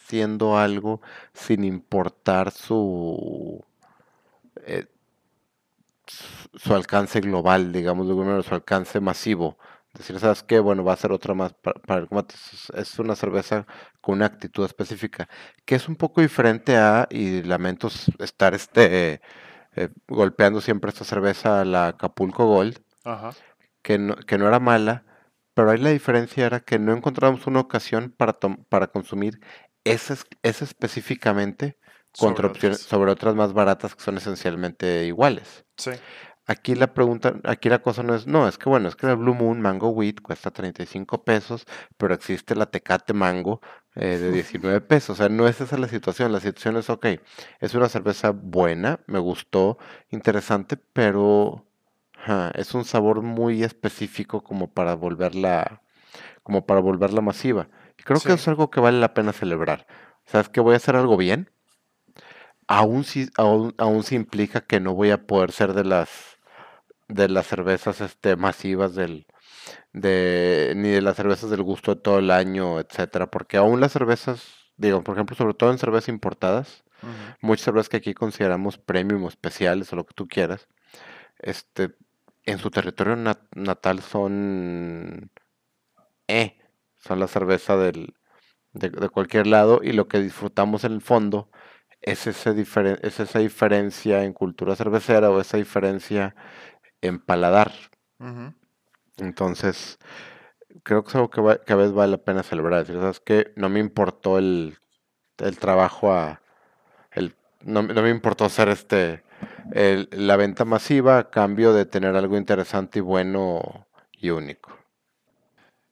haciendo 0.05 0.57
algo 0.57 1.01
sin 1.33 1.63
importar 1.65 2.51
su, 2.51 3.65
eh, 4.67 4.85
su 6.53 6.73
alcance 6.73 7.19
global, 7.21 7.71
digamos, 7.71 8.07
de 8.07 8.43
su 8.43 8.53
alcance 8.53 8.99
masivo. 8.99 9.57
Decir, 9.93 10.19
¿sabes 10.19 10.43
qué? 10.43 10.59
Bueno, 10.59 10.83
va 10.83 10.93
a 10.93 10.97
ser 10.97 11.11
otra 11.11 11.33
más 11.33 11.53
para, 11.53 11.99
el 11.99 12.07
combate. 12.07 12.35
Es 12.75 12.99
una 12.99 13.15
cerveza 13.15 13.65
con 13.99 14.15
una 14.15 14.27
actitud 14.27 14.63
específica, 14.65 15.27
que 15.65 15.75
es 15.75 15.87
un 15.87 15.95
poco 15.95 16.21
diferente 16.21 16.77
a, 16.77 17.07
y 17.09 17.41
lamento 17.43 17.89
estar 18.19 18.53
este 18.53 19.21
eh, 19.75 19.89
golpeando 20.07 20.61
siempre 20.61 20.89
esta 20.89 21.05
cerveza, 21.05 21.63
la 21.65 21.89
Acapulco 21.89 22.45
Gold, 22.45 22.79
Que, 23.81 23.97
no, 23.97 24.15
que 24.15 24.37
no 24.37 24.47
era 24.47 24.59
mala, 24.59 25.05
pero 25.53 25.71
ahí 25.71 25.77
la 25.79 25.91
diferencia 25.91 26.45
era 26.45 26.59
que 26.59 26.79
no 26.79 26.93
encontramos 26.93 27.47
una 27.47 27.61
ocasión 27.61 28.13
para, 28.15 28.37
para 28.69 28.87
consumir 28.87 29.39
esa, 29.83 30.15
esa 30.43 30.65
específicamente 30.65 31.77
contra 32.17 32.47
opciones, 32.47 32.79
sobre 32.79 33.11
otras 33.11 33.35
más 33.35 33.53
baratas 33.53 33.95
que 33.95 34.03
son 34.03 34.17
esencialmente 34.17 35.05
iguales. 35.05 35.65
Sí. 35.77 35.91
Aquí 36.49 36.75
la 36.75 36.93
pregunta, 36.93 37.35
aquí 37.43 37.67
la 37.67 37.79
cosa 37.79 38.03
no 38.03 38.15
es, 38.15 38.25
no, 38.25 38.47
es 38.47 38.57
que 38.57 38.69
bueno, 38.69 38.87
es 38.87 38.95
que 38.95 39.05
el 39.05 39.17
Blue 39.17 39.33
Moon 39.33 39.59
Mango 39.59 39.89
Wheat 39.89 40.21
cuesta 40.21 40.49
35 40.49 41.25
pesos, 41.25 41.65
pero 41.97 42.13
existe 42.13 42.55
la 42.55 42.67
Tecate 42.67 43.13
Mango 43.13 43.59
eh, 43.95 44.17
de 44.17 44.31
19 44.31 44.79
pesos. 44.79 45.09
O 45.09 45.15
sea, 45.15 45.27
no 45.27 45.45
es 45.45 45.59
esa 45.59 45.77
la 45.77 45.89
situación. 45.89 46.31
La 46.31 46.39
situación 46.39 46.77
es, 46.77 46.89
ok, 46.89 47.05
es 47.59 47.73
una 47.73 47.89
cerveza 47.89 48.31
buena, 48.31 49.01
me 49.07 49.19
gustó, 49.19 49.77
interesante, 50.09 50.77
pero 50.77 51.65
es 52.53 52.73
un 52.73 52.85
sabor 52.85 53.21
muy 53.21 53.63
específico 53.63 54.41
como 54.41 54.71
para 54.71 54.95
volverla, 54.95 55.81
como 56.43 56.65
para 56.65 56.79
volverla 56.79 57.21
masiva. 57.21 57.69
Y 57.97 58.03
creo 58.03 58.19
que 58.21 58.33
es 58.33 58.47
algo 58.47 58.69
que 58.69 58.79
vale 58.79 58.99
la 58.99 59.13
pena 59.13 59.33
celebrar. 59.33 59.85
¿Sabes 60.25 60.47
que 60.49 60.61
voy 60.61 60.73
a 60.73 60.77
hacer 60.77 60.95
algo 60.95 61.17
bien? 61.17 61.49
Aún 62.67 63.03
si, 63.03 63.29
aún, 63.37 63.73
aún 63.77 64.03
si 64.03 64.15
implica 64.15 64.61
que 64.61 64.79
no 64.79 64.93
voy 64.93 65.11
a 65.11 65.25
poder 65.25 65.51
ser 65.51 65.73
de 65.73 65.85
las 65.85 66.37
de 67.07 67.29
las 67.29 67.47
cervezas 67.47 68.01
este, 68.01 68.35
masivas 68.35 68.95
del, 68.95 69.27
de, 69.93 70.73
ni 70.75 70.89
de 70.89 71.01
las 71.01 71.15
cervezas 71.15 71.49
del 71.49 71.63
gusto 71.63 71.95
de 71.95 72.01
todo 72.01 72.19
el 72.19 72.31
año, 72.31 72.79
etcétera, 72.79 73.27
porque 73.31 73.57
aún 73.57 73.79
las 73.79 73.91
cervezas, 73.93 74.43
digo, 74.77 75.03
por 75.03 75.15
ejemplo, 75.15 75.35
sobre 75.35 75.53
todo 75.53 75.71
en 75.71 75.77
cervezas 75.77 76.09
importadas, 76.09 76.83
muchas 77.41 77.65
cervezas 77.65 77.89
que 77.89 77.97
aquí 77.97 78.13
consideramos 78.13 78.77
premium 78.77 79.23
o 79.23 79.29
especiales 79.29 79.91
o 79.93 79.95
lo 79.95 80.05
que 80.05 80.13
tú 80.13 80.27
quieras, 80.27 80.67
este, 81.39 81.95
en 82.45 82.57
su 82.59 82.71
territorio 82.71 83.15
natal 83.55 84.01
son, 84.01 85.31
eh, 86.27 86.57
son 86.97 87.19
la 87.19 87.27
cerveza 87.27 87.77
del, 87.77 88.15
de, 88.73 88.89
de, 88.89 89.09
cualquier 89.09 89.47
lado 89.47 89.81
y 89.83 89.93
lo 89.93 90.07
que 90.07 90.19
disfrutamos 90.19 90.83
en 90.83 90.93
el 90.93 91.01
fondo 91.01 91.49
es, 92.01 92.27
ese 92.27 92.51
es 93.01 93.19
esa 93.19 93.39
diferencia 93.39 94.23
en 94.23 94.33
cultura 94.33 94.75
cervecera 94.75 95.29
o 95.29 95.41
esa 95.41 95.57
diferencia 95.57 96.35
en 97.01 97.19
paladar. 97.19 97.71
Entonces, 99.17 99.99
creo 100.83 101.03
que 101.03 101.09
es 101.09 101.15
algo 101.15 101.29
que, 101.29 101.39
a 101.41 101.75
veces 101.75 101.93
vale 101.93 102.11
la 102.11 102.17
pena 102.17 102.43
celebrar. 102.43 102.85
Decir, 102.85 102.99
¿sabes 103.01 103.19
que 103.19 103.53
No 103.55 103.69
me 103.69 103.79
importó 103.79 104.37
el, 104.37 104.77
trabajo 105.59 106.13
a... 106.13 106.41
El, 107.11 107.35
no, 107.61 107.83
me 107.83 108.09
importó 108.09 108.45
hacer 108.45 108.69
este 108.69 109.23
la 110.11 110.37
venta 110.37 110.63
masiva 110.63 111.17
a 111.17 111.29
cambio 111.29 111.73
de 111.73 111.85
tener 111.85 112.15
algo 112.15 112.37
interesante 112.37 112.99
y 112.99 113.01
bueno 113.01 113.87
y 114.13 114.29
único. 114.29 114.77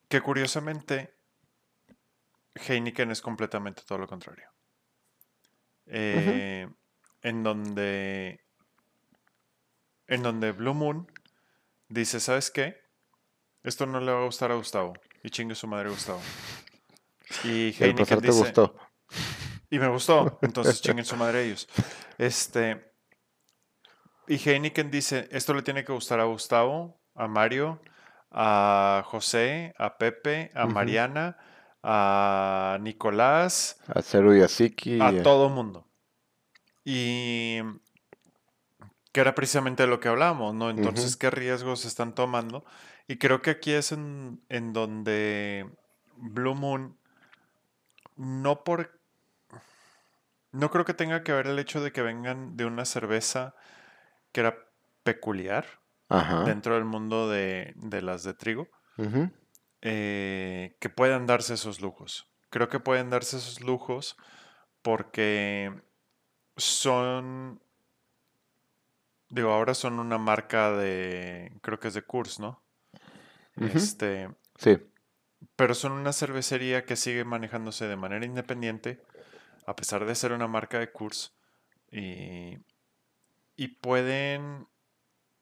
Que 0.07 0.21
curiosamente 0.21 1.13
Heineken 2.55 3.11
es 3.11 3.21
completamente 3.21 3.83
todo 3.85 3.97
lo 3.97 4.07
contrario. 4.07 4.54
Eh, 5.87 6.67
en 7.21 7.43
donde 7.43 8.39
en 10.07 10.23
donde 10.23 10.51
Blue 10.51 10.73
Moon 10.73 11.11
dice, 11.89 12.19
¿sabes 12.19 12.51
qué? 12.51 12.81
Esto 13.63 13.85
no 13.85 13.99
le 13.99 14.11
va 14.11 14.21
a 14.21 14.25
gustar 14.25 14.51
a 14.51 14.55
Gustavo. 14.55 14.93
Y 15.23 15.29
chingue 15.29 15.55
su 15.55 15.67
madre 15.67 15.89
Gustavo. 15.89 16.21
Y 17.43 17.73
Heineken 17.77 18.21
dice... 18.21 18.37
gustó. 18.37 18.75
Y 19.69 19.79
me 19.79 19.87
gustó. 19.87 20.37
Entonces 20.41 20.81
chinguen 20.81 21.05
su 21.05 21.15
madre 21.15 21.45
ellos. 21.45 21.67
Este... 22.17 22.93
Y 24.27 24.37
Heineken 24.37 24.89
dice, 24.89 25.27
esto 25.31 25.53
le 25.53 25.61
tiene 25.61 25.83
que 25.83 25.93
gustar 25.93 26.19
a 26.19 26.23
Gustavo, 26.23 26.99
a 27.13 27.27
Mario, 27.27 27.79
a 28.31 29.03
José, 29.05 29.73
a 29.77 29.97
Pepe, 29.97 30.51
a 30.55 30.65
Mariana, 30.65 31.37
a 31.87 32.79
Nicolás, 32.81 33.79
a 33.87 34.01
Ceru 34.01 34.35
y 34.35 34.41
a 34.41 34.47
Siki, 34.47 34.99
a 34.99 35.21
todo 35.21 35.49
mundo. 35.49 35.85
Y 36.83 37.59
que 39.11 39.21
era 39.21 39.35
precisamente 39.35 39.85
lo 39.85 39.99
que 39.99 40.07
hablábamos, 40.07 40.55
¿no? 40.55 40.71
Entonces, 40.71 41.15
¿qué 41.15 41.29
riesgos 41.29 41.85
están 41.85 42.15
tomando? 42.15 42.65
Y 43.07 43.17
creo 43.17 43.43
que 43.43 43.51
aquí 43.51 43.71
es 43.71 43.91
en, 43.91 44.41
donde 44.73 45.69
Blue 46.17 46.55
Moon, 46.55 46.97
no 48.17 48.63
por... 48.63 48.99
No 50.51 50.71
creo 50.71 50.85
que 50.85 50.95
tenga 50.95 51.23
que 51.23 51.33
ver 51.33 51.47
el 51.47 51.59
hecho 51.59 51.83
de 51.83 51.91
que 51.91 52.01
vengan 52.01 52.57
de 52.57 52.65
una 52.65 52.85
cerveza 52.85 53.53
que 54.31 54.41
era 54.41 54.57
peculiar 55.03 55.65
dentro 56.45 56.75
del 56.75 56.85
mundo 56.85 57.29
de, 57.29 57.75
las 58.01 58.23
de 58.23 58.33
trigo, 58.33 58.69
eh, 59.85 60.75
que 60.79 60.89
puedan 60.89 61.25
darse 61.25 61.53
esos 61.53 61.79
lujos. 61.81 62.27
Creo 62.49 62.69
que 62.69 62.79
pueden 62.79 63.09
darse 63.09 63.37
esos 63.37 63.61
lujos 63.61 64.17
porque 64.81 65.73
son 66.57 67.61
Digo, 69.29 69.51
ahora 69.51 69.73
son 69.73 69.99
una 69.99 70.17
marca 70.17 70.71
de, 70.71 71.57
creo 71.61 71.79
que 71.79 71.87
es 71.87 71.93
de 71.93 72.03
Kurs, 72.03 72.39
¿no? 72.39 72.63
Este. 73.57 74.29
Sí. 74.57 74.77
Pero 75.55 75.73
son 75.73 75.93
una 75.93 76.13
cervecería 76.13 76.85
que 76.85 76.95
sigue 76.95 77.23
manejándose 77.25 77.87
de 77.87 77.95
manera 77.95 78.25
independiente, 78.25 79.01
a 79.65 79.75
pesar 79.75 80.05
de 80.05 80.15
ser 80.15 80.31
una 80.31 80.47
marca 80.47 80.79
de 80.79 80.91
Kurs. 80.91 81.33
Y, 81.91 82.59
y 83.55 83.67
pueden 83.81 84.67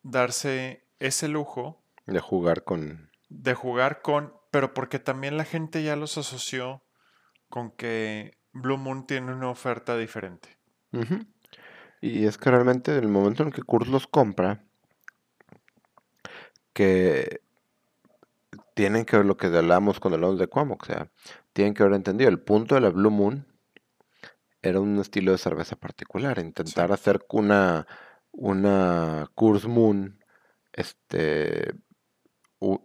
darse 0.02 0.88
ese 1.00 1.28
lujo. 1.28 1.84
De 2.06 2.20
jugar 2.20 2.64
con. 2.64 3.12
De 3.34 3.54
jugar 3.54 4.02
con. 4.02 4.34
Pero 4.52 4.74
porque 4.74 5.00
también 5.00 5.38
la 5.38 5.46
gente 5.46 5.84
ya 5.84 5.96
los 5.96 6.18
asoció 6.18 6.84
con 7.50 7.72
que 7.72 8.38
Blue 8.52 8.78
Moon 8.78 9.06
tiene 9.08 9.34
una 9.34 9.50
oferta 9.50 9.98
diferente. 9.98 10.58
Y 12.02 12.26
es 12.26 12.38
que 12.38 12.52
realmente 12.52 12.92
en 12.92 13.04
el 13.04 13.10
momento 13.10 13.44
en 13.44 13.52
que 13.52 13.64
Kurt 13.64 13.88
los 13.88 14.08
compra, 14.08 14.64
que 16.74 17.42
tienen 18.76 19.06
que 19.06 19.18
ver 19.18 19.26
lo 19.26 19.38
que 19.38 19.48
hablamos 19.48 20.00
con 20.00 20.14
el 20.14 20.38
de 20.38 20.48
Cuomo, 20.48 20.78
o 20.80 20.86
sea, 20.86 21.10
tienen 21.54 21.74
que 21.74 21.84
haber 21.84 21.96
entendido, 21.96 22.30
el 22.30 22.40
punto 22.40 22.76
de 22.76 22.82
la 22.82 22.90
Blue 22.90 23.12
Moon 23.12 23.48
era 24.62 24.80
un 24.80 25.00
estilo 25.00 25.32
de 25.32 25.38
cerveza 25.38 25.76
particular, 25.76 26.40
intentar 26.40 26.92
hacer 26.92 27.26
una, 27.30 27.86
una 28.32 29.30
Kurs 29.36 29.66
Moon, 29.66 30.24
este, 30.72 31.74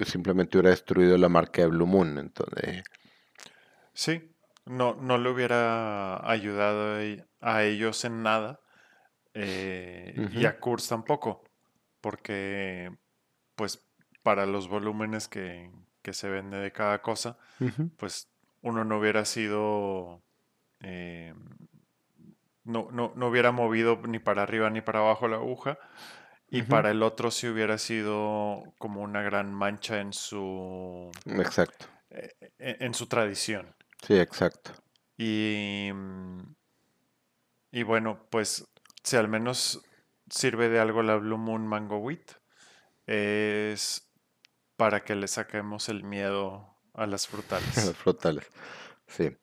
simplemente 0.00 0.56
hubiera 0.56 0.70
destruido 0.70 1.16
la 1.18 1.28
marca 1.28 1.62
de 1.62 1.68
Blue 1.68 1.86
Moon, 1.86 2.18
entonces... 2.18 2.82
Sí, 3.92 4.30
no, 4.64 4.94
no 4.94 5.18
le 5.18 5.30
hubiera 5.30 6.30
ayudado 6.30 7.00
a 7.40 7.62
ellos 7.64 8.04
en 8.04 8.22
nada 8.22 8.60
eh, 9.34 10.28
y 10.32 10.46
a 10.46 10.58
Kurz 10.58 10.88
tampoco, 10.88 11.44
porque 12.00 12.92
pues 13.54 13.84
para 14.22 14.46
los 14.46 14.68
volúmenes 14.68 15.28
que, 15.28 15.70
se 16.10 16.30
vende 16.30 16.56
de 16.56 16.72
cada 16.72 17.02
cosa, 17.02 17.36
pues 17.98 18.30
uno 18.62 18.82
no 18.82 18.98
hubiera 18.98 19.26
sido, 19.26 20.22
eh, 20.80 21.34
no, 22.64 22.88
no, 22.90 23.26
hubiera 23.26 23.52
movido 23.52 24.00
ni 24.06 24.18
para 24.18 24.42
arriba 24.42 24.70
ni 24.70 24.80
para 24.80 25.00
abajo 25.00 25.28
la 25.28 25.36
aguja 25.36 25.78
Y 26.50 26.62
para 26.62 26.90
el 26.90 27.02
otro 27.02 27.30
sí 27.30 27.46
hubiera 27.46 27.76
sido 27.78 28.62
como 28.78 29.02
una 29.02 29.22
gran 29.22 29.52
mancha 29.52 30.00
en 30.00 30.12
su... 30.12 31.10
Exacto. 31.26 31.86
e- 32.10 32.34
e- 32.58 32.76
en 32.80 32.94
su 32.94 33.06
tradición. 33.06 33.74
Sí, 34.06 34.14
exacto. 34.18 34.72
Y, 35.18 35.90
mm, 35.92 36.40
y 37.72 37.82
bueno, 37.82 38.26
pues 38.30 38.66
si 39.02 39.16
al 39.16 39.28
menos 39.28 39.82
sirve 40.30 40.68
de 40.68 40.80
algo 40.80 41.02
la 41.02 41.16
Blue 41.16 41.38
Moon 41.38 41.66
Mango 41.66 41.98
Wheat, 41.98 42.32
es 43.06 44.10
para 44.76 45.04
que 45.04 45.14
le 45.16 45.28
saquemos 45.28 45.88
el 45.88 46.04
miedo 46.04 46.76
a 46.94 47.06
las 47.06 47.26
frutales. 47.28 47.94
frutales. 47.96 48.46
Sí. 49.06 49.36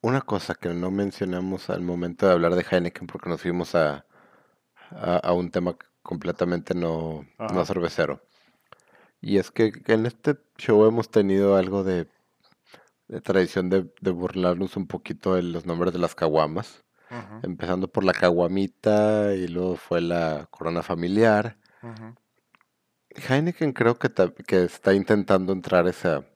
Una 0.00 0.20
cosa 0.20 0.54
que 0.54 0.68
no 0.70 0.90
mencionamos 0.90 1.70
al 1.70 1.80
momento 1.80 2.26
de 2.26 2.32
hablar 2.32 2.54
de 2.54 2.64
Heineken, 2.70 3.06
porque 3.06 3.28
nos 3.28 3.42
fuimos 3.42 3.74
a, 3.74 4.04
a, 4.90 5.16
a 5.18 5.32
un 5.32 5.50
tema 5.50 5.76
completamente 6.02 6.74
no, 6.74 7.26
no 7.38 7.64
cervecero. 7.64 8.22
Y 9.20 9.38
es 9.38 9.50
que 9.50 9.72
en 9.86 10.06
este 10.06 10.36
show 10.56 10.86
hemos 10.86 11.10
tenido 11.10 11.56
algo 11.56 11.84
de, 11.84 12.08
de 13.08 13.20
tradición 13.20 13.68
de, 13.68 13.92
de 14.00 14.10
burlarnos 14.10 14.76
un 14.76 14.86
poquito 14.86 15.34
de 15.34 15.42
los 15.42 15.66
nombres 15.66 15.92
de 15.92 15.98
las 15.98 16.14
caguamas. 16.14 16.84
Empezando 17.42 17.88
por 17.88 18.04
la 18.04 18.12
caguamita 18.12 19.34
y 19.34 19.48
luego 19.48 19.76
fue 19.76 20.02
la 20.02 20.46
corona 20.50 20.82
familiar. 20.82 21.56
Heineken 23.08 23.72
creo 23.72 23.98
que, 23.98 24.10
está 24.62 24.92
intentando 24.92 25.54
entrar 25.54 25.88
esa, 25.88 26.26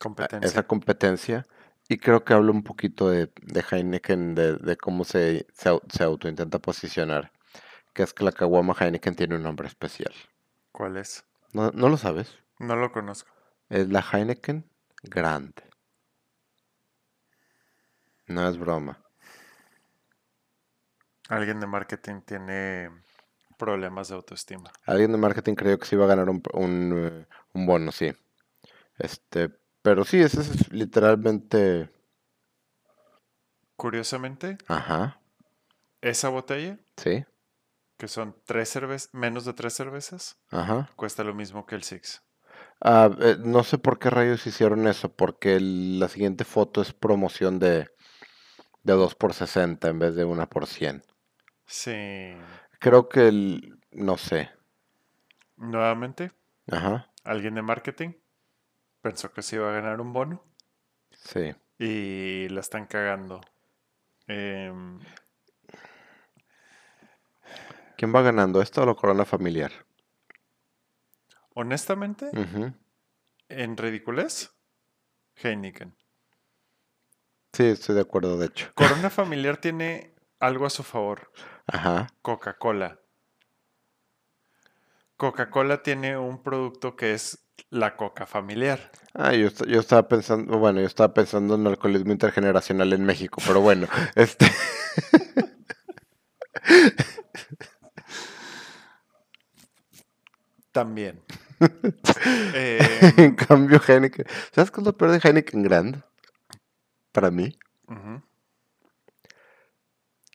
Competencia. 0.00 0.48
esa 0.48 0.62
competencia 0.64 1.46
y 1.88 1.98
creo 1.98 2.24
que 2.24 2.34
habla 2.34 2.50
un 2.50 2.64
poquito 2.64 3.10
de, 3.10 3.30
de 3.42 3.64
Heineken, 3.70 4.34
de, 4.34 4.56
de 4.56 4.76
cómo 4.76 5.04
se, 5.04 5.46
se, 5.54 5.70
se 5.88 6.02
autointenta 6.02 6.58
posicionar. 6.58 7.30
Que 7.94 8.02
es 8.02 8.12
que 8.12 8.24
la 8.24 8.32
caguama 8.32 8.74
Heineken 8.78 9.14
tiene 9.14 9.36
un 9.36 9.42
nombre 9.42 9.66
especial. 9.68 10.12
¿Cuál 10.72 10.96
es? 10.96 11.24
¿No, 11.52 11.70
no 11.70 11.88
lo 11.88 11.96
sabes? 11.96 12.36
No 12.58 12.76
lo 12.76 12.92
conozco. 12.92 13.30
Es 13.68 13.88
la 13.88 14.00
Heineken 14.00 14.64
Grande. 15.02 15.62
No 18.26 18.48
es 18.48 18.58
broma. 18.58 18.98
Alguien 21.28 21.60
de 21.60 21.66
marketing 21.66 22.20
tiene 22.22 22.90
problemas 23.56 24.08
de 24.08 24.14
autoestima. 24.14 24.70
Alguien 24.86 25.12
de 25.12 25.18
marketing 25.18 25.54
creyó 25.54 25.78
que 25.78 25.86
se 25.86 25.94
iba 25.96 26.04
a 26.04 26.08
ganar 26.08 26.28
un, 26.28 26.42
un, 26.52 26.92
eh, 26.96 27.26
un 27.54 27.66
bono, 27.66 27.92
sí. 27.92 28.12
Este, 28.98 29.50
pero 29.82 30.04
sí, 30.04 30.20
ese 30.20 30.40
es 30.40 30.72
literalmente. 30.72 31.90
Curiosamente, 33.76 34.58
Ajá, 34.68 35.20
esa 36.00 36.28
botella, 36.28 36.78
sí, 36.96 37.24
que 37.98 38.08
son 38.08 38.36
tres 38.46 38.68
cervezas, 38.70 39.10
menos 39.14 39.44
de 39.44 39.54
tres 39.54 39.74
cervezas, 39.74 40.40
ajá. 40.50 40.88
cuesta 40.96 41.24
lo 41.24 41.34
mismo 41.34 41.66
que 41.66 41.76
el 41.76 41.84
Six. 41.84 42.22
Ah, 42.82 43.10
eh, 43.20 43.36
no 43.38 43.62
sé 43.64 43.78
por 43.78 43.98
qué 43.98 44.10
rayos 44.10 44.46
hicieron 44.46 44.86
eso, 44.86 45.10
porque 45.14 45.56
el- 45.56 45.98
la 46.00 46.08
siguiente 46.08 46.44
foto 46.44 46.82
es 46.82 46.92
promoción 46.92 47.58
de, 47.58 47.88
de 48.84 48.94
2 48.94 49.14
por 49.16 49.34
60 49.34 49.88
en 49.90 49.98
vez 50.00 50.14
de 50.16 50.24
1 50.24 50.48
por 50.48 50.66
100. 50.66 51.02
Sí. 51.66 51.92
Creo 52.78 53.08
que 53.08 53.28
el, 53.28 53.78
no 53.92 54.16
sé. 54.18 54.50
Nuevamente, 55.56 56.32
Ajá, 56.66 57.08
alguien 57.24 57.54
de 57.56 57.62
marketing 57.62 58.14
pensó 59.02 59.32
que 59.32 59.42
se 59.42 59.56
iba 59.56 59.70
a 59.70 59.74
ganar 59.74 60.00
un 60.00 60.12
bono 60.12 60.44
sí. 61.10 61.54
y 61.78 62.48
la 62.48 62.60
están 62.60 62.86
cagando. 62.86 63.40
Em, 64.28 65.00
¿Quién 68.02 68.12
va 68.12 68.20
ganando 68.22 68.60
esto 68.60 68.82
o 68.82 68.86
la 68.86 68.96
corona 68.96 69.24
familiar? 69.24 69.70
honestamente, 71.54 72.32
en 73.48 73.76
ridiculez, 73.76 74.50
Heineken. 75.36 75.96
Sí, 77.52 77.62
estoy 77.62 77.94
de 77.94 78.00
acuerdo, 78.00 78.38
de 78.38 78.46
hecho. 78.46 78.72
Corona 78.74 79.08
Familiar 79.20 79.58
tiene 79.58 80.16
algo 80.40 80.66
a 80.66 80.70
su 80.70 80.82
favor. 80.82 81.30
Ajá, 81.68 82.08
Coca-Cola. 82.22 82.98
Coca-Cola 85.16 85.84
tiene 85.84 86.18
un 86.18 86.42
producto 86.42 86.96
que 86.96 87.14
es 87.14 87.46
la 87.70 87.94
Coca 87.94 88.26
Familiar. 88.26 88.90
Ah, 89.14 89.32
yo, 89.32 89.48
yo 89.68 89.78
estaba 89.78 90.08
pensando, 90.08 90.58
bueno, 90.58 90.80
yo 90.80 90.86
estaba 90.88 91.14
pensando 91.14 91.54
en 91.54 91.68
alcoholismo 91.68 92.10
intergeneracional 92.10 92.92
en 92.94 93.04
México, 93.04 93.40
pero 93.46 93.60
bueno, 93.60 93.86
este, 94.16 94.46
También. 100.72 101.20
Em, 102.54 102.80
en 103.18 103.34
cambio 103.36 103.80
Heineken, 103.86 104.26
¿sabes 104.52 104.70
qué 104.70 104.80
es 104.80 104.86
lo 104.86 104.96
peor 104.96 105.12
de 105.12 105.20
Heineken 105.22 105.62
Grand? 105.62 106.02
Para 107.12 107.30
mí, 107.30 107.56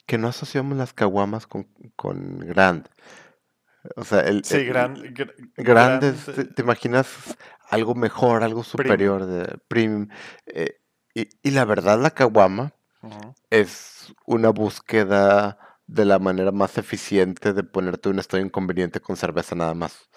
que 0.06 0.18
no 0.18 0.28
asociamos 0.30 0.78
las 0.78 0.94
caguamas 0.94 1.48
con, 1.48 1.64
con 1.96 2.40
Grand. 2.40 2.88
O 3.96 4.04
sea, 4.04 4.22
el, 4.22 4.44
Sí, 4.46 4.58
el- 4.58 4.68
gran, 4.68 4.96
gr- 4.96 5.34
Grand 5.58 6.04
es- 6.04 6.26
gran- 6.26 6.36
te, 6.36 6.46
te 6.54 6.62
imaginas 6.62 7.36
algo 7.70 7.96
mejor, 7.96 8.44
algo 8.44 8.64
superior, 8.64 9.26
de 9.26 9.58
premium. 9.68 10.08
eh, 10.46 10.80
y, 11.14 11.28
y 11.42 11.52
la 11.52 11.66
verdad, 11.66 12.00
la 12.00 12.12
caguama 12.12 12.74
es 13.50 14.14
una 14.26 14.50
búsqueda 14.50 15.58
de 15.88 16.06
la 16.06 16.20
manera 16.20 16.52
más 16.52 16.78
eficiente 16.78 17.54
de 17.54 17.64
ponerte 17.64 18.10
un 18.10 18.20
estado 18.20 18.44
inconveniente 18.44 19.00
con 19.00 19.16
cerveza 19.18 19.56
nada 19.56 19.74
más. 19.74 20.10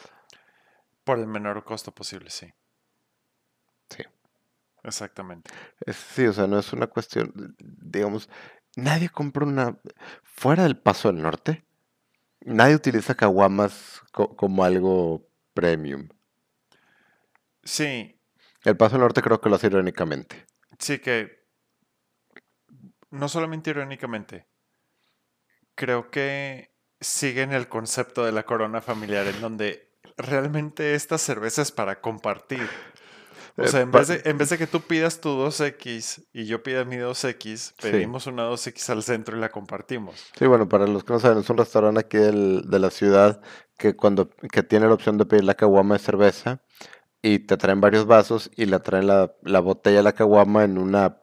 Por 1.05 1.19
el 1.19 1.27
menor 1.27 1.65
costo 1.65 1.93
posible, 1.93 2.31
sí. 2.31 2.53
Sí. 3.89 4.03
Exactamente. 4.83 5.51
Es- 5.87 5.97
sí, 5.97 6.27
o 6.27 6.33
sea, 6.33 6.47
no 6.47 6.59
es 6.59 6.73
una 6.73 6.87
cuestión, 6.87 7.33
digamos, 7.59 8.29
nadie 8.77 9.09
compra 9.09 9.47
una, 9.47 9.79
fuera 10.23 10.63
del 10.65 10.79
Paso 10.79 11.13
del 11.13 11.23
Norte, 11.23 11.65
nadie 12.41 12.75
utiliza 12.77 13.15
caguamas 13.15 14.03
co- 14.13 14.37
como 14.37 14.65
algo 14.65 15.27
premium. 15.55 16.09
Sí, 17.63 18.19
El 18.65 18.77
Paso 18.77 18.93
del 18.95 19.03
Norte 19.03 19.23
creo 19.23 19.41
que 19.41 19.49
lo 19.49 19.57
hace 19.57 19.67
irónicamente. 19.69 20.47
sí 20.79 20.99
que 20.99 21.41
no 23.11 23.29
solamente 23.29 23.71
irónicamente, 23.71 24.47
creo 25.81 26.11
que 26.11 26.71
siguen 27.01 27.53
el 27.53 27.69
concepto 27.69 28.25
de 28.25 28.33
la 28.33 28.45
corona 28.45 28.81
familiar 28.83 29.27
en 29.27 29.41
donde 29.41 29.89
realmente 30.19 30.95
esta 30.95 31.19
cerveza 31.19 31.63
es 31.63 31.73
para 31.73 32.01
compartir. 32.03 32.61
O 33.59 33.63
Eh, 33.65 33.69
sea, 33.69 33.81
en 33.83 33.93
vez, 33.93 34.09
de, 34.09 34.23
en 34.25 34.39
vez 34.39 34.51
de 34.51 34.59
que 34.59 34.67
tú 34.67 34.81
pidas 34.83 35.21
tu 35.21 35.31
2X 35.31 36.29
y 36.33 36.47
yo 36.47 36.63
pida 36.63 36.85
mi 36.85 36.97
2X, 36.97 37.75
pedimos 37.81 38.27
una 38.27 38.45
2X 38.45 38.91
al 38.91 39.03
centro 39.03 39.37
y 39.37 39.41
la 39.41 39.51
compartimos. 39.51 40.17
Sí, 40.39 40.47
bueno, 40.47 40.69
para 40.69 40.87
los 40.87 41.05
que 41.05 41.13
no 41.13 41.19
saben, 41.21 41.39
es 41.39 41.51
un 41.51 41.59
restaurante 41.59 42.01
aquí 42.01 42.17
del- 42.19 42.63
de 42.71 42.79
la 42.79 42.91
ciudad 42.91 43.41
que 43.77 43.97
cuando 43.97 44.31
que 44.31 44.63
tiene 44.63 44.87
la 44.87 44.95
opción 44.95 45.19
de 45.19 45.27
pedir 45.27 45.45
la 45.45 45.55
caguama 45.55 45.95
de 45.97 46.01
cerveza 46.05 46.63
y 47.23 47.41
te 47.41 47.57
traen 47.59 47.81
varios 47.81 48.07
vasos 48.07 48.51
y 48.57 48.67
la 48.67 48.81
traen 48.81 49.07
la, 49.09 49.35
la 49.43 49.61
botella 49.61 49.99
de 49.99 50.05
la 50.05 50.15
caguama 50.15 50.65
en 50.65 50.79
una 50.79 51.19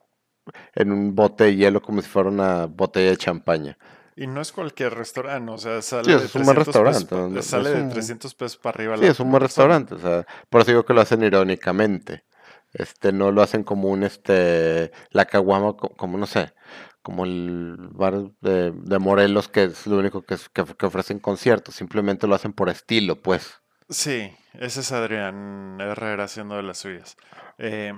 en 0.75 0.91
un 0.91 1.15
bote 1.15 1.45
de 1.45 1.55
hielo 1.57 1.81
como 1.81 2.01
si 2.01 2.09
fuera 2.09 2.29
una 2.29 2.67
botella 2.67 3.11
de 3.11 3.17
champaña. 3.17 3.77
Y 4.19 4.25
no 4.27 4.41
es 4.41 4.51
cualquier 4.51 4.95
restaurante, 4.95 5.51
o 5.51 5.57
sea, 5.59 5.81
sale 5.81 6.05
Sí, 6.05 6.19
de 6.19 6.25
es 6.25 6.35
un 6.35 6.43
buen 6.43 6.55
300 6.55 6.65
pesos 6.65 6.95
restaurante, 6.95 7.15
no- 7.15 7.29
no 7.35 7.41
sale 7.43 7.69
es 7.69 7.75
de 7.75 7.81
un- 7.83 7.89
300 7.89 8.33
pesos 8.35 8.57
para 8.57 8.75
arriba. 8.75 8.97
Sí, 8.97 9.03
la- 9.03 9.11
es 9.11 9.19
un 9.19 9.29
buen 9.31 9.41
restaurante, 9.43 9.93
o 9.95 9.99
sea, 9.99 10.25
por 10.49 10.61
eso 10.61 10.71
digo 10.71 10.83
que 10.85 10.93
lo 10.93 11.01
hacen 11.01 11.21
irónicamente. 11.23 12.25
Este, 12.73 13.11
no 13.13 13.31
lo 13.31 13.41
hacen 13.41 13.63
como 13.63 13.89
un, 13.89 14.03
este, 14.03 14.91
la 15.11 15.25
caguama, 15.25 15.73
co- 15.77 15.89
como, 15.95 16.17
no 16.17 16.25
sé, 16.27 16.53
como 17.01 17.23
el 17.25 17.77
bar 17.91 18.31
de, 18.41 18.71
de 18.73 18.99
Morelos, 18.99 19.47
que 19.47 19.65
es 19.65 19.87
lo 19.87 19.97
único 19.97 20.23
que, 20.23 20.33
es- 20.33 20.49
que, 20.49 20.65
que 20.65 20.85
ofrecen 20.87 21.19
conciertos, 21.19 21.75
simplemente 21.75 22.27
lo 22.27 22.35
hacen 22.35 22.53
por 22.53 22.69
estilo, 22.69 23.21
pues. 23.21 23.53
Sí, 23.87 24.35
ese 24.53 24.81
es 24.81 24.91
Adrián 24.91 25.77
Herrera 25.79 26.25
haciendo 26.25 26.55
de 26.55 26.63
las 26.63 26.79
suyas. 26.79 27.15
Eh, 27.57 27.93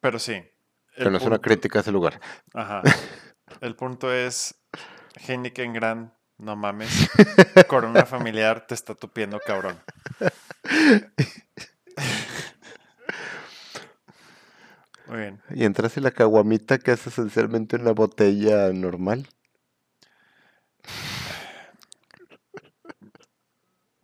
pero 0.00 0.18
sí. 0.18 0.42
El 0.96 1.12
no 1.12 1.16
es 1.18 1.24
una 1.24 1.38
crítica 1.38 1.78
a 1.78 1.82
ese 1.82 1.92
lugar. 1.92 2.20
Ajá. 2.52 2.82
El 3.62 3.74
punto 3.74 4.12
es, 4.12 4.54
Heineken 5.16 5.72
Grand, 5.72 6.10
no 6.38 6.56
mames. 6.56 7.10
Corona 7.68 8.06
familiar 8.06 8.66
te 8.66 8.74
está 8.74 8.94
tupiendo, 8.94 9.38
cabrón. 9.40 9.78
Muy 15.06 15.18
bien. 15.18 15.40
Y 15.50 15.64
entras 15.64 15.96
en 15.96 16.04
la 16.04 16.10
caguamita, 16.12 16.78
que 16.78 16.92
es 16.92 17.06
esencialmente 17.06 17.76
una 17.76 17.92
botella 17.92 18.72
normal. 18.72 19.28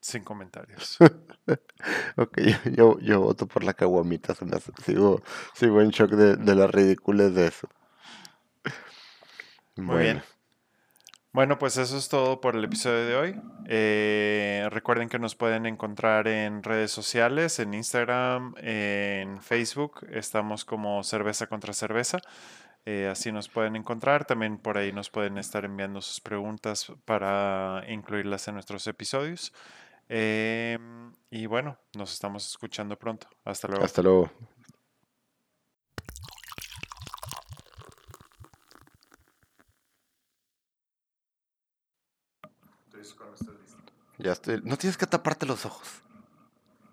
Sin 0.01 0.23
comentarios. 0.25 0.99
Ok, 2.17 2.39
yo, 2.75 2.99
yo, 2.99 3.21
voto 3.21 3.47
por 3.47 3.63
la 3.63 3.73
caguamita, 3.75 4.35
se 4.35 4.45
me 4.45 4.57
hace- 4.57 4.73
sigo, 4.85 5.23
sigo 5.55 5.81
en 5.81 5.91
shock 5.91 6.11
de, 6.11 6.35
de 6.37 6.55
la 6.57 6.67
ridiculez 6.67 7.33
de 7.35 7.47
eso. 7.47 7.69
Muy 9.77 9.99
bien. 10.03 10.23
Bueno, 11.37 11.59
pues 11.59 11.76
eso 11.76 11.99
es 11.99 12.09
todo 12.09 12.41
por 12.41 12.57
el 12.57 12.64
episodio 12.64 13.05
de 13.05 13.14
hoy. 13.14 13.41
Eh, 13.66 14.66
recuerden 14.70 15.11
que 15.11 15.18
nos 15.18 15.34
pueden 15.34 15.66
encontrar 15.66 16.28
en 16.28 16.62
redes 16.62 16.91
sociales, 16.91 17.59
en 17.59 17.74
Instagram, 17.74 18.55
en 18.57 19.43
Facebook. 19.43 20.07
Estamos 20.11 20.64
como 20.64 21.05
Cerveza 21.05 21.47
contra 21.47 21.74
Cerveza. 21.74 22.22
Eh, 22.87 23.07
así 23.12 23.32
nos 23.32 23.51
pueden 23.51 23.76
encontrar. 23.76 24.24
También 24.24 24.57
por 24.57 24.78
ahí 24.78 24.93
nos 24.93 25.11
pueden 25.11 25.37
estar 25.37 25.66
enviando 25.66 26.01
sus 26.01 26.22
preguntas 26.22 26.91
para 27.05 27.84
incluirlas 27.87 28.49
en 28.49 28.55
nuestros 28.55 28.87
episodios. 28.87 29.53
Em, 30.09 31.12
y 31.28 31.45
bueno, 31.45 31.76
nos 31.95 32.14
estamos 32.14 32.49
escuchando 32.49 32.99
pronto. 32.99 33.28
Hasta 33.45 33.68
luego. 33.68 33.84
Hasta 33.84 34.01
luego. 34.01 34.30
No 44.64 44.77
tienes 44.77 44.97
que 44.97 45.07
taparte 45.07 45.47
los 45.47 45.64
ojos. 45.64 45.89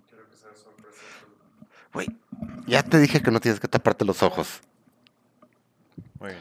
Quiero 0.09 0.29
que 0.29 0.35
sea 0.35 0.53
sorpresa. 0.55 0.99
Güey, 1.93 2.07
ya 2.67 2.83
te 2.83 2.99
dije 2.99 3.21
que 3.21 3.31
no 3.31 3.39
tienes 3.39 3.59
que 3.59 3.67
taparte 3.67 4.05
los 4.05 4.23
ojos. 4.23 4.61
Muy. 6.19 6.33